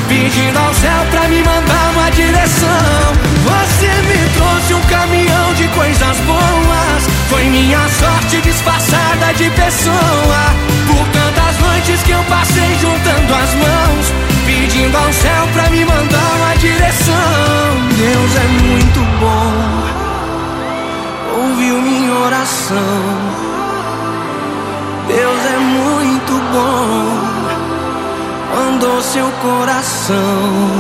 Pedindo 0.09 0.59
ao 0.59 0.73
céu 0.75 1.03
pra 1.11 1.29
me 1.29 1.43
mandar 1.43 1.91
uma 1.95 2.11
direção. 2.11 3.07
Você 3.49 3.91
me 4.09 4.21
trouxe 4.37 4.75
um 4.75 4.81
caminhão 4.83 5.55
de 5.55 5.67
coisas 5.69 6.17
boas. 6.21 7.03
Foi 7.29 7.45
minha 7.45 7.89
sorte 7.89 8.41
disfarçada 8.43 9.33
de 9.35 9.51
pessoa. 9.51 10.43
Por 10.87 11.05
tantas 11.09 11.59
noites 11.59 12.03
que 12.03 12.13
eu 12.13 12.23
passei 12.25 12.71
juntando 12.81 13.35
as 13.35 13.55
mãos. 13.55 14.13
Pedindo 14.47 14.97
ao 14.97 15.13
céu 15.13 15.49
pra 15.53 15.69
me 15.71 15.85
mandar 15.85 15.96
coração. 30.07 30.76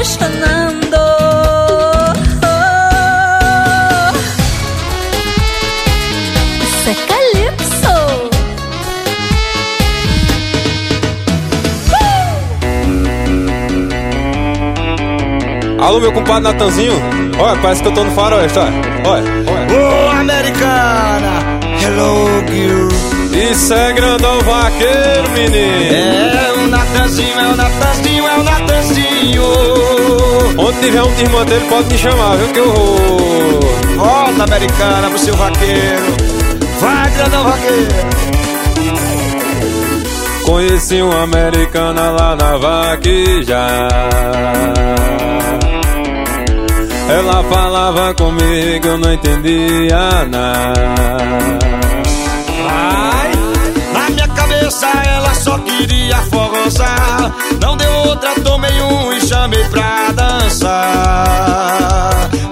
Apaixonando. 0.00 0.96
Oh. 2.42 2.48
Isso 6.62 6.88
é 6.88 6.94
calypso. 7.06 7.96
Alô, 15.82 16.00
meu 16.00 16.12
compadre 16.12 16.44
Natanzinho. 16.44 16.94
Olha, 17.38 17.60
parece 17.60 17.82
que 17.82 17.88
eu 17.88 17.92
tô 17.92 18.04
no 18.04 18.10
faroeste, 18.12 18.58
olha. 18.58 18.72
Olha, 19.04 19.30
olha. 19.46 19.66
Ô, 19.76 20.10
americana, 20.10 21.60
hello, 21.82 22.42
girl. 22.48 22.88
Isso 23.50 23.72
é 23.72 23.92
grandão 23.92 24.40
vaqueiro, 24.40 25.30
menino. 25.30 26.36
É 26.36 26.52
o 26.52 26.66
Natanzinho, 26.68 27.38
é 27.38 27.46
o 27.48 27.56
Natanzinho, 27.56 28.26
é 28.26 28.38
o 28.38 28.42
Natanzinho. 28.42 29.69
Onde 30.58 30.80
tiver 30.80 31.02
um 31.02 31.44
dele, 31.44 31.66
pode 31.68 31.88
me 31.92 31.98
chamar, 31.98 32.36
viu 32.36 32.48
que 32.48 32.58
eu 32.58 32.72
vou. 32.72 33.60
Volta, 33.96 34.44
americana, 34.44 35.08
pro 35.08 35.18
seu 35.18 35.34
vaqueiro. 35.34 36.16
Vai, 36.80 37.10
grandão 37.10 37.44
vaqueiro. 37.44 38.20
Conheci 40.44 41.02
uma 41.02 41.22
americana 41.22 42.10
lá 42.10 42.36
na 42.36 42.56
vaqueja. 42.56 43.88
Ela 47.08 47.42
falava 47.44 48.14
comigo, 48.14 48.86
eu 48.86 48.98
não 48.98 49.12
entendia 49.12 50.24
nada. 50.28 51.16
Ai, 52.68 53.32
na 53.92 54.10
minha 54.10 54.28
cabeça 54.28 54.86
ela 55.06 55.34
só 55.34 55.58
queria 55.58 56.16
Não 57.60 57.76
deu 57.76 57.92
outra, 58.06 58.34
tomei 58.42 58.80
um 58.82 59.12
e 59.12 59.20
chamei 59.26 59.64
pra 59.68 60.12
dançar. 60.12 60.70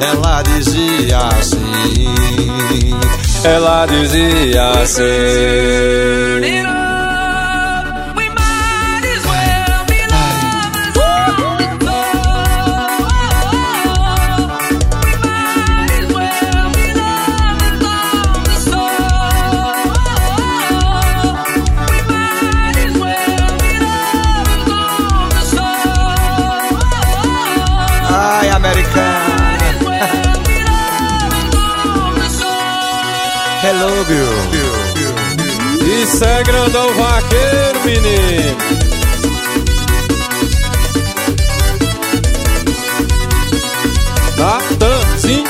Ela 0.01 0.43
dizia 0.43 1.19
assim. 1.19 2.99
Ela 3.45 3.87
dizia 3.87 4.71
assim. 4.83 5.05
Isso 36.19 36.25
é 36.25 36.43
grandão 36.43 36.93
vaqueiro, 36.95 37.81
menino. 37.85 38.57
Natanzinho. 44.37 45.45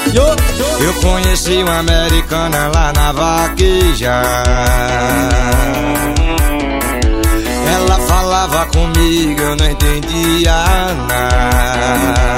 Eu 0.85 0.95
conheci 1.01 1.63
uma 1.63 1.79
americana 1.79 2.71
lá 2.75 2.93
na 2.93 3.13
vaqueja. 3.13 4.23
Ela 7.75 7.99
falava 8.01 8.67
comigo, 8.67 9.41
eu 9.41 9.57
não 9.57 9.71
entendia 9.71 10.53
nada. 11.09 12.29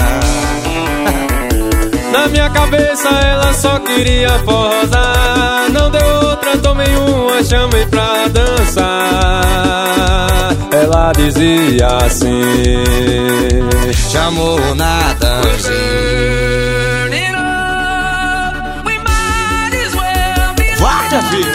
Na 2.12 2.28
minha 2.28 2.48
cabeça 2.50 3.08
ela 3.08 3.52
só 3.54 3.78
queria 3.78 4.28
forrosar 4.40 5.70
Não 5.72 5.90
deu 5.90 6.06
outra, 6.28 6.58
tomei 6.58 6.96
chamei 7.44 7.86
pra 7.86 8.28
dançar 8.28 9.42
Ela 10.72 11.12
dizia 11.12 11.86
assim 12.04 12.80
Chamou 14.10 14.58
o 14.60 14.74
Natanzinho. 14.74 16.00
Vai, 20.78 21.08
minha 21.08 21.49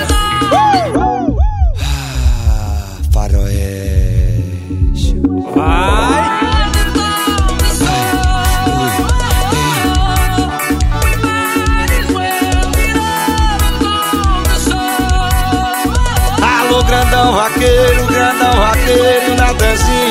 Alô, 19.76 20.05